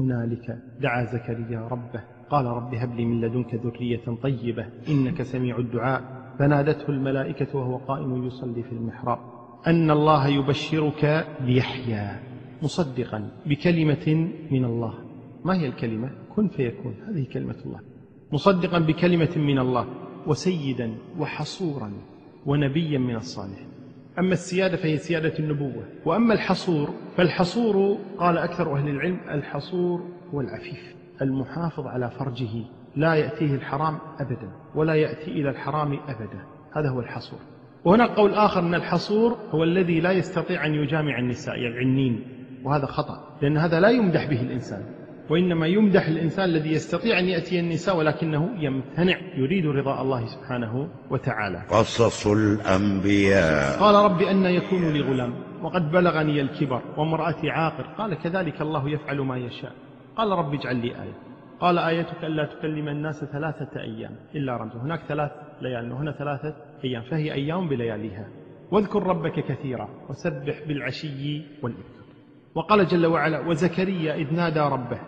هنالك 0.00 0.58
دعا 0.80 1.04
زكريا 1.04 1.68
ربه. 1.70 2.02
قال 2.30 2.46
رب 2.46 2.74
هب 2.74 2.94
لي 2.94 3.04
من 3.04 3.20
لدنك 3.20 3.54
ذرية 3.54 4.16
طيبة 4.22 4.66
إنك 4.88 5.22
سميع 5.22 5.58
الدعاء. 5.58 6.02
فنادته 6.38 6.88
الملائكة 6.88 7.58
وهو 7.58 7.76
قائم 7.76 8.26
يصلي 8.26 8.62
في 8.62 8.72
المحراب. 8.72 9.18
أن 9.66 9.90
الله 9.90 10.28
يبشرك 10.28 11.26
بيحيى. 11.46 12.31
مصدقا 12.62 13.30
بكلمة 13.46 14.30
من 14.50 14.64
الله. 14.64 14.94
ما 15.44 15.54
هي 15.60 15.66
الكلمة؟ 15.66 16.10
كن 16.36 16.48
فيكون. 16.48 16.94
هذه 17.08 17.26
كلمة 17.32 17.56
الله. 17.66 17.80
مصدقا 18.32 18.78
بكلمة 18.78 19.30
من 19.36 19.58
الله 19.58 19.86
وسيدا 20.26 20.94
وحصورا 21.18 21.92
ونبيا 22.46 22.98
من 22.98 23.16
الصالحين. 23.16 23.68
أما 24.18 24.32
السيادة 24.32 24.76
فهي 24.76 24.96
سيادة 24.96 25.38
النبوة 25.38 25.84
وأما 26.04 26.34
الحصور 26.34 26.90
فالحصور 27.16 27.98
قال 28.18 28.38
أكثر 28.38 28.76
أهل 28.76 28.88
العلم 28.88 29.20
الحصور 29.30 30.02
هو 30.34 30.40
العفيف 30.40 30.94
المحافظ 31.22 31.86
على 31.86 32.10
فرجه 32.10 32.64
لا 32.96 33.14
يأتيه 33.14 33.54
الحرام 33.54 33.98
أبدا 34.20 34.50
ولا 34.74 34.94
يأتي 34.94 35.30
إلى 35.30 35.50
الحرام 35.50 35.92
أبدا. 35.92 36.44
هذا 36.72 36.88
هو 36.88 37.00
الحصور. 37.00 37.38
وهناك 37.84 38.10
قول 38.10 38.34
آخر 38.34 38.60
أن 38.60 38.74
الحصور 38.74 39.36
هو 39.50 39.64
الذي 39.64 40.00
لا 40.00 40.12
يستطيع 40.12 40.66
أن 40.66 40.74
يجامع 40.74 41.18
النساء 41.18 41.54
العنين. 41.54 42.24
وهذا 42.64 42.86
خطأ 42.86 43.38
لأن 43.42 43.56
هذا 43.56 43.80
لا 43.80 43.88
يمدح 43.88 44.30
به 44.30 44.40
الإنسان 44.40 44.82
وإنما 45.30 45.66
يمدح 45.66 46.08
الإنسان 46.08 46.44
الذي 46.44 46.72
يستطيع 46.72 47.18
أن 47.18 47.24
يأتي 47.24 47.60
النساء 47.60 47.96
ولكنه 47.96 48.50
يمتنع 48.58 49.18
يريد 49.36 49.66
رضاء 49.66 50.02
الله 50.02 50.26
سبحانه 50.26 50.88
وتعالى. 51.10 51.62
قصص 51.70 52.26
الأنبياء. 52.26 53.80
قال 53.80 53.94
رب 53.94 54.22
أن 54.22 54.44
يكون 54.44 54.92
لي 54.92 55.00
غلام 55.00 55.34
وقد 55.62 55.90
بلغني 55.90 56.40
الكبر 56.40 56.82
وامرأتي 56.96 57.50
عاقر 57.50 57.82
قال 57.98 58.14
كذلك 58.14 58.62
الله 58.62 58.90
يفعل 58.90 59.20
ما 59.20 59.36
يشاء. 59.36 59.72
قال 60.16 60.30
رب 60.30 60.54
اجعل 60.54 60.76
لي 60.76 61.02
آية. 61.02 61.14
قال 61.60 61.78
آيتك 61.78 62.24
ألا 62.24 62.44
تكلم 62.44 62.88
الناس 62.88 63.24
ثلاثة 63.24 63.80
أيام 63.80 64.16
إلا 64.34 64.56
رمزه 64.56 64.82
هناك 64.82 65.00
ثلاث 65.08 65.30
ليال 65.60 65.92
وهنا 65.92 66.12
ثلاثة 66.12 66.56
أيام 66.84 67.02
فهي 67.02 67.32
أيام 67.32 67.68
بلياليها. 67.68 68.28
واذكر 68.70 69.02
ربك 69.02 69.44
كثيرا 69.44 69.88
وسبح 70.10 70.62
بالعشي 70.68 71.42
والإبكار 71.62 72.01
وقال 72.54 72.86
جل 72.86 73.06
وعلا 73.06 73.48
وزكريا 73.48 74.14
إذ 74.14 74.34
نادى 74.34 74.60
ربه 74.60 74.98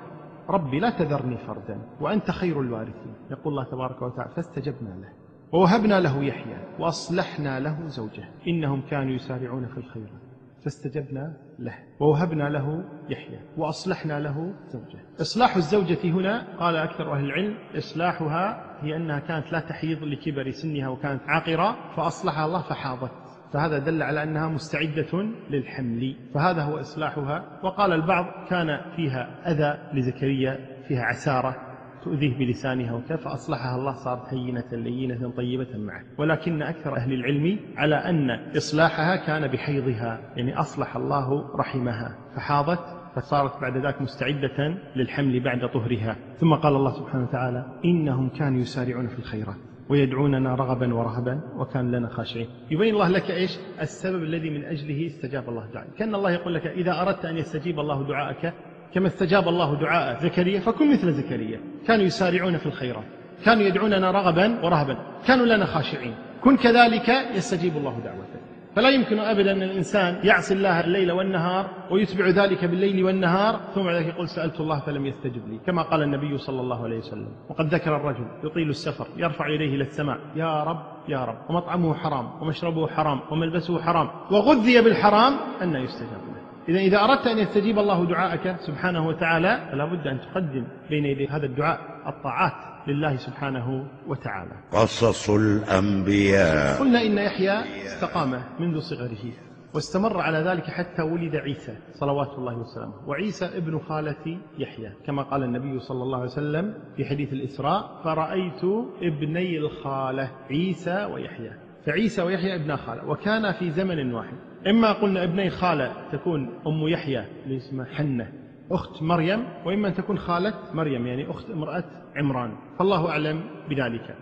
ربي 0.48 0.80
لا 0.80 0.90
تذرني 0.90 1.38
فردا 1.38 1.82
وأنت 2.00 2.30
خير 2.30 2.60
الوارثين. 2.60 3.14
يقول 3.30 3.52
الله 3.52 3.64
تبارك 3.64 4.02
وتعالى 4.02 4.34
فاستجبنا 4.34 4.88
له 4.88 5.08
ووهبنا 5.52 6.00
له 6.00 6.24
يحيى 6.24 6.56
وأصلحنا 6.78 7.60
له 7.60 7.86
زوجه 7.86 8.24
إنهم 8.48 8.82
كانوا 8.90 9.12
يسارعون 9.12 9.66
في 9.66 9.78
الخيرات 9.78 10.24
فاستجبنا 10.64 11.36
له 11.58 11.74
ووهبنا 12.00 12.48
له 12.48 12.84
يحيى 13.08 13.40
وأصلحنا 13.56 14.20
له 14.20 14.54
زوجه. 14.66 14.98
إصلاح 15.20 15.56
الزوجة 15.56 15.98
هنا 16.04 16.56
قال 16.58 16.76
أكثر 16.76 17.12
أهل 17.12 17.24
العلم 17.24 17.54
إصلاحها 17.78 18.76
هي 18.80 18.96
أنها 18.96 19.18
كانت 19.18 19.52
لا 19.52 19.60
تحيض 19.60 20.02
لكبر 20.02 20.50
سنها 20.50 20.88
وكانت 20.88 21.22
عاقرة 21.26 21.94
فأصلحها 21.96 22.46
الله 22.46 22.62
فحاضت. 22.62 23.23
فهذا 23.52 23.78
دل 23.78 24.02
على 24.02 24.22
أنها 24.22 24.48
مستعدة 24.48 25.28
للحمل 25.50 26.16
فهذا 26.34 26.62
هو 26.62 26.80
إصلاحها. 26.80 27.60
وقال 27.62 27.92
البعض 27.92 28.26
كان 28.50 28.80
فيها 28.96 29.28
أذى 29.46 29.98
لزكريا 29.98 30.58
فيها 30.88 31.02
عسارة 31.02 31.56
تؤذيه 32.04 32.38
بلسانها 32.38 32.92
وكذا 32.92 33.16
فأصلحها 33.16 33.76
الله 33.76 33.92
صارت 33.92 34.34
هينة 34.34 34.68
لينة 34.72 35.30
طيبة 35.30 35.78
معه. 35.78 36.02
ولكن 36.18 36.62
أكثر 36.62 36.96
أهل 36.96 37.12
العلم 37.12 37.58
على 37.76 37.96
أن 37.96 38.30
إصلاحها 38.56 39.16
كان 39.16 39.46
بحيضها 39.46 40.20
يعني 40.36 40.58
أصلح 40.58 40.96
الله 40.96 41.56
رحمها. 41.56 42.16
فحاضت 42.36 42.80
فصارت 43.14 43.60
بعد 43.60 43.76
ذلك 43.76 44.02
مستعدة 44.02 44.74
للحمل 44.96 45.40
بعد 45.40 45.68
طهرها. 45.70 46.16
ثم 46.36 46.54
قال 46.54 46.76
الله 46.76 46.92
سبحانه 46.92 47.24
وتعالى 47.24 47.66
إنهم 47.84 48.28
كانوا 48.28 48.60
يسارعون 48.60 49.06
في 49.06 49.18
الخيرات. 49.18 49.56
ويدعوننا 49.88 50.54
رغبا 50.54 50.94
ورهبا 50.94 51.40
وكان 51.56 51.90
لنا 51.90 52.08
خاشعين. 52.08 52.48
يبين 52.70 52.94
الله 52.94 53.08
لك 53.08 53.30
إيش؟ 53.30 53.58
السبب 53.80 54.22
الذي 54.22 54.50
من 54.50 54.64
أجله 54.64 55.06
استجاب 55.06 55.48
الله 55.48 55.66
دعاء. 55.74 55.86
كأن 55.98 56.14
الله 56.14 56.30
يقول 56.30 56.54
لك 56.54 56.66
إذا 56.66 57.02
أردت 57.02 57.24
أن 57.24 57.36
يستجيب 57.36 57.80
الله 57.80 58.06
دعاءك 58.08 58.54
كما 58.94 59.06
استجاب 59.06 59.48
الله 59.48 59.80
دعاء 59.80 60.20
زكريا 60.22 60.60
فكن 60.60 60.92
مثل 60.92 61.12
زكريا. 61.12 61.60
كانوا 61.86 62.04
يسارعون 62.04 62.56
في 62.56 62.66
الخيرات. 62.66 63.04
كانوا 63.44 63.62
يدعوننا 63.62 64.10
رغبا 64.10 64.64
ورهبا. 64.64 64.96
كانوا 65.26 65.46
لنا 65.46 65.64
خاشعين. 65.64 66.14
كن 66.42 66.56
كذلك 66.56 67.08
يستجيب 67.36 67.76
الله 67.76 68.00
دعوتك. 68.04 68.53
فلا 68.76 68.90
يمكن 68.90 69.18
ابدا 69.18 69.52
أن 69.52 69.62
الإنسان 69.62 70.26
يعصي 70.26 70.54
الله 70.54 70.80
الليل 70.80 71.12
والنهار 71.12 71.70
ويتبع 71.90 72.28
ذلك 72.28 72.64
بالليل 72.64 73.04
والنهار 73.04 73.60
ثم 73.74 73.90
ذلك 73.90 74.06
يقول 74.06 74.28
سألت 74.28 74.60
الله 74.60 74.80
فلم 74.80 75.06
يستجب 75.06 75.48
لي 75.48 75.58
كما 75.66 75.82
قال 75.82 76.02
النبي 76.02 76.38
صلى 76.38 76.60
الله 76.60 76.84
عليه 76.84 76.98
وسلم. 76.98 77.28
وقد 77.48 77.74
ذكر 77.74 77.96
الرجل 77.96 78.26
يطيل 78.44 78.68
السفر 78.70 79.06
يرفع 79.16 79.48
يديه 79.48 79.74
إلى 79.74 79.82
السماء 79.82 80.18
يا 80.36 80.62
رب 80.62 80.82
يا 81.08 81.24
رب. 81.24 81.36
ومطعمه 81.48 81.94
حرام 81.94 82.42
ومشربه 82.42 82.86
حرام 82.86 83.20
وملبسه 83.30 83.82
حرام 83.82 84.10
وغذي 84.30 84.82
بالحرام 84.82 85.32
أن 85.62 85.76
يستجاب 85.76 86.20
له. 86.28 86.34
إذا 86.68 86.78
إذا 86.78 87.04
أردت 87.04 87.26
أن 87.26 87.38
يستجيب 87.38 87.78
الله 87.78 88.04
دعاءك 88.06 88.56
سبحانه 88.60 89.08
وتعالى 89.08 89.68
فلا 89.70 89.84
بد 89.84 90.06
أن 90.06 90.20
تقدم 90.20 90.64
بين 90.90 91.04
يدي 91.04 91.26
هذا 91.28 91.46
الدعاء 91.46 91.80
الطاعات. 92.06 92.73
لله 92.88 93.16
سبحانه 93.16 93.86
وتعالى. 94.06 94.52
قصص 94.72 95.30
الأنبياء. 95.30 96.80
قلنا 96.80 97.02
إن 97.02 97.18
يحيى 97.18 97.84
استقام 97.86 98.42
منذ 98.60 98.80
صغره 98.80 99.32
واستمر 99.74 100.20
على 100.20 100.38
ذلك 100.38 100.64
حتى 100.64 101.02
ولد 101.02 101.36
عيسى 101.36 101.76
صلوات 101.92 102.38
الله 102.38 102.58
وسلامه. 102.58 103.08
وعيسى 103.08 103.44
ابن 103.44 103.78
خالة 103.78 104.38
يحيى 104.58 104.92
كما 105.06 105.22
قال 105.22 105.42
النبي 105.42 105.80
صلى 105.80 106.02
الله 106.02 106.18
عليه 106.18 106.30
وسلم 106.30 106.74
في 106.96 107.04
حديث 107.04 107.32
الإسراء 107.32 108.00
فرأيت 108.04 108.64
ابني 109.02 109.58
الخالة 109.58 110.30
عيسى 110.50 111.04
ويحيى. 111.04 111.52
فعيسى 111.86 112.22
ويحيى 112.22 112.54
ابنا 112.54 112.76
خالة 112.76 113.08
وكان 113.08 113.52
في 113.52 113.70
زمن 113.70 114.14
واحد. 114.14 114.36
إما 114.66 114.92
قلنا 114.92 115.24
ابني 115.24 115.50
خالة 115.50 115.92
تكون 116.12 116.48
أم 116.66 116.88
يحيى 116.88 117.24
اللي 117.44 117.56
اسمها 117.56 117.86
حنة. 117.86 118.43
أخت 118.70 119.02
مريم 119.02 119.44
وإما 119.66 119.88
أن 119.88 119.94
تكون 119.94 120.18
خالة 120.18 120.54
مريم 120.74 121.06
يعني 121.06 121.30
أخت 121.30 121.50
امرأة 121.50 121.84
عمران. 122.16 122.56
فالله 122.78 123.08
أعلم 123.08 123.44
بذلك. 123.70 124.16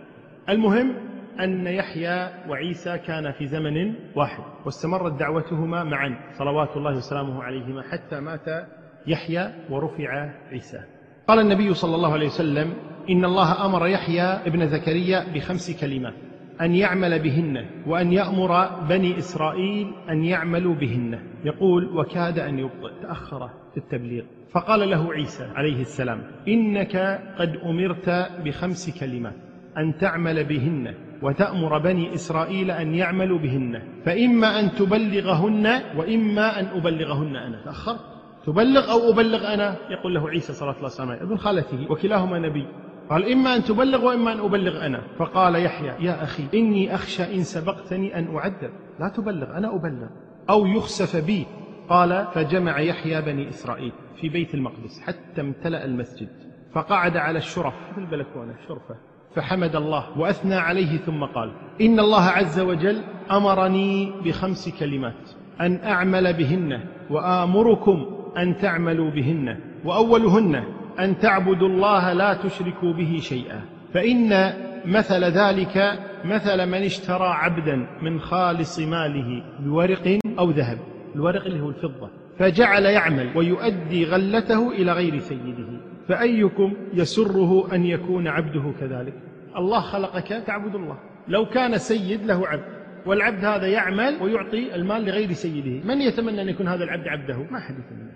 المهم 0.49 0.95
أن 1.39 1.67
يحيى 1.67 2.29
وعيسى 2.49 2.97
كان 2.97 3.31
في 3.31 3.47
زمن 3.47 3.93
واحد 4.15 4.43
واستمرت 4.65 5.13
دعوتهما 5.19 5.83
معا 5.83 6.19
صلوات 6.37 6.77
الله 6.77 6.97
وسلامه 6.97 7.43
عليهما 7.43 7.81
حتى 7.81 8.19
مات 8.19 8.67
يحيى 9.07 9.53
ورفع 9.69 10.31
عيسى. 10.51 10.79
قال 11.27 11.39
النبي 11.39 11.73
صلى 11.73 11.95
الله 11.95 12.13
عليه 12.13 12.27
وسلم 12.27 12.73
إن 13.09 13.25
الله 13.25 13.65
أمر 13.65 13.87
يحيى 13.87 14.23
ابن 14.23 14.67
زكريا 14.67 15.33
بخمس 15.33 15.81
كلمات. 15.81 16.13
أن 16.61 16.75
يعمل 16.75 17.19
بهن 17.19 17.65
وأن 17.87 18.13
يأمر 18.13 18.69
بني 18.89 19.17
إسرائيل 19.17 19.91
أن 20.09 20.23
يعملوا 20.23 20.75
بهن. 20.75 21.19
يقول 21.45 21.97
وكاد 21.97 22.39
أن 22.39 22.59
يبطئ. 22.59 22.91
تأخر 23.01 23.47
في 23.47 23.77
التبليغ. 23.77 24.23
فقال 24.51 24.89
له 24.89 25.13
عيسى 25.13 25.43
عليه 25.55 25.81
السلام 25.81 26.23
إنك 26.47 27.21
قد 27.37 27.57
أمرت 27.65 28.09
بخمس 28.45 28.99
كلمات. 28.99 29.35
أن 29.77 29.97
تعمل 29.97 30.43
بهن 30.43 30.93
وتأمر 31.21 31.77
بني 31.77 32.13
إسرائيل 32.13 32.71
أن 32.71 32.95
يعملوا 32.95 33.39
بهن. 33.39 33.81
فإما 34.05 34.59
أن 34.59 34.71
تبلغهن 34.71 35.81
وإما 35.97 36.59
أن 36.59 36.65
أبلغهن 36.65 37.35
أنا. 37.35 37.61
تأخرت 37.65 37.99
تبلغ 38.45 38.91
أو 38.91 39.13
أبلغ 39.13 39.53
أنا؟ 39.53 39.75
يقول 39.89 40.13
له 40.15 40.29
عيسى 40.29 40.53
صلى 40.53 40.69
الله 40.69 40.75
عليه 40.75 40.85
وسلم. 40.85 41.11
ابن 41.11 41.37
خالته 41.37 41.91
وكلاهما 41.91 42.39
نبي. 42.39 42.67
قال 43.09 43.31
إما 43.31 43.55
أن 43.55 43.63
تبلغ 43.63 44.05
وإما 44.05 44.33
أن 44.33 44.39
أبلغ 44.39 44.85
أنا. 44.85 45.01
فقال 45.17 45.55
يحيى 45.55 45.93
يا 45.99 46.23
أخي 46.23 46.43
إني 46.53 46.95
أخشى 46.95 47.35
إن 47.35 47.43
سبقتني 47.43 48.19
أن 48.19 48.35
أعذب 48.35 48.71
لا 48.99 49.09
تبلغ 49.09 49.57
أنا 49.57 49.75
أبلغ. 49.75 50.07
أو 50.49 50.65
يخسف 50.65 51.25
بي. 51.25 51.45
قال 51.89 52.27
فجمع 52.33 52.79
يحيى 52.79 53.21
بني 53.21 53.49
إسرائيل 53.49 53.91
في 54.21 54.29
بيت 54.29 54.53
المقدس 54.53 55.01
حتى 55.01 55.41
امتلأ 55.41 55.85
المسجد. 55.85 56.29
فقعد 56.73 57.17
على 57.17 57.37
الشرف 57.37 57.73
في 57.93 57.97
البلكونة 57.97 58.53
الشرفة 58.63 58.95
فحمد 59.35 59.75
الله 59.75 60.19
وأثنى 60.19 60.55
عليه 60.55 60.97
ثم 60.97 61.23
قال 61.23 61.51
إن 61.81 61.99
الله 61.99 62.23
عز 62.23 62.59
وجل 62.59 63.01
أمرني 63.31 64.11
بخمس 64.25 64.69
كلمات. 64.79 65.29
أن 65.61 65.79
أعمل 65.83 66.33
بهن 66.33 66.79
وآمركم 67.09 68.05
أن 68.37 68.57
تعملوا 68.57 69.11
بهن. 69.11 69.59
وأولهن 69.85 70.63
أن 70.99 71.17
تعبدوا 71.17 71.67
الله 71.67 72.13
لا 72.13 72.33
تشركوا 72.33 72.93
به 72.93 73.19
شيئا. 73.21 73.61
فإن 73.93 74.53
مثل 74.85 75.23
ذلك 75.23 75.99
مثل 76.25 76.65
من 76.65 76.83
اشترى 76.83 77.27
عبدا 77.27 77.87
من 78.01 78.19
خالص 78.19 78.79
ماله 78.79 79.43
بورق 79.59 80.19
أو 80.39 80.51
ذهب. 80.51 80.77
الورق 81.15 81.45
اللي 81.45 81.61
هو 81.61 81.69
الفضة. 81.69 82.09
فجعل 82.39 82.85
يعمل 82.85 83.37
ويؤدي 83.37 84.05
غلته 84.05 84.71
إلى 84.71 84.91
غير 84.91 85.19
سيده. 85.19 85.67
فأيكم 86.09 86.73
يسره 86.93 87.75
أن 87.75 87.85
يكون 87.85 88.27
عبده 88.27 88.73
كذلك؟ 88.79 89.13
الله 89.57 89.79
خلقك 89.79 90.27
تعبد 90.27 90.75
الله. 90.75 90.97
لو 91.27 91.45
كان 91.45 91.77
سيد 91.77 92.25
له 92.25 92.47
عبد. 92.47 92.63
والعبد 93.05 93.45
هذا 93.45 93.67
يعمل 93.67 94.17
ويعطي 94.21 94.75
المال 94.75 95.05
لغير 95.05 95.31
سيده. 95.31 95.87
من 95.87 96.01
يتمنى 96.01 96.41
أن 96.41 96.49
يكون 96.49 96.67
هذا 96.67 96.83
العبد 96.83 97.07
عبده؟ 97.07 97.37
ما 97.37 97.59
حد 97.59 97.75
يتمنى. 97.79 98.11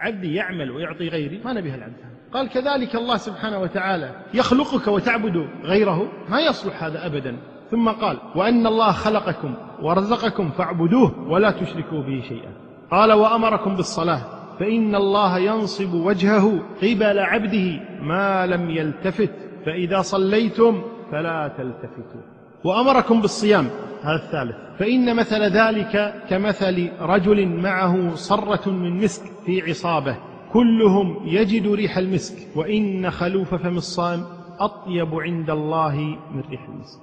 عبدي 0.00 0.34
يعمل 0.34 0.70
ويعطي 0.70 1.08
غيري 1.08 1.40
ما 1.44 1.52
نبي 1.52 1.70
هالعبد 1.70 1.94
قال 2.32 2.48
كذلك 2.48 2.94
الله 2.94 3.16
سبحانه 3.16 3.58
وتعالى 3.58 4.10
يخلقك 4.34 4.88
وتعبد 4.88 5.48
غيره؟ 5.64 6.12
ما 6.28 6.40
يصلح 6.40 6.84
هذا 6.84 7.06
أبدا. 7.06 7.36
ثم 7.70 7.88
قال 7.88 8.18
وأن 8.36 8.66
الله 8.66 8.92
خلقكم 8.92 9.54
ورزقكم 9.82 10.50
فاعبدوه 10.50 11.28
ولا 11.28 11.50
تشركوا 11.50 12.02
به 12.02 12.22
شيئا. 12.28 12.52
قال 12.90 13.12
وأمركم 13.12 13.76
بالصلاة 13.76 14.20
فإن 14.60 14.94
الله 14.94 15.38
ينصب 15.38 15.94
وجهه 15.94 16.58
قبل 16.82 17.18
عبده 17.18 17.80
ما 18.02 18.46
لم 18.46 18.70
يلتفت 18.70 19.30
فإذا 19.66 20.00
صليتم 20.00 20.82
فلا 21.12 21.48
تلتفتوا. 21.48 22.33
وأمركم 22.64 23.20
بالصيام. 23.20 23.68
هذا 24.02 24.16
الثالث. 24.16 24.56
فإن 24.78 25.16
مثل 25.16 25.42
ذلك 25.42 26.14
كمثل 26.28 26.88
رجل 27.00 27.46
معه 27.46 28.14
صرة 28.14 28.70
من 28.70 29.04
مسك 29.04 29.22
في 29.46 29.62
عصابة. 29.62 30.16
كلهم 30.52 31.20
يجد 31.24 31.72
ريح 31.72 31.98
المسك. 31.98 32.56
وإن 32.56 33.10
خلوف 33.10 33.54
فم 33.54 33.76
الصائم 33.76 34.24
أطيب 34.58 35.14
عند 35.14 35.50
الله 35.50 35.96
من 36.34 36.42
ريح 36.50 36.68
المسك. 36.68 37.00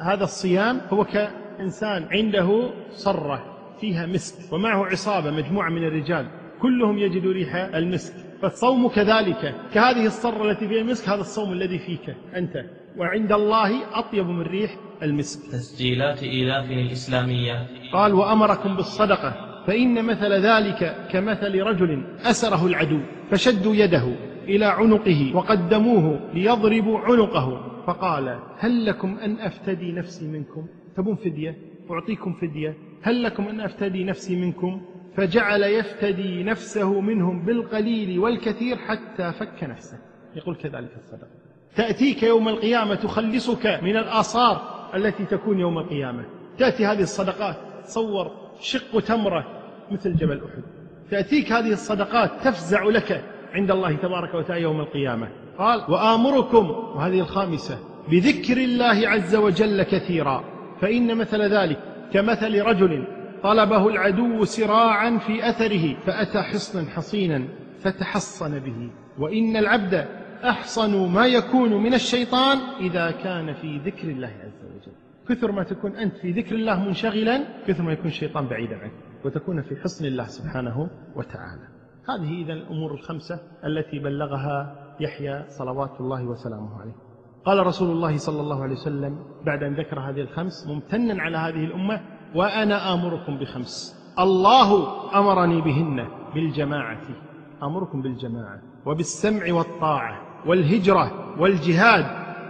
هذا 0.00 0.24
الصيام 0.24 0.80
هو 0.90 1.04
كإنسان 1.04 2.08
عنده 2.12 2.70
صرة 2.90 3.42
فيها 3.80 4.06
مسك. 4.06 4.52
ومعه 4.52 4.86
عصابة 4.86 5.30
مجموعة 5.30 5.70
من 5.70 5.84
الرجال. 5.84 6.26
كلهم 6.60 6.98
يجدوا 6.98 7.32
ريح 7.32 7.54
المسك. 7.54 8.14
فالصوم 8.42 8.88
كذلك 8.88 9.54
كهذه 9.74 10.06
الصرة 10.06 10.50
التي 10.50 10.68
فيها 10.68 10.80
المسك 10.80 11.08
هذا 11.08 11.20
الصوم 11.20 11.52
الذي 11.52 11.78
فيك 11.78 12.16
أنت. 12.36 12.64
وعند 12.96 13.32
الله 13.32 13.98
أطيب 13.98 14.26
من 14.26 14.42
ريح 14.42 14.76
المسك. 15.02 15.52
تسجيلات 15.52 16.22
إيلاف 16.22 16.70
الإسلامية. 16.70 17.66
قال 17.92 18.14
وأمركم 18.14 18.76
بالصدقة 18.76 19.34
فإن 19.66 20.04
مثل 20.04 20.32
ذلك 20.32 21.08
كمثل 21.10 21.60
رجل 21.60 22.04
أسره 22.20 22.66
العدو 22.66 23.00
فشدوا 23.30 23.74
يده 23.74 24.04
إلى 24.44 24.64
عنقه 24.64 25.32
وقدموه 25.34 26.20
ليضربوا 26.34 26.98
عنقه. 26.98 27.72
فقال 27.86 28.38
هل 28.58 28.86
لكم 28.86 29.18
أن 29.18 29.36
أفتدي 29.40 29.92
نفسي 29.92 30.28
منكم؟ 30.28 30.66
تبون 30.96 31.16
فدية؟ 31.16 31.56
أعطيكم 31.90 32.32
فدية؟ 32.32 32.74
هل 33.02 33.22
لكم 33.22 33.48
أن 33.48 33.60
أفتدي 33.60 34.04
نفسي 34.04 34.36
منكم؟ 34.36 34.82
فجعل 35.16 35.62
يفتدي 35.62 36.42
نفسه 36.42 37.00
منهم 37.00 37.44
بالقليل 37.44 38.18
والكثير 38.18 38.76
حتى 38.76 39.32
فك 39.32 39.64
نفسه. 39.64 39.98
يقول 40.36 40.56
كذلك 40.56 40.90
الصدقة 40.96 41.28
تأتيك 41.76 42.22
يوم 42.22 42.48
القيامة 42.48 42.94
تخلصك 42.94 43.66
من 43.82 43.96
الآثار 43.96 44.88
التي 44.94 45.24
تكون 45.24 45.60
يوم 45.60 45.78
القيامة. 45.78 46.24
تأتي 46.58 46.86
هذه 46.86 47.02
الصدقات 47.02 47.56
تصور 47.84 48.30
شق 48.60 49.00
تمرة 49.00 49.46
مثل 49.90 50.16
جبل 50.16 50.40
أحد. 50.44 50.62
تأتيك 51.10 51.52
هذه 51.52 51.72
الصدقات 51.72 52.30
تفزع 52.44 52.84
لك 52.84 53.24
عند 53.52 53.70
الله 53.70 53.96
تبارك 53.96 54.34
وتعالى 54.34 54.62
يوم 54.62 54.80
القيامة. 54.80 55.28
قال 55.58 55.84
وآمركم 55.88 56.70
وهذه 56.70 57.20
الخامسة 57.20 57.78
بذكر 58.10 58.56
الله 58.56 59.08
عز 59.08 59.36
وجل 59.36 59.82
كثيرا. 59.82 60.44
فإن 60.80 61.16
مثل 61.16 61.42
ذلك 61.42 61.78
كمثل 62.12 62.62
رجل 62.62 63.21
طلبه 63.42 63.88
العدو 63.88 64.44
سراعا 64.44 65.18
في 65.18 65.48
أثره 65.48 65.94
فأتى 65.94 66.42
حصنا 66.42 66.90
حصينا 66.90 67.48
فتحصن 67.78 68.58
به. 68.58 68.90
وإن 69.18 69.56
العبد 69.56 70.08
أحصن 70.44 71.12
ما 71.12 71.26
يكون 71.26 71.82
من 71.82 71.94
الشيطان 71.94 72.58
إذا 72.80 73.10
كان 73.10 73.54
في 73.54 73.78
ذكر 73.78 74.08
الله 74.08 74.28
عز 74.28 74.64
وجل. 74.64 74.92
كثر 75.28 75.52
ما 75.52 75.62
تكون 75.62 75.96
أنت 75.96 76.16
في 76.16 76.30
ذكر 76.30 76.54
الله 76.54 76.84
منشغلا 76.84 77.44
كثر 77.66 77.82
ما 77.82 77.92
يكون 77.92 78.06
الشيطان 78.06 78.46
بعيدا 78.46 78.76
عنك. 78.76 78.92
وتكون 79.24 79.62
في 79.62 79.76
حصن 79.76 80.04
الله 80.04 80.24
سبحانه 80.24 80.90
وتعالى. 81.16 81.68
هذه 82.08 82.42
اذا 82.42 82.52
الأمور 82.52 82.94
الخمسة 82.94 83.40
التي 83.64 83.98
بلغها 83.98 84.76
يحيى 85.00 85.44
صلوات 85.48 86.00
الله 86.00 86.24
وسلامه 86.24 86.80
عليه. 86.80 86.94
قال 87.44 87.66
رسول 87.66 87.90
الله 87.90 88.16
صلى 88.16 88.40
الله 88.40 88.62
عليه 88.62 88.74
وسلم 88.74 89.24
بعد 89.46 89.62
أن 89.62 89.74
ذكر 89.74 90.00
هذه 90.00 90.20
الخمس 90.20 90.66
ممتنا 90.66 91.22
على 91.22 91.36
هذه 91.36 91.64
الأمة 91.64 92.00
وأنا 92.34 92.94
آمركم 92.94 93.38
بخمس. 93.38 94.02
الله 94.18 94.88
أمرني 95.18 95.60
بهن 95.60 96.08
بالجماعة. 96.34 97.02
آمركم 97.62 98.02
بالجماعة. 98.02 98.60
وبالسمع 98.86 99.52
والطاعة 99.52 100.20
والهجرة 100.46 101.40
والجهاد 101.40 102.06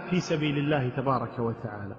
في 0.09 0.19
سبيل 0.19 0.57
الله 0.57 0.89
تبارك 0.89 1.39
وتعالى. 1.39 1.95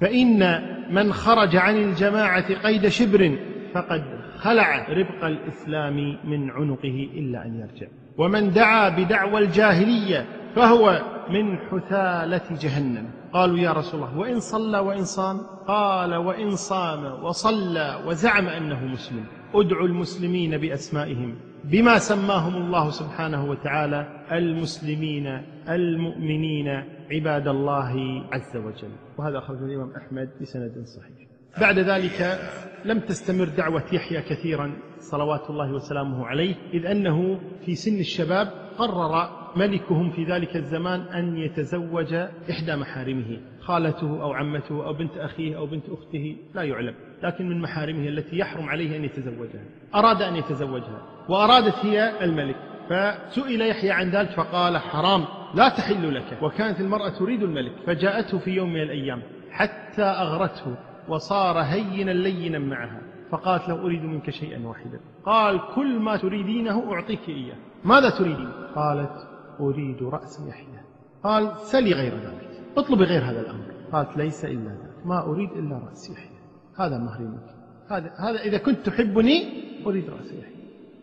فإن 0.00 0.62
من 0.94 1.12
خرج 1.12 1.56
عن 1.56 1.76
الجماعة 1.76 2.54
قيد 2.54 2.88
شبر 2.88 3.38
فقد 3.74 4.04
خلع 4.36 4.88
ربق 4.88 5.24
الإسلام 5.24 6.18
من 6.24 6.50
عنقه 6.50 7.08
إلا 7.14 7.46
أن 7.46 7.60
يرجع. 7.60 7.86
ومن 8.18 8.52
دعا 8.52 8.88
بدعوى 8.88 9.38
الجاهلية 9.38 10.26
فهو 10.56 11.02
من 11.30 11.58
حثالة 11.58 12.58
جهنم. 12.60 13.17
قالوا 13.32 13.58
يا 13.58 13.72
رسول 13.72 14.02
الله 14.02 14.18
وإن 14.18 14.40
صلى 14.40 14.78
وإن 14.78 15.04
صام؟ 15.04 15.40
قال 15.66 16.14
وإن 16.14 16.56
صام 16.56 17.24
وصلى 17.24 18.02
وزعم 18.06 18.46
أنه 18.46 18.84
مسلم. 18.84 19.24
ادعوا 19.54 19.86
المسلمين 19.86 20.58
بأسمائهم 20.58 21.38
بما 21.64 21.98
سماهم 21.98 22.56
الله 22.56 22.90
سبحانه 22.90 23.50
وتعالى 23.50 24.24
المسلمين 24.32 25.26
المؤمنين 25.68 26.68
عباد 27.12 27.48
الله 27.48 27.92
عز 28.32 28.56
وجل. 28.56 28.92
وهذا 29.18 29.38
أخرجه 29.38 29.64
الإمام 29.64 29.92
أحمد 29.96 30.28
بسند 30.40 30.84
صحيح. 30.96 31.17
بعد 31.60 31.78
ذلك 31.78 32.38
لم 32.84 33.00
تستمر 33.00 33.48
دعوة 33.48 33.84
يحيى 33.92 34.22
كثيرا 34.22 34.72
صلوات 35.00 35.50
الله 35.50 35.72
وسلامه 35.72 36.26
عليه 36.26 36.54
إذ 36.74 36.86
أنه 36.86 37.40
في 37.66 37.74
سن 37.74 38.00
الشباب 38.00 38.48
قرر 38.78 39.30
ملكهم 39.56 40.10
في 40.10 40.24
ذلك 40.24 40.56
الزمان 40.56 41.00
أن 41.00 41.36
يتزوج 41.36 42.14
إحدى 42.50 42.76
محارمه 42.76 43.40
خالته 43.60 44.22
أو 44.22 44.32
عمته 44.32 44.86
أو 44.86 44.92
بنت 44.92 45.16
أخيه 45.16 45.56
أو 45.56 45.66
بنت 45.66 45.84
أخته 45.88 46.36
لا 46.54 46.62
يعلم 46.62 46.94
لكن 47.22 47.48
من 47.48 47.60
محارمه 47.60 48.08
التي 48.08 48.38
يحرم 48.38 48.68
عليه 48.68 48.96
أن 48.96 49.04
يتزوجها 49.04 49.64
أراد 49.94 50.22
أن 50.22 50.36
يتزوجها 50.36 51.02
وأرادت 51.28 51.76
هي 51.82 52.24
الملك 52.24 52.56
فسئل 52.88 53.60
يحيى 53.60 53.90
عن 53.90 54.10
ذلك 54.10 54.30
فقال 54.30 54.78
حرام 54.78 55.24
لا 55.54 55.68
تحل 55.68 56.14
لك 56.14 56.38
وكانت 56.42 56.80
المرأة 56.80 57.08
تريد 57.08 57.42
الملك 57.42 57.72
فجاءته 57.86 58.38
في 58.38 58.50
يوم 58.50 58.72
من 58.72 58.82
الأيام 58.82 59.22
حتى 59.50 60.02
أغرته 60.02 60.76
وصار 61.08 61.58
هينا 61.58 62.10
لينا 62.10 62.58
معها. 62.58 63.00
فقالت 63.30 63.68
له 63.68 63.82
أريد 63.82 64.02
منك 64.02 64.30
شيئا 64.30 64.66
واحدا. 64.66 65.00
قال 65.24 65.60
كل 65.74 65.98
ما 66.00 66.16
تريدينه 66.16 66.92
أعطيك 66.92 67.28
إياه. 67.28 67.56
ماذا 67.84 68.10
تريدين؟ 68.10 68.52
قالت 68.74 69.28
أريد 69.60 70.02
رأس 70.02 70.48
يحيى. 70.48 70.80
قال 71.24 71.56
سلي 71.56 71.92
غير 71.92 72.14
ذلك. 72.14 72.48
اطلبي 72.76 73.04
غير 73.04 73.22
هذا 73.22 73.40
الأمر. 73.40 73.64
قالت 73.92 74.16
ليس 74.16 74.44
إلا 74.44 74.70
ذلك. 74.70 75.06
ما 75.06 75.26
أريد 75.26 75.50
إلا 75.52 75.78
رأس 75.78 76.10
يحيى. 76.10 76.38
هذا 76.78 76.98
مهري 76.98 77.24
منك 77.24 77.54
هذا 77.90 78.12
هذا 78.18 78.40
إذا 78.42 78.58
كنت 78.58 78.86
تحبني 78.86 79.42
أريد 79.86 80.10
رأس 80.10 80.32
يحيى. 80.32 80.56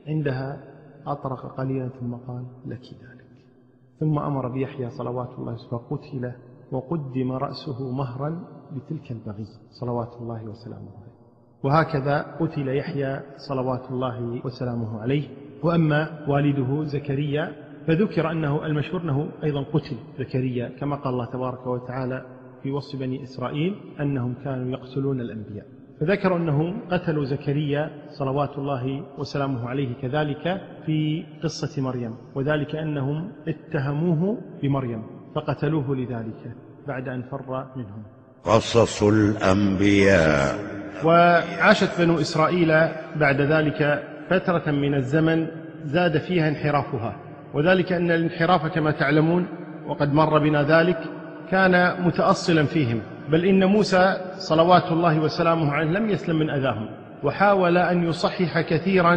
عندها 0.08 0.64
أطرق 1.08 1.58
قليلا 1.58 1.90
ثم 1.90 2.14
قال 2.14 2.46
لك 2.66 2.84
ذلك. 2.84 3.26
ثم 4.00 4.20
أمر 4.20 4.48
بيحيى 4.48 4.90
صلوات 4.90 5.30
الله 5.40 5.56
فقتل 5.72 6.32
وقدم 6.72 7.32
رأسه 7.32 7.92
مهرا 7.92 8.48
بتلك 8.72 9.12
البغي 9.12 9.46
صلوات 9.70 10.14
الله 10.22 10.44
وسلامه 10.44 10.92
عليه. 10.98 11.16
وهكذا 11.64 12.22
قتل 12.40 12.68
يحيى 12.68 13.22
صلوات 13.50 13.92
الله 13.92 14.46
وسلامه 14.46 15.02
عليه. 15.02 15.30
وأما 15.64 16.26
والده 16.28 16.84
زكريا 16.84 17.52
فذكر 17.88 18.32
أنه 18.32 18.66
المشهور 18.66 19.02
أنه 19.02 19.30
أيضا 19.44 19.64
قتل 19.64 19.98
زكريا 20.20 20.70
كما 20.80 20.96
قال 20.96 21.14
الله 21.14 21.26
تبارك 21.26 21.68
وتعالى 21.68 22.26
في 22.64 22.72
وصف 22.72 23.00
بني 23.00 23.24
إسرائيل 23.24 23.76
أنهم 24.00 24.34
كانوا 24.44 24.72
يقتلون 24.72 25.22
الأنبياء. 25.22 25.66
فذكروا 26.00 26.38
أنهم 26.38 26.82
قتلوا 26.92 27.24
زكريا 27.24 27.92
صلوات 28.20 28.58
الله 28.58 29.04
وسلامه 29.20 29.70
عليه 29.70 29.94
كذلك 30.02 30.62
في 30.86 31.26
قصة 31.44 31.82
مريم 31.82 32.16
وذلك 32.36 32.76
أنهم 32.76 33.32
اتهموه 33.48 34.38
بمريم. 34.62 35.04
فقتلوه 35.36 35.96
لذلك 35.96 36.56
بعد 36.88 37.08
أن 37.08 37.24
فر 37.32 37.66
منهم. 37.76 38.04
قصص 38.44 39.04
الأنبياء. 39.04 40.56
وعاشت 41.04 42.02
بنو 42.02 42.20
إسرائيل 42.20 42.70
بعد 43.16 43.42
ذلك 43.42 44.04
فترة 44.30 44.72
من 44.72 44.96
الزمن 44.96 45.48
زاد 45.86 46.18
فيها 46.18 46.50
انحرافها. 46.50 47.16
وذلك 47.54 47.92
أن 47.92 48.12
الانحراف 48.12 48.66
كما 48.66 48.92
تعلمون 48.92 49.48
وقد 49.88 50.14
مر 50.14 50.40
بنا 50.40 50.64
ذلك 50.64 50.98
كان 51.52 52.06
متأصلا 52.06 52.64
فيهم. 52.64 53.02
بل 53.30 53.46
إن 53.46 53.66
موسى 53.66 54.18
صلوات 54.38 54.92
الله 54.92 55.20
وسلامه 55.20 55.72
عليه 55.72 55.90
لم 55.90 56.10
يسلم 56.10 56.40
من 56.40 56.50
أذاهم. 56.50 56.90
وحاول 57.24 57.78
أن 57.78 58.04
يصحح 58.04 58.62
كثيرا 58.62 59.16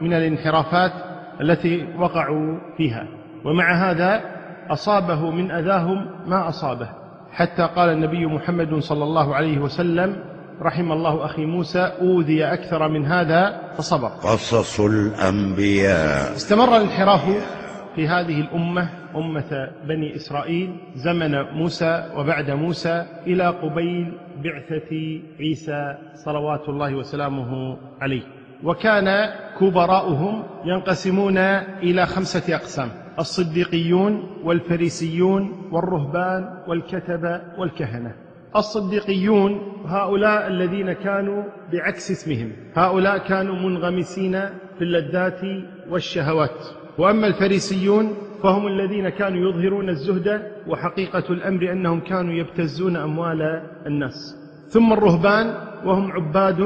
من 0.00 0.12
الانحرافات 0.12 0.92
التي 1.40 1.86
وقعوا 1.98 2.58
فيها. 2.76 3.06
ومع 3.44 3.90
هذا 3.90 4.37
أصابه 4.70 5.30
من 5.30 5.50
أذاهم 5.50 6.06
ما 6.26 6.48
أصابه. 6.48 6.88
حتى 7.32 7.68
قال 7.76 7.90
النبي 7.90 8.26
محمد 8.26 8.78
صلى 8.78 9.04
الله 9.04 9.34
عليه 9.34 9.58
وسلم 9.58 10.16
رحم 10.62 10.92
الله 10.92 11.24
أخي 11.24 11.44
موسى 11.44 11.92
أوذي 12.00 12.44
أكثر 12.44 12.88
من 12.88 13.06
هذا 13.06 13.60
فصبر. 13.76 14.08
قصص 14.08 14.80
الأنبياء. 14.80 16.36
استمر 16.36 16.76
الانحراف 16.76 17.24
في 17.94 18.08
هذه 18.08 18.40
الأمة 18.40 18.88
أمة 19.16 19.70
بني 19.88 20.16
إسرائيل 20.16 20.76
زمن 20.94 21.42
موسى 21.42 22.12
وبعد 22.16 22.50
موسى 22.50 23.06
إلى 23.26 23.46
قبيل 23.48 24.18
بعثة 24.44 25.20
عيسى 25.40 25.94
صلوات 26.14 26.68
الله 26.68 26.94
وسلامه 26.94 27.76
عليه. 28.00 28.22
وكان 28.64 29.30
كبراؤهم 29.60 30.42
ينقسمون 30.64 31.38
إلى 31.82 32.06
خمسة 32.06 32.54
أقسام. 32.54 32.88
الصديقيون 33.18 34.28
والفريسيون 34.44 35.68
والرهبان 35.72 36.58
والكتبة 36.68 37.40
والكهنة. 37.58 38.12
الصديقيون 38.56 39.60
هؤلاء 39.86 40.46
الذين 40.46 40.92
كانوا 40.92 41.42
بعكس 41.72 42.10
اسمهم. 42.10 42.52
هؤلاء 42.74 43.18
كانوا 43.18 43.54
منغمسين 43.54 44.40
في 44.78 44.82
اللذات 44.84 45.40
والشهوات. 45.90 46.66
وأما 46.98 47.26
الفريسيون 47.26 48.14
فهم 48.42 48.66
الذين 48.66 49.08
كانوا 49.08 49.50
يظهرون 49.50 49.88
الزهد 49.88 50.42
وحقيقة 50.68 51.24
الأمر 51.30 51.72
أنهم 51.72 52.00
كانوا 52.00 52.32
يبتزون 52.32 52.96
أموال 52.96 53.62
الناس. 53.86 54.36
ثم 54.68 54.92
الرهبان 54.92 55.54
وهم 55.84 56.12
عباد 56.12 56.60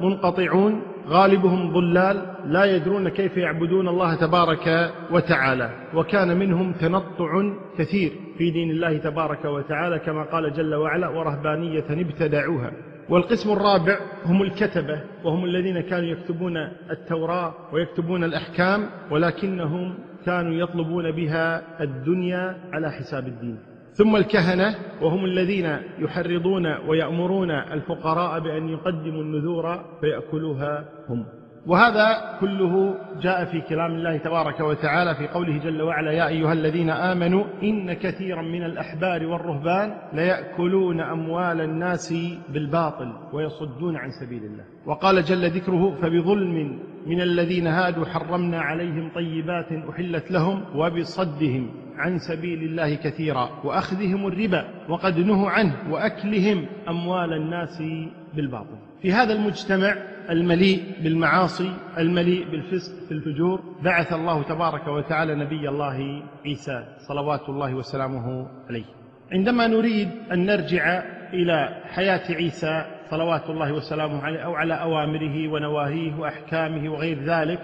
منقطعون 0.00 0.82
غالبهم 1.08 1.72
ضلال 1.72 2.34
لا 2.44 2.64
يدرون 2.64 3.08
كيف 3.08 3.36
يعبدون 3.36 3.88
الله 3.88 4.14
تبارك 4.14 4.92
وتعالى 5.10 5.70
وكان 5.94 6.36
منهم 6.36 6.72
تنطع 6.72 7.52
كثير 7.78 8.12
في 8.38 8.50
دين 8.50 8.70
الله 8.70 8.98
تبارك 8.98 9.44
وتعالى 9.44 9.98
كما 9.98 10.22
قال 10.22 10.52
جل 10.52 10.74
وعلا 10.74 11.08
ورهبانية 11.08 11.84
ابتدعوها 11.90 12.72
والقسم 13.08 13.52
الرابع 13.52 13.98
هم 14.24 14.42
الكتبة 14.42 15.00
وهم 15.24 15.44
الذين 15.44 15.80
كانوا 15.80 16.08
يكتبون 16.08 16.56
التوراة 16.90 17.54
ويكتبون 17.72 18.24
الأحكام 18.24 18.90
ولكنهم 19.10 19.94
كانوا 20.26 20.52
يطلبون 20.52 21.10
بها 21.10 21.62
الدنيا 21.82 22.56
على 22.72 22.92
حساب 22.92 23.26
الدين. 23.26 23.58
ثم 23.92 24.16
الكهنة 24.16 24.74
وهم 25.02 25.24
الذين 25.24 25.78
يحرضون 25.98 26.66
ويأمرون 26.88 27.50
الفقراء 27.50 28.40
بأن 28.40 28.68
يقدموا 28.68 29.22
النذور 29.22 29.84
فيأكلوها 30.00 30.84
هم 31.10 31.24
وهذا 31.66 32.36
كله 32.40 32.94
جاء 33.20 33.44
في 33.44 33.60
كلام 33.60 33.94
الله 33.94 34.16
تبارك 34.16 34.60
وتعالى 34.60 35.14
في 35.14 35.28
قوله 35.28 35.58
جل 35.58 35.82
وعلا 35.82 36.12
يا 36.12 36.28
أيها 36.28 36.52
الذين 36.52 36.90
آمنوا 36.90 37.44
إن 37.62 37.92
كثيرا 37.92 38.42
من 38.42 38.64
الأحبار 38.64 39.26
والرهبان 39.26 39.94
ليأكلون 40.12 41.00
أموال 41.00 41.60
الناس 41.60 42.14
بالباطل 42.48 43.12
ويصدون 43.32 43.96
عن 43.96 44.10
سبيل 44.10 44.44
الله. 44.44 44.64
وقال 44.86 45.22
جل 45.22 45.50
ذكره 45.50 45.94
فبظلم 45.94 46.78
من 47.06 47.20
الذين 47.20 47.66
هادوا 47.66 48.04
حرمنا 48.04 48.60
عليهم 48.60 49.10
طيبات 49.14 49.72
أحلت 49.90 50.30
لهم 50.30 50.64
وبصدهم 50.74 51.70
عن 51.96 52.18
سبيل 52.18 52.62
الله 52.62 52.94
كثيرا 52.94 53.50
وأخذهم 53.64 54.26
الربا 54.26 54.64
وقد 54.88 55.18
نهوا 55.18 55.50
عنه 55.50 55.74
وأكلهم 55.90 56.66
أموال 56.88 57.32
الناس 57.32 57.82
بالباطل. 58.34 58.78
في 59.02 59.12
هذا 59.12 59.32
المجتمع 59.32 59.94
المليء 60.30 60.82
بالمعاصي 61.02 61.72
المليء 61.98 62.50
بالفسق 62.50 62.92
في 63.08 63.12
الفجور. 63.12 63.62
بعث 63.82 64.12
الله 64.12 64.42
تبارك 64.42 64.88
وتعالى 64.88 65.34
نبي 65.34 65.68
الله 65.68 66.22
عيسى 66.44 66.84
صلوات 66.98 67.48
الله 67.48 67.74
وسلامه 67.74 68.48
عليه. 68.68 68.84
عندما 69.32 69.66
نريد 69.66 70.08
أن 70.32 70.46
نرجع 70.46 71.02
إلى 71.32 71.82
حياة 71.94 72.34
عيسى 72.34 72.84
صلوات 73.10 73.50
الله 73.50 73.72
وسلامه 73.72 74.22
عليه 74.22 74.40
أو 74.40 74.54
على 74.54 74.74
أوامره 74.74 75.48
ونواهيه 75.48 76.14
وأحكامه 76.14 76.92
وغير 76.92 77.24
ذلك 77.24 77.60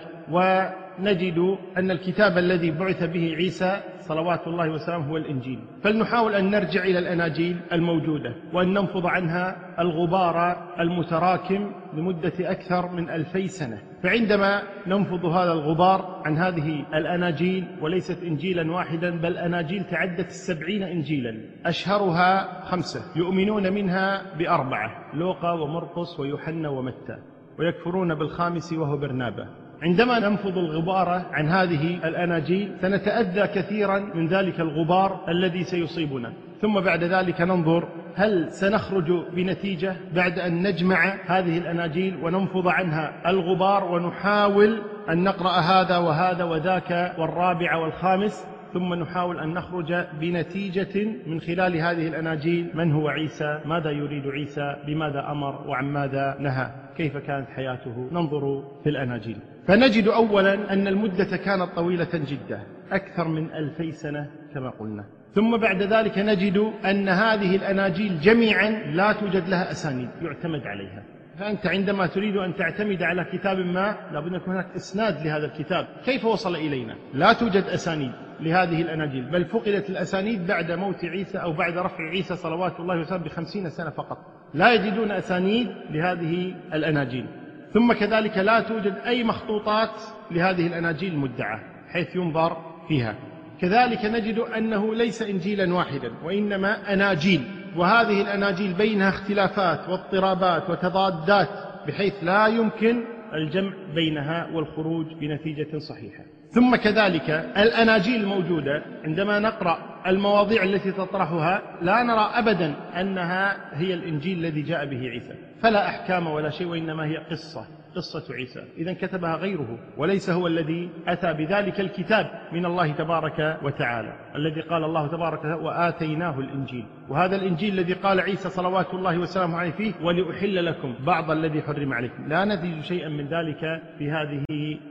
نجد 1.00 1.58
أن 1.78 1.90
الكتاب 1.90 2.38
الذي 2.38 2.70
بعث 2.70 3.04
به 3.04 3.34
عيسى 3.36 3.80
صلوات 3.98 4.46
الله 4.46 4.70
وسلامه 4.70 5.10
هو 5.10 5.16
الإنجيل. 5.16 5.60
فلنحاول 5.82 6.34
أن 6.34 6.50
نرجع 6.50 6.84
إلى 6.84 6.98
الأناجيل 6.98 7.56
الموجودة 7.72 8.34
وأن 8.52 8.74
ننفض 8.74 9.06
عنها 9.06 9.56
الغبار 9.78 10.56
المتراكم 10.80 11.72
لمدة 11.94 12.32
أكثر 12.40 12.88
من 12.92 13.10
ألفي 13.10 13.46
سنة. 13.46 13.78
فعندما 14.02 14.62
ننفض 14.86 15.24
هذا 15.24 15.52
الغبار 15.52 16.22
عن 16.24 16.36
هذه 16.36 16.84
الأناجيل 16.94 17.64
وليست 17.80 18.22
إنجيلا 18.22 18.72
واحدا 18.72 19.20
بل 19.20 19.36
أناجيل 19.36 19.84
تعدت 19.84 20.26
السبعين 20.26 20.82
إنجيلا. 20.82 21.40
أشهرها 21.66 22.60
خمسة 22.64 23.00
يؤمنون 23.16 23.72
منها 23.72 24.36
بأربعة 24.38 25.14
لوقا 25.14 25.52
ومرقس 25.52 26.20
ويوحنا 26.20 26.68
ومتى 26.68 27.16
ويكفرون 27.58 28.14
بالخامس 28.14 28.72
وهو 28.72 28.96
برنابا 28.96 29.63
عندما 29.82 30.18
ننفض 30.18 30.58
الغبار 30.58 31.22
عن 31.32 31.48
هذه 31.48 32.08
الأناجيل 32.08 32.76
سنتأذى 32.80 33.46
كثيرا 33.46 33.98
من 33.98 34.28
ذلك 34.28 34.60
الغبار 34.60 35.24
الذي 35.28 35.64
سيصيبنا. 35.64 36.32
ثم 36.62 36.80
بعد 36.80 37.04
ذلك 37.04 37.40
ننظر 37.40 37.88
هل 38.14 38.52
سنخرج 38.52 39.12
بنتيجة 39.34 39.96
بعد 40.14 40.38
أن 40.38 40.62
نجمع 40.62 41.14
هذه 41.26 41.58
الأناجيل 41.58 42.16
وننفض 42.22 42.68
عنها 42.68 43.30
الغبار 43.30 43.84
ونحاول 43.84 44.82
أن 45.10 45.24
نقرأ 45.24 45.50
هذا 45.50 45.98
وهذا 45.98 46.44
وذاك 46.44 47.14
والرابع 47.18 47.76
والخامس 47.76 48.46
ثم 48.72 48.94
نحاول 48.94 49.40
أن 49.40 49.54
نخرج 49.54 49.94
بنتيجة 50.20 51.06
من 51.26 51.40
خلال 51.40 51.76
هذه 51.76 52.08
الأناجيل. 52.08 52.70
من 52.74 52.92
هو 52.92 53.08
عيسى؟ 53.08 53.60
ماذا 53.64 53.90
يريد 53.90 54.26
عيسى؟ 54.26 54.76
بماذا 54.86 55.30
أمر؟ 55.30 55.68
وعن 55.68 55.84
ماذا 55.84 56.36
نهى؟ 56.40 56.70
كيف 56.96 57.16
كانت 57.16 57.48
حياته؟ 57.48 58.08
ننظر 58.12 58.62
في 58.84 58.90
الأناجيل. 58.90 59.38
فنجد 59.68 60.08
أولا 60.08 60.72
أن 60.72 60.88
المدة 60.88 61.36
كانت 61.36 61.68
طويلة 61.76 62.08
جدا 62.14 62.62
أكثر 62.92 63.28
من 63.28 63.50
ألفي 63.54 63.92
سنة 63.92 64.30
كما 64.54 64.70
قلنا. 64.70 65.04
ثم 65.34 65.56
بعد 65.56 65.82
ذلك 65.82 66.18
نجد 66.18 66.72
أن 66.84 67.08
هذه 67.08 67.56
الأناجيل 67.56 68.20
جميعا 68.20 68.70
لا 68.70 69.12
توجد 69.12 69.48
لها 69.48 69.70
أسانيد 69.70 70.08
يعتمد 70.22 70.66
عليها. 70.66 71.02
فأنت 71.38 71.66
عندما 71.66 72.06
تريد 72.06 72.36
أن 72.36 72.54
تعتمد 72.54 73.02
على 73.02 73.24
كتاب 73.32 73.58
ما 73.58 73.96
لابد 74.12 74.28
أن 74.28 74.34
يكون 74.34 74.54
هناك 74.54 74.66
إسناد 74.76 75.26
لهذا 75.26 75.46
الكتاب. 75.46 75.86
كيف 76.04 76.24
وصل 76.24 76.56
إلينا؟ 76.56 76.96
لا 77.14 77.32
توجد 77.32 77.64
أسانيد 77.64 78.12
لهذه 78.40 78.82
الأناجيل 78.82 79.30
بل 79.30 79.44
فقدت 79.44 79.90
الأسانيد 79.90 80.46
بعد 80.46 80.72
موت 80.72 81.04
عيسى 81.04 81.38
أو 81.38 81.52
بعد 81.52 81.78
رفع 81.78 82.08
عيسى 82.10 82.36
صلوات 82.36 82.80
الله 82.80 83.00
وسلامه 83.00 83.24
بخمسين 83.24 83.68
سنة 83.68 83.90
فقط. 83.90 84.18
لا 84.54 84.72
يجدون 84.72 85.10
أسانيد 85.10 85.68
لهذه 85.90 86.54
الأناجيل. 86.74 87.26
ثم 87.74 87.92
كذلك 87.92 88.38
لا 88.38 88.60
توجد 88.60 88.94
أي 89.06 89.24
مخطوطات 89.24 89.90
لهذه 90.30 90.66
الأناجيل 90.66 91.12
المدعاة 91.12 91.60
حيث 91.88 92.16
ينظر 92.16 92.56
فيها. 92.88 93.14
كذلك 93.60 94.04
نجد 94.04 94.38
أنه 94.38 94.94
ليس 94.94 95.22
إنجيلا 95.22 95.74
واحدا 95.74 96.12
وإنما 96.24 96.92
أناجيل. 96.92 97.44
وهذه 97.76 98.22
الأناجيل 98.22 98.72
بينها 98.72 99.08
اختلافات 99.08 99.88
واضطرابات 99.88 100.70
وتضادات 100.70 101.48
بحيث 101.86 102.14
لا 102.22 102.46
يمكن 102.46 103.04
الجمع 103.34 103.72
بينها 103.94 104.48
والخروج 104.52 105.06
بنتيجة 105.20 105.78
صحيحة. 105.78 106.24
ثم 106.50 106.76
كذلك 106.76 107.30
الأناجيل 107.56 108.20
الموجودة 108.20 108.82
عندما 109.04 109.38
نقرأ 109.38 109.78
المواضيع 110.06 110.62
التي 110.62 110.92
تطرحها 110.92 111.62
لا 111.82 112.02
نرى 112.02 112.30
أبدا 112.34 112.74
أنها 113.00 113.56
هي 113.72 113.94
الإنجيل 113.94 114.38
الذي 114.38 114.62
جاء 114.62 114.86
به 114.86 115.08
عيسى. 115.08 115.34
فلا 115.64 115.88
أحكام 115.88 116.26
ولا 116.26 116.50
شيء 116.50 116.66
وإنما 116.66 117.04
هي 117.04 117.16
قصة 117.16 117.66
قصة 117.96 118.34
عيسى. 118.34 118.64
إذا 118.76 118.92
كتبها 118.92 119.36
غيره 119.36 119.78
وليس 119.96 120.30
هو 120.30 120.46
الذي 120.46 120.90
أتى 121.06 121.32
بذلك 121.32 121.80
الكتاب 121.80 122.30
من 122.52 122.66
الله 122.66 122.92
تبارك 122.92 123.58
وتعالى. 123.62 124.12
الذي 124.34 124.60
قال 124.60 124.84
الله 124.84 125.06
تبارك 125.06 125.44
وآتيناه 125.44 126.38
الإنجيل 126.38 126.84
وهذا 127.08 127.36
الإنجيل 127.36 127.78
الذي 127.78 127.92
قال 127.92 128.20
عيسى 128.20 128.48
صلوات 128.48 128.94
الله 128.94 129.18
وسلامه 129.18 129.56
عليه 129.56 129.70
فيه 129.70 129.92
ولأحل 130.02 130.66
لكم 130.66 130.94
بعض 131.06 131.30
الذي 131.30 131.62
حرم 131.62 131.92
عليكم 131.92 132.28
لا 132.28 132.44
نجد 132.44 132.82
شيئا 132.82 133.08
من 133.08 133.26
ذلك 133.28 133.82
في 133.98 134.10
هذه 134.10 134.44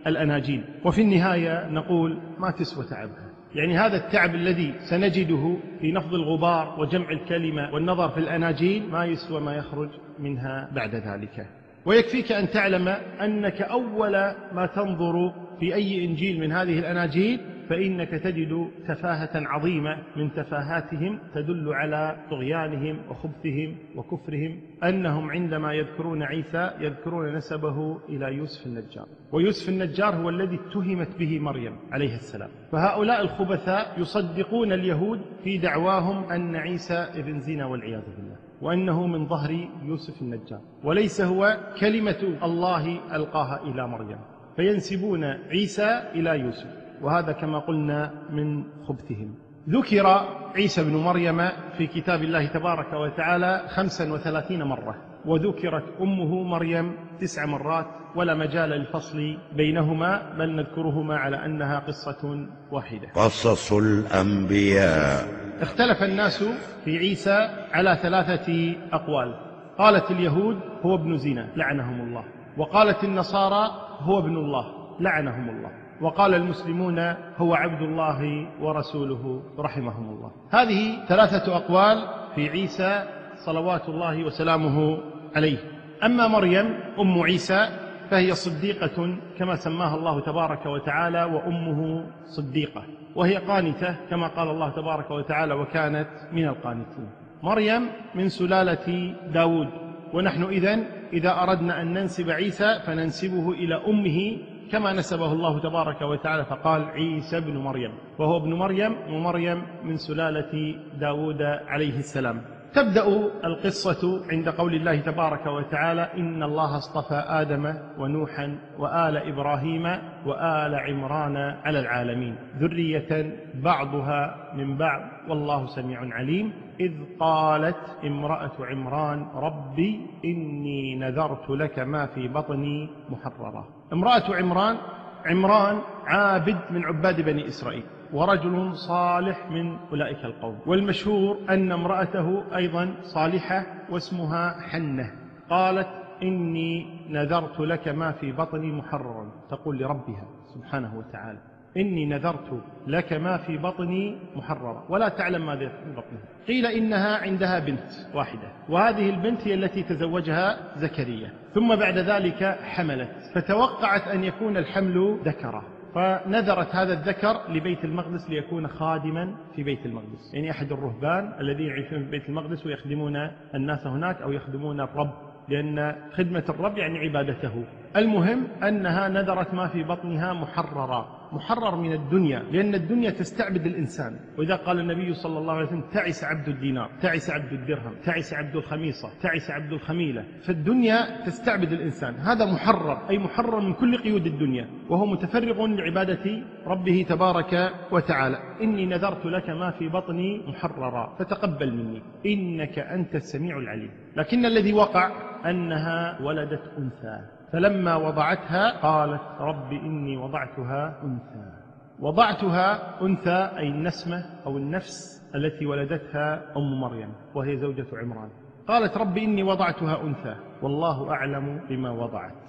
الأناجيل. 0.07 0.63
وفي 0.85 1.01
النهاية 1.01 1.69
نقول 1.69 2.17
ما 2.37 2.51
تسوى 2.51 2.85
تعبها 2.85 3.33
يعني 3.55 3.77
هذا 3.77 3.97
التعب 3.97 4.35
الذي 4.35 4.73
سنجده 4.79 5.57
في 5.81 5.91
نفض 5.91 6.13
الغبار 6.13 6.75
وجمع 6.79 7.11
الكلمة 7.11 7.73
والنظر 7.73 8.09
في 8.09 8.17
الأناجيل 8.17 8.89
ما 8.91 9.05
يسوى 9.05 9.41
ما 9.41 9.53
يخرج 9.53 9.89
منها 10.19 10.69
بعد 10.75 10.95
ذلك. 10.95 11.47
ويكفيك 11.85 12.31
أن 12.31 12.49
تعلم 12.49 12.87
أنك 13.21 13.61
أول 13.61 14.11
ما 14.53 14.69
تنظر 14.75 15.33
في 15.59 15.75
أي 15.75 16.05
إنجيل 16.05 16.39
من 16.39 16.51
هذه 16.51 16.79
الأناجيل 16.79 17.39
فإنك 17.69 18.09
تجد 18.09 18.67
تفاهة 18.87 19.29
عظيمة 19.33 19.97
من 20.15 20.33
تفاهاتهم 20.33 21.19
تدل 21.35 21.73
على 21.73 22.17
طغيانهم 22.29 22.99
وخبثهم 23.09 23.75
وكفرهم 23.95 24.61
أنهم 24.83 25.31
عندما 25.31 25.73
يذكرون 25.73 26.23
عيسى 26.23 26.71
يذكرون 26.79 27.35
نسبه 27.35 27.99
إلى 28.09 28.37
يوسف 28.37 28.67
النجار. 28.67 29.07
ويوسف 29.31 29.69
النجار 29.69 30.15
هو 30.15 30.29
الذي 30.29 30.55
اتهمت 30.55 31.17
به 31.19 31.39
مريم 31.39 31.77
عليه 31.91 32.15
السلام. 32.15 32.49
فهؤلاء 32.71 33.21
الخبثاء 33.21 33.99
يصدقون 33.99 34.73
اليهود 34.73 35.21
في 35.43 35.57
دعواهم 35.57 36.31
أن 36.31 36.55
عيسى 36.55 36.93
ابن 36.93 37.39
زنا 37.39 37.65
والعياذ 37.65 38.03
بالله. 38.17 38.52
وأنه 38.63 39.07
من 39.07 39.27
ظهر 39.27 39.67
يوسف 39.85 40.21
النجار. 40.21 40.59
وليس 40.83 41.21
هو 41.21 41.57
كلمة 41.79 42.37
الله 42.43 43.15
ألقاها 43.15 43.61
إلى 43.63 43.87
مريم. 43.87 44.17
فينسبون 44.55 45.23
عيسى 45.23 46.01
إلى 46.15 46.39
يوسف. 46.39 46.67
وهذا 47.01 47.31
كما 47.31 47.59
قلنا 47.59 48.11
من 48.29 48.63
خبثهم. 48.87 49.35
ذكر 49.69 50.07
عيسى 50.55 50.83
بن 50.83 50.95
مريم 50.95 51.49
في 51.77 51.87
كتاب 51.87 52.23
الله 52.23 52.45
تبارك 52.45 52.93
وتعالى 52.93 53.65
خمسا 53.67 54.13
وثلاثين 54.13 54.63
مرة. 54.63 54.95
وذكرت 55.25 55.83
أمه 56.01 56.43
مريم 56.43 56.93
تسع 57.21 57.45
مرات. 57.45 57.85
ولا 58.15 58.35
مجال 58.35 58.69
للفصل 58.69 59.37
بينهما 59.55 60.35
بل 60.37 60.55
نذكرهما 60.55 61.15
على 61.15 61.45
أنها 61.45 61.79
قصة 61.79 62.47
واحدة. 62.71 63.07
قصص 63.15 63.73
الأنبياء. 63.73 65.42
اختلف 65.61 66.03
الناس 66.03 66.43
في 66.85 66.97
عيسى 66.97 67.49
على 67.73 67.99
ثلاثة 68.01 68.75
أقوال. 68.93 69.35
قالت 69.77 70.11
اليهود 70.11 70.59
هو 70.85 70.95
ابن 70.95 71.17
زنا 71.17 71.49
لعنهم 71.55 72.01
الله. 72.01 72.23
وقالت 72.57 73.03
النصارى 73.03 73.71
هو 73.99 74.19
ابن 74.19 74.37
الله 74.37 74.65
لعنهم 74.99 75.49
الله. 75.49 75.71
وقال 76.01 76.33
المسلمون 76.33 76.99
هو 77.37 77.53
عبد 77.53 77.81
الله 77.81 78.47
ورسوله 78.61 79.43
رحمهم 79.59 80.09
الله. 80.09 80.31
هذه 80.51 81.05
ثلاثة 81.07 81.55
أقوال 81.55 82.07
في 82.35 82.49
عيسى 82.49 83.03
صلوات 83.45 83.89
الله 83.89 84.23
وسلامه 84.23 84.97
عليه. 85.35 85.57
أما 86.03 86.27
مريم 86.27 86.65
أم 86.99 87.21
عيسى 87.21 87.69
فهي 88.13 88.33
صديقة 88.33 89.17
كما 89.37 89.55
سماها 89.55 89.95
الله 89.95 90.19
تبارك 90.19 90.65
وتعالى 90.65 91.23
وأمه 91.23 92.05
صديقة. 92.23 92.83
وهي 93.15 93.37
قانتة 93.37 93.95
كما 94.09 94.27
قال 94.27 94.49
الله 94.49 94.69
تبارك 94.69 95.11
وتعالى 95.11 95.53
وكانت 95.53 96.09
من 96.33 96.47
القانتين. 96.47 97.09
مريم 97.43 97.89
من 98.15 98.29
سلالة 98.29 99.15
داود. 99.33 99.67
ونحن 100.13 100.43
إذن 100.43 100.85
إذا 101.13 101.43
أردنا 101.43 101.81
أن 101.81 101.93
ننسب 101.93 102.29
عيسى 102.29 102.79
فننسبه 102.85 103.51
إلى 103.51 103.75
أمه 103.87 104.37
كما 104.71 104.93
نسبه 104.93 105.33
الله 105.33 105.59
تبارك 105.59 106.01
وتعالى 106.01 106.45
فقال 106.45 106.83
عيسى 106.83 107.37
ابن 107.37 107.57
مريم. 107.57 107.91
وهو 108.19 108.37
ابن 108.37 108.53
مريم 108.53 108.95
ومريم 109.09 109.63
من 109.83 109.97
سلالة 109.97 110.75
داود 110.99 111.41
عليه 111.41 111.97
السلام. 111.97 112.41
تبدأ 112.75 113.07
القصة 113.43 114.31
عند 114.31 114.49
قول 114.49 114.73
الله 114.75 114.99
تبارك 114.99 115.45
وتعالى 115.45 116.09
إن 116.17 116.43
الله 116.43 116.77
اصطفى 116.77 117.23
آدم 117.27 117.73
ونوحا 117.97 118.57
وآل 118.79 119.17
إبراهيم 119.17 119.85
وآل 120.25 120.75
عمران 120.75 121.37
على 121.37 121.79
العالمين 121.79 122.35
ذرية 122.57 123.35
بعضها 123.55 124.51
من 124.55 124.77
بعض 124.77 125.01
والله 125.29 125.65
سميع 125.65 125.99
عليم. 126.15 126.53
إذ 126.79 126.91
قالت 127.19 127.97
امرأة 128.05 128.51
عمران 128.59 129.25
ربي 129.35 130.01
إني 130.25 130.95
نذرت 130.95 131.49
لك 131.49 131.79
ما 131.79 132.05
في 132.05 132.27
بطني 132.27 132.89
محررا 133.09 133.65
امرأة 133.93 134.35
عمران 134.35 134.77
عمران 135.25 135.81
عابد 136.05 136.57
من 136.71 136.85
عباد 136.85 137.21
بني 137.21 137.47
إسرائيل 137.47 137.83
ورجل 138.13 138.75
صالح 138.75 139.49
من 139.49 139.77
أولئك 139.91 140.25
القوم. 140.25 140.59
والمشهور 140.65 141.37
أن 141.49 141.71
امرأته 141.71 142.55
أيضا 142.55 142.95
صالحة 143.01 143.65
واسمها 143.89 144.61
حنة. 144.69 145.11
قالت 145.49 145.87
إني 146.23 146.99
نذرت 147.09 147.59
لك 147.59 147.87
ما 147.87 148.11
في 148.11 148.31
بطني 148.31 148.71
محررا. 148.71 149.31
تقول 149.49 149.79
لربها 149.79 150.27
سبحانه 150.55 150.97
وتعالى. 150.97 151.52
إني 151.77 152.05
نذرت 152.05 152.61
لك 152.87 153.13
ما 153.13 153.37
في 153.37 153.57
بطني 153.57 154.17
محررا 154.35 154.83
ولا 154.89 155.09
تعلم 155.09 155.45
ماذا 155.45 155.67
في 155.67 155.91
بطنها 155.91 156.33
قيل 156.47 156.65
إنها 156.65 157.17
عندها 157.17 157.59
بنت 157.59 157.91
واحدة. 158.13 158.51
وهذه 158.69 159.09
البنت 159.09 159.47
هي 159.47 159.53
التي 159.53 159.83
تزوجها 159.83 160.57
زكريا. 160.77 161.31
ثم 161.53 161.75
بعد 161.75 161.97
ذلك 161.97 162.43
حملت. 162.63 163.09
فتوقعت 163.35 164.07
أن 164.07 164.23
يكون 164.23 164.57
الحمل 164.57 165.19
ذكرا 165.25 165.63
فنذرت 165.95 166.75
هذا 166.75 166.93
الذكر 166.93 167.41
لبيت 167.49 167.83
المقدس 167.83 168.29
ليكون 168.29 168.67
خادما 168.67 169.35
في 169.55 169.63
بيت 169.63 169.85
المقدس. 169.85 170.33
يعني 170.33 170.51
أحد 170.51 170.71
الرهبان 170.71 171.33
الذين 171.39 171.67
يعيشون 171.67 172.03
في 172.03 172.11
بيت 172.11 172.29
المقدس 172.29 172.65
ويخدمون 172.65 173.29
الناس 173.55 173.87
هناك 173.87 174.21
أو 174.21 174.31
يخدمون 174.31 174.81
الرب. 174.81 175.11
لأن 175.49 175.95
خدمة 176.15 176.43
الرب 176.49 176.77
يعني 176.77 176.99
عبادته. 176.99 177.63
المهم 177.95 178.47
أنها 178.63 179.09
نذرت 179.09 179.53
ما 179.53 179.67
في 179.67 179.83
بطنها 179.83 180.33
محررا. 180.33 181.22
محرر 181.35 181.75
من 181.75 181.93
الدنيا 181.93 182.39
لأن 182.39 182.75
الدنيا 182.75 183.09
تستعبد 183.09 183.65
الإنسان. 183.65 184.19
وإذا 184.37 184.55
قال 184.55 184.79
النبي 184.79 185.13
صلى 185.13 185.39
الله 185.39 185.53
عليه 185.53 185.67
وسلم 185.67 185.81
تعس 185.93 186.23
عبد 186.23 186.47
الدينار 186.47 186.89
تعس 187.01 187.29
عبد 187.29 187.53
الدرهم 187.53 187.93
تعس 188.03 188.33
عبد 188.33 188.55
الخميصة 188.55 189.09
تعس 189.21 189.51
عبد 189.51 189.73
الخميلة. 189.73 190.25
فالدنيا 190.47 191.25
تستعبد 191.25 191.71
الإنسان. 191.71 192.15
هذا 192.15 192.45
محرر 192.45 193.09
أي 193.09 193.17
محرر 193.17 193.59
من 193.59 193.73
كل 193.73 193.97
قيود 193.97 194.25
الدنيا. 194.25 194.67
وهو 194.89 195.05
متفرغ 195.05 195.65
لعبادة 195.65 196.43
ربه 196.65 197.05
تبارك 197.09 197.71
وتعالى. 197.91 198.37
إني 198.61 198.85
نذرت 198.85 199.25
لك 199.25 199.49
ما 199.49 199.71
في 199.71 199.89
بطني 199.89 200.41
محررا. 200.47 201.15
فتقبل 201.19 201.73
مني. 201.73 202.01
إنك 202.25 202.79
أنت 202.79 203.15
السميع 203.15 203.57
العليم. 203.57 203.91
لكن 204.15 204.45
الذي 204.45 204.73
وقع 204.73 205.11
أنها 205.49 206.21
ولدت 206.21 206.61
أنثى. 206.77 207.42
فلما 207.53 207.95
وضعتها 207.95 208.81
قالت 208.81 209.21
رب 209.39 209.71
إني 209.71 210.17
وضعتها 210.17 211.03
أنثى. 211.03 211.51
وضعتها 211.99 213.01
أنثى 213.01 213.49
أي 213.57 213.67
النسمة 213.67 214.25
أو 214.45 214.57
النفس 214.57 215.21
التي 215.35 215.65
ولدتها 215.65 216.57
أم 216.57 216.81
مريم 216.81 217.13
وهي 217.35 217.57
زوجة 217.57 217.85
عمران. 217.93 218.29
قالت 218.67 218.97
رب 218.97 219.17
إني 219.17 219.43
وضعتها 219.43 220.01
أنثى. 220.01 220.35
والله 220.61 221.11
أعلم 221.11 221.61
بما 221.69 221.91
وضعت. 221.91 222.43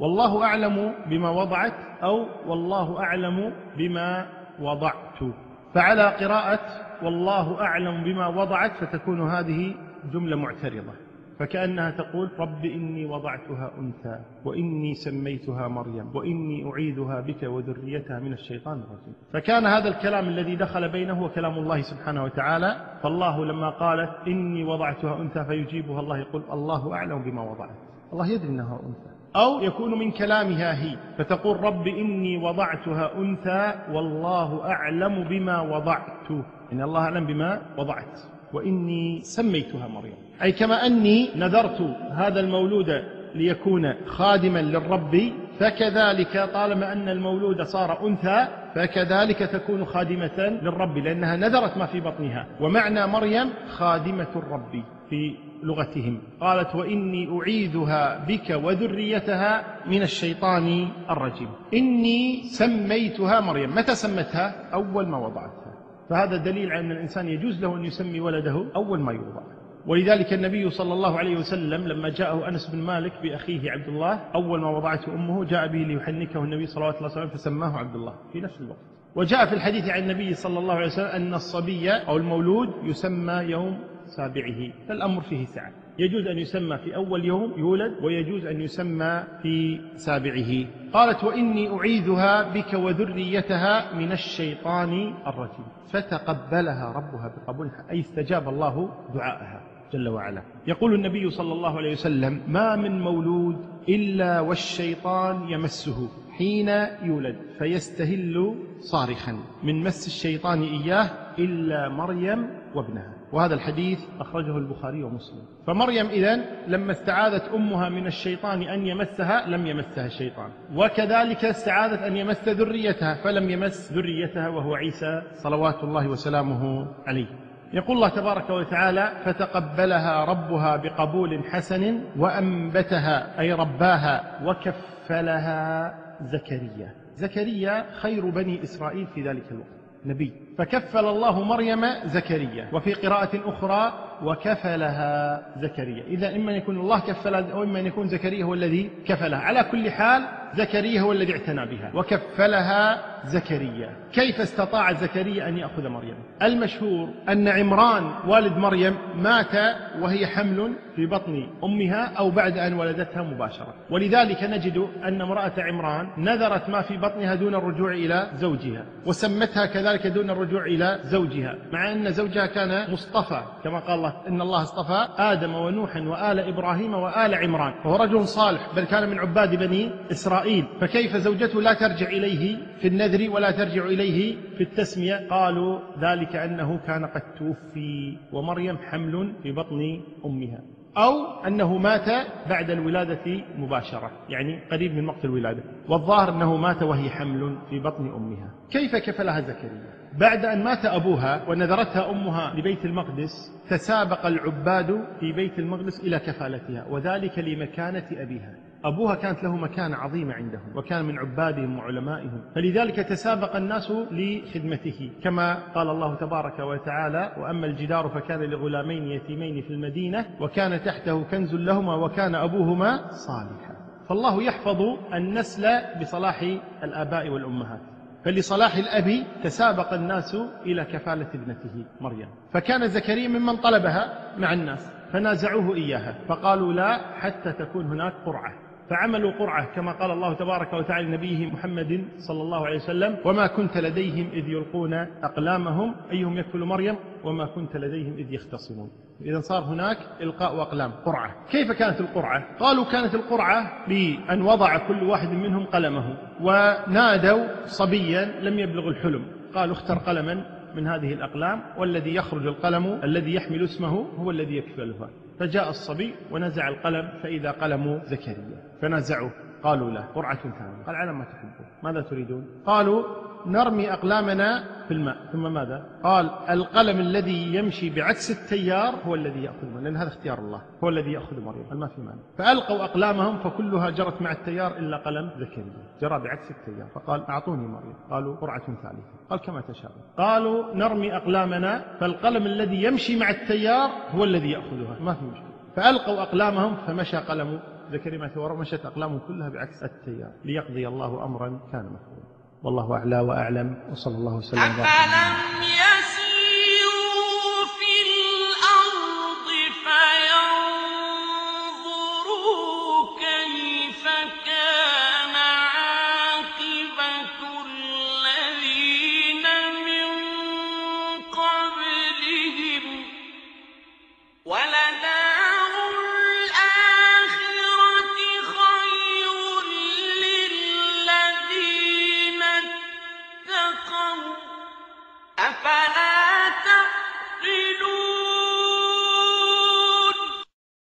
والله 0.00 0.44
أعلم 0.44 0.94
بما 1.06 1.30
وضعت 1.30 2.02
أو 2.02 2.26
والله 2.46 3.00
أعلم 3.00 3.52
بما 3.76 4.26
وضعت. 4.60 5.34
فعلى 5.74 6.02
قراءة 6.02 6.60
والله 7.02 7.60
أعلم 7.60 8.04
بما 8.04 8.26
وضعت 8.26 8.72
فتكون 8.84 9.30
هذه 9.30 9.74
جملة 10.12 10.36
معترضة. 10.36 11.07
فكأنها 11.38 11.90
تقول 11.90 12.30
رب 12.38 12.64
إني 12.64 13.06
وضعتها 13.06 13.72
أنثى 13.78 14.18
وإني 14.44 14.94
سميتها 14.94 15.68
مريم 15.68 16.16
وإني 16.16 16.70
أعيذها 16.70 17.20
بك 17.20 17.42
وذريتها 17.42 18.18
من 18.18 18.32
الشيطان 18.32 18.80
الرجيم. 18.80 19.14
فكان 19.32 19.66
هذا 19.66 19.88
الكلام 19.88 20.28
الذي 20.28 20.56
دخل 20.56 20.88
بينه 20.88 21.12
هو 21.12 21.28
كلام 21.28 21.58
الله 21.58 21.80
سبحانه 21.82 22.24
وتعالى 22.24 22.76
فالله 23.02 23.44
لما 23.44 23.70
قالت 23.70 24.10
إني 24.26 24.64
وضعتها 24.64 25.22
أنثى 25.22 25.44
فيجيبها 25.44 26.00
الله 26.00 26.18
يقول 26.18 26.42
الله 26.52 26.94
أعلم 26.94 27.22
بما 27.22 27.42
وضعت. 27.42 27.76
الله 28.12 28.26
يدري 28.26 28.48
أنها 28.48 28.80
أنثى. 28.86 29.10
أو 29.36 29.60
يكون 29.60 29.98
من 29.98 30.10
كلامها 30.10 30.82
هي 30.82 30.96
فتقول 31.18 31.60
رب 31.60 31.86
إني 31.86 32.36
وضعتها 32.36 33.18
أنثى 33.18 33.74
والله 33.92 34.70
أعلم 34.70 35.28
بما 35.28 35.60
وضعت. 35.60 36.30
إن 36.72 36.82
الله 36.82 37.00
أعلم 37.00 37.26
بما 37.26 37.62
وضعت. 37.78 38.18
وإني 38.52 39.20
سميتها 39.22 39.88
مريم. 39.88 40.27
أي 40.42 40.52
كما 40.52 40.86
أني 40.86 41.30
نذرت 41.36 41.80
هذا 42.12 42.40
المولود 42.40 43.04
ليكون 43.34 43.94
خادما 44.06 44.58
للرب 44.58 45.32
فكذلك 45.60 46.50
طالما 46.54 46.92
أن 46.92 47.08
المولود 47.08 47.62
صار 47.62 48.06
أنثى 48.06 48.48
فكذلك 48.74 49.38
تكون 49.38 49.84
خادمة 49.84 50.58
للرب 50.62 50.98
لأنها 50.98 51.36
نذرت 51.36 51.76
ما 51.76 51.86
في 51.86 52.00
بطنها. 52.00 52.46
ومعنى 52.60 53.06
مريم 53.06 53.50
خادمة 53.68 54.28
الرب 54.36 54.82
في 55.10 55.34
لغتهم. 55.62 56.20
قالت 56.40 56.74
وإني 56.74 57.38
أعيذها 57.38 58.24
بك 58.28 58.50
وذريتها 58.64 59.64
من 59.86 60.02
الشيطان 60.02 60.88
الرجيم. 61.10 61.48
إني 61.74 62.42
سميتها 62.42 63.40
مريم. 63.40 63.74
متى 63.74 63.94
سمتها؟ 63.94 64.70
أول 64.72 65.08
ما 65.08 65.18
وضعتها. 65.18 65.74
فهذا 66.10 66.36
دليل 66.36 66.70
على 66.70 66.80
أن 66.80 66.92
الإنسان 66.92 67.28
يجوز 67.28 67.62
له 67.62 67.76
أن 67.76 67.84
يسمي 67.84 68.20
ولده 68.20 68.64
أول 68.76 69.00
ما 69.00 69.12
يوضع. 69.12 69.57
ولذلك 69.88 70.32
النبي 70.32 70.70
صلى 70.70 70.92
الله 70.92 71.18
عليه 71.18 71.36
وسلم 71.36 71.88
لما 71.88 72.08
جاءه 72.08 72.48
أنس 72.48 72.70
بن 72.70 72.78
مالك 72.78 73.12
بأخيه 73.22 73.70
عبد 73.70 73.88
الله 73.88 74.14
أول 74.34 74.60
ما 74.60 74.70
وضعته 74.70 75.14
أمه 75.14 75.44
جاء 75.44 75.66
به 75.66 75.78
ليحنكه 75.78 76.44
النبي 76.44 76.66
صلى 76.66 76.76
الله 76.76 76.96
عليه 76.96 77.06
وسلم 77.06 77.28
فسماه 77.28 77.78
عبد 77.78 77.94
الله 77.94 78.14
في 78.32 78.40
نفس 78.40 78.60
الوقت. 78.60 78.78
وجاء 79.16 79.46
في 79.46 79.52
الحديث 79.54 79.88
عن 79.88 80.02
النبي 80.02 80.34
صلى 80.34 80.58
الله 80.58 80.74
عليه 80.74 80.86
وسلم 80.86 81.06
أن 81.06 81.34
الصبي 81.34 81.90
أو 81.90 82.16
المولود 82.16 82.68
يسمى 82.82 83.32
يوم 83.32 83.78
سابعه 84.16 84.72
فالأمر 84.88 85.20
فيه 85.20 85.44
سعة. 85.44 85.72
يجوز 85.98 86.26
أن 86.26 86.38
يسمى 86.38 86.78
في 86.78 86.96
أول 86.96 87.24
يوم 87.24 87.54
يولد 87.58 88.04
ويجوز 88.04 88.46
أن 88.46 88.60
يسمى 88.60 89.24
في 89.42 89.80
سابعه. 89.96 90.66
قالت 90.92 91.24
وإني 91.24 91.78
أعيذها 91.78 92.54
بك 92.54 92.74
وذريتها 92.74 93.94
من 93.94 94.12
الشيطان 94.12 95.14
الرجيم. 95.26 95.66
فتقبلها 95.92 96.92
ربها 96.92 97.34
بقبول 97.36 97.70
أي 97.90 98.00
استجاب 98.00 98.48
الله 98.48 98.88
دعاءها. 99.14 99.77
جل 99.92 100.08
وعلا. 100.08 100.42
يقول 100.66 100.94
النبي 100.94 101.30
صلى 101.30 101.52
الله 101.52 101.76
عليه 101.76 101.92
وسلم 101.92 102.42
ما 102.48 102.76
من 102.76 103.00
مولود 103.00 103.56
إلا 103.88 104.40
والشيطان 104.40 105.48
يمسه 105.48 106.08
حين 106.38 106.68
يولد 107.02 107.36
فيستهل 107.58 108.54
صارخا. 108.80 109.38
من 109.62 109.84
مس 109.84 110.06
الشيطان 110.06 110.62
إياه 110.62 111.10
إلا 111.38 111.88
مريم 111.88 112.50
وابنها. 112.74 113.14
وهذا 113.32 113.54
الحديث 113.54 113.98
أخرجه 114.20 114.56
البخاري 114.56 115.02
ومسلم. 115.02 115.42
فمريم 115.66 116.06
إذن 116.06 116.44
لما 116.68 116.92
استعاذت 116.92 117.42
أمها 117.54 117.88
من 117.88 118.06
الشيطان 118.06 118.62
أن 118.62 118.86
يمسها 118.86 119.46
لم 119.46 119.66
يمسها 119.66 120.06
الشيطان. 120.06 120.50
وكذلك 120.74 121.44
استعاذت 121.44 122.02
أن 122.02 122.16
يمس 122.16 122.48
ذريتها 122.48 123.24
فلم 123.24 123.50
يمس 123.50 123.92
ذريتها 123.92 124.48
وهو 124.48 124.74
عيسى 124.74 125.22
صلوات 125.32 125.84
الله 125.84 126.08
وسلامه 126.08 126.88
عليه. 127.06 127.47
يقول 127.72 127.96
الله 127.96 128.08
تبارك 128.08 128.50
وتعالى 128.50 129.12
فتقبلها 129.24 130.24
ربها 130.24 130.76
بقبول 130.76 131.44
حسن 131.44 132.00
وأنبتها 132.16 133.40
أي 133.40 133.52
رباها 133.52 134.40
وكفلها 134.44 135.94
زكريا. 136.20 136.94
زكريا 137.14 137.86
خير 137.92 138.30
بني 138.30 138.62
إسرائيل 138.62 139.06
في 139.06 139.28
ذلك 139.28 139.44
الوقت 139.50 139.68
نبي. 140.04 140.32
فكفل 140.58 141.06
الله 141.06 141.44
مريم 141.44 141.86
زكريا. 142.04 142.68
وفي 142.72 142.94
قراءة 142.94 143.48
أخرى 143.48 144.07
وكفلها 144.22 145.42
زكريا. 145.60 146.04
إذا 146.06 146.36
إما 146.36 146.50
أن 146.50 146.56
يكون 146.56 146.76
الله 146.76 147.00
كفلها 147.00 147.52
أو 147.52 147.62
إما 147.62 147.80
أن 147.80 147.86
يكون 147.86 148.06
زكريا 148.08 148.44
هو 148.44 148.54
الذي 148.54 148.90
كفلها. 149.06 149.38
على 149.38 149.64
كل 149.64 149.90
حال 149.90 150.22
زكريا 150.54 151.00
هو 151.00 151.12
الذي 151.12 151.32
اعتنى 151.32 151.66
بها. 151.66 151.90
وكفلها 151.94 152.98
زكريا. 153.24 153.90
كيف 154.12 154.40
استطاع 154.40 154.92
زكريا 154.92 155.48
أن 155.48 155.58
يأخذ 155.58 155.88
مريم؟ 155.88 156.14
المشهور 156.42 157.08
أن 157.28 157.48
عمران 157.48 158.04
والد 158.26 158.56
مريم 158.56 158.96
مات 159.16 159.54
وهي 160.00 160.26
حمل 160.26 160.72
في 160.96 161.06
بطن 161.06 161.48
أمها 161.64 162.14
أو 162.18 162.30
بعد 162.30 162.58
أن 162.58 162.74
ولدتها 162.74 163.22
مباشرة. 163.22 163.74
ولذلك 163.90 164.44
نجد 164.44 164.88
أن 165.04 165.20
امرأة 165.20 165.52
عمران 165.58 166.08
نذرت 166.18 166.68
ما 166.68 166.82
في 166.82 166.96
بطنها 166.96 167.34
دون 167.34 167.54
الرجوع 167.54 167.92
إلى 167.92 168.30
زوجها 168.34 168.84
وسمتها 169.06 169.66
كذلك 169.66 170.06
دون 170.06 170.30
الرجوع 170.30 170.66
إلى 170.66 170.98
زوجها 171.04 171.54
مع 171.72 171.92
أن 171.92 172.12
زوجها 172.12 172.46
كان 172.46 172.92
مصطفى 172.92 173.42
كما 173.64 173.78
قال 173.78 173.98
الله 173.98 174.07
إن 174.28 174.40
الله 174.40 174.62
اصطفى 174.62 175.08
آدم 175.16 175.54
ونوحا 175.54 176.00
وآل 176.00 176.38
إبراهيم 176.40 176.94
وآل 176.94 177.34
عمران. 177.34 177.74
وهو 177.84 177.96
رجل 177.96 178.28
صالح 178.28 178.74
بل 178.76 178.84
كان 178.84 179.08
من 179.08 179.18
عباد 179.18 179.54
بني 179.54 179.90
إسرائيل. 180.10 180.64
فكيف 180.80 181.16
زوجته 181.16 181.62
لا 181.62 181.72
ترجع 181.72 182.06
إليه 182.06 182.56
في 182.80 182.88
النذر 182.88 183.30
ولا 183.30 183.50
ترجع 183.50 183.84
إليه 183.84 184.36
في 184.56 184.62
التسمية؟ 184.62 185.28
قالوا 185.30 185.80
ذلك 186.00 186.36
أنه 186.36 186.80
كان 186.86 187.06
قد 187.06 187.22
توفي 187.38 188.16
ومريم 188.32 188.78
حمل 188.78 189.32
في 189.42 189.52
بطن 189.52 190.00
أمها. 190.24 190.77
أو 190.98 191.40
أنه 191.46 191.78
مات 191.78 192.26
بعد 192.48 192.70
الولادة 192.70 193.44
مباشرة 193.58 194.10
يعني 194.28 194.60
قريب 194.70 194.94
من 194.94 195.08
وقت 195.08 195.24
الولادة. 195.24 195.62
والظاهر 195.88 196.30
أنه 196.30 196.56
مات 196.56 196.82
وهي 196.82 197.10
حمل 197.10 197.58
في 197.70 197.78
بطن 197.78 198.06
أمها. 198.06 198.50
كيف 198.70 198.96
كفلها 198.96 199.40
زكريا؟ 199.40 199.98
بعد 200.18 200.44
أن 200.44 200.64
مات 200.64 200.84
أبوها 200.84 201.48
ونذرتها 201.48 202.10
أمها 202.10 202.54
لبيت 202.54 202.84
المقدس 202.84 203.30
تسابق 203.70 204.26
العباد 204.26 205.04
في 205.20 205.32
بيت 205.32 205.58
المقدس 205.58 206.00
إلى 206.00 206.18
كفالتها 206.18 206.86
وذلك 206.90 207.38
لمكانة 207.38 208.06
أبيها. 208.12 208.54
أبوها 208.84 209.14
كانت 209.14 209.44
له 209.44 209.56
مكانة 209.56 209.96
عظيمة 209.96 210.34
عندهم 210.34 210.76
وكان 210.76 211.04
من 211.04 211.18
عبادهم 211.18 211.78
وعلمائهم. 211.78 212.42
فلذلك 212.54 212.96
تسابق 212.96 213.56
الناس 213.56 213.90
لخدمته. 213.90 215.10
كما 215.24 215.54
قال 215.54 215.90
الله 215.90 216.14
تبارك 216.14 216.58
وتعالى 216.58 217.32
وأما 217.38 217.66
الجدار 217.66 218.08
فكان 218.08 218.40
لغلامين 218.40 219.02
يتيمين 219.02 219.62
في 219.62 219.70
المدينة 219.70 220.26
وكان 220.40 220.84
تحته 220.84 221.24
كنز 221.24 221.54
لهما 221.54 221.94
وكان 221.94 222.34
أبوهما 222.34 223.10
صالحا. 223.10 223.74
فالله 224.08 224.42
يحفظ 224.42 224.82
النسل 225.14 225.64
بصلاح 226.00 226.42
الآباء 226.82 227.28
والأمهات. 227.28 227.80
فلصلاح 228.24 228.76
الأب 228.76 229.26
تسابق 229.42 229.92
الناس 229.92 230.36
إلى 230.66 230.84
كفالة 230.84 231.28
ابنته 231.34 231.84
مريم. 232.00 232.28
فكان 232.52 232.88
زكريا 232.88 233.28
ممن 233.28 233.56
طلبها 233.56 234.34
مع 234.38 234.52
الناس 234.52 234.92
فنازعوه 235.12 235.74
إياها. 235.74 236.18
فقالوا 236.28 236.72
لا 236.72 236.98
حتى 237.20 237.52
تكون 237.52 237.86
هناك 237.86 238.12
قرعة. 238.26 238.67
فعملوا 238.90 239.32
قرعة 239.32 239.74
كما 239.74 239.92
قال 239.92 240.10
الله 240.10 240.34
تبارك 240.34 240.72
وتعالى 240.72 241.08
لنبيه 241.08 241.46
محمد 241.46 242.04
صلى 242.28 242.42
الله 242.42 242.66
عليه 242.66 242.76
وسلم 242.76 243.16
وما 243.24 243.46
كنت 243.46 243.78
لديهم 243.78 244.30
إذ 244.32 244.48
يلقون 244.48 244.94
أقلامهم 245.22 245.94
أيهم 246.12 246.38
يكفل 246.38 246.58
مريم 246.58 246.96
وما 247.24 247.46
كنت 247.46 247.76
لديهم 247.76 248.16
إذ 248.18 248.32
يختصمون. 248.32 248.90
إذا 249.22 249.40
صار 249.40 249.62
هناك 249.62 249.98
إلقاء 250.20 250.62
أقلام 250.62 250.90
قرعة. 250.90 251.34
كيف 251.50 251.72
كانت 251.72 252.00
القرعة؟ 252.00 252.56
قالوا 252.58 252.84
كانت 252.84 253.14
القرعة 253.14 253.88
بأن 253.88 254.42
وضع 254.42 254.88
كل 254.88 255.02
واحد 255.02 255.28
منهم 255.28 255.66
قلمه 255.66 256.16
ونادوا 256.40 257.66
صبيا 257.66 258.40
لم 258.40 258.58
يبلغ 258.58 258.88
الحلم. 258.88 259.24
قالوا 259.54 259.74
اختر 259.74 259.98
قلما 259.98 260.44
من 260.74 260.86
هذه 260.86 261.12
الأقلام 261.12 261.62
والذي 261.78 262.14
يخرج 262.14 262.46
القلم 262.46 263.00
الذي 263.04 263.34
يحمل 263.34 263.64
اسمه 263.64 264.06
هو 264.18 264.30
الذي 264.30 264.56
يكفلها. 264.56 265.10
فجاء 265.40 265.68
الصبي 265.68 266.14
ونزع 266.30 266.68
القلم 266.68 267.08
فإذا 267.22 267.50
قلم 267.50 268.00
زكريا 268.04 268.62
فنزعوه 268.82 269.30
قالوا 269.62 269.90
له 269.90 270.00
قرعة 270.00 270.42
ثانية. 270.42 270.84
قال 270.86 270.96
على 270.96 271.12
ما 271.12 271.24
تحبون 271.24 271.66
ماذا 271.82 272.00
تريدون؟ 272.00 272.46
قالوا 272.66 273.27
نرمي 273.48 273.92
أقلامنا 273.92 274.64
في 274.88 274.94
الماء. 274.94 275.16
ثم 275.32 275.52
ماذا؟ 275.52 275.86
قال 276.02 276.30
القلم 276.50 277.00
الذي 277.00 277.54
يمشي 277.54 277.90
بعكس 277.90 278.30
التيار 278.30 278.94
هو 279.06 279.14
الذي 279.14 279.42
يأخذ 279.42 279.80
لأن 279.80 279.96
هذا 279.96 280.08
اختيار 280.08 280.38
الله. 280.38 280.62
هو 280.84 280.88
الذي 280.88 281.12
يأخذ 281.12 281.40
مريم 281.40 281.66
ما 281.72 281.86
في 281.86 282.00
مانع. 282.00 282.22
فألقوا 282.38 282.84
أقلامهم 282.84 283.38
فكلها 283.38 283.90
جرت 283.90 284.22
مع 284.22 284.32
التيار 284.32 284.78
إلا 284.78 284.96
قلم 284.96 285.30
زكريا 285.38 285.72
جرى 286.00 286.18
بعكس 286.18 286.50
التيار. 286.50 286.88
فقال 286.94 287.24
أعطوني 287.28 287.68
مريم 287.68 287.94
قالوا 288.10 288.36
قرعة 288.36 288.66
ثالثة. 288.66 289.02
قال 289.30 289.40
كما 289.40 289.60
تشاء 289.60 289.90
قالوا 290.18 290.74
نرمي 290.74 291.16
أقلامنا 291.16 291.84
فالقلم 292.00 292.46
الذي 292.46 292.82
يمشي 292.82 293.18
مع 293.18 293.30
التيار 293.30 293.90
هو 294.14 294.24
الذي 294.24 294.50
يأخذها. 294.50 294.98
ما 295.00 295.14
في 295.14 295.24
مشكلة. 295.24 295.48
فألقوا 295.76 296.22
أقلامهم 296.22 296.76
فمشى 296.86 297.16
قلم 297.16 297.60
زكريا 297.92 298.18
مع 298.18 298.26
التيار 298.26 298.52
ومشت 298.52 298.86
أقلامهم 298.86 299.18
كلها 299.18 299.48
بعكس 299.48 299.82
التيار. 299.82 300.32
ليقضي 300.44 300.88
الله 300.88 301.24
أمرا 301.24 301.60
كان 301.72 301.84
مفعولا. 301.84 302.27
والله 302.62 302.94
أعلى 302.94 303.18
وأعلم 303.20 303.68
وصلى 303.92 304.14
الله 304.18 304.32
وسلم 304.34 304.60
وبارك 304.74 304.86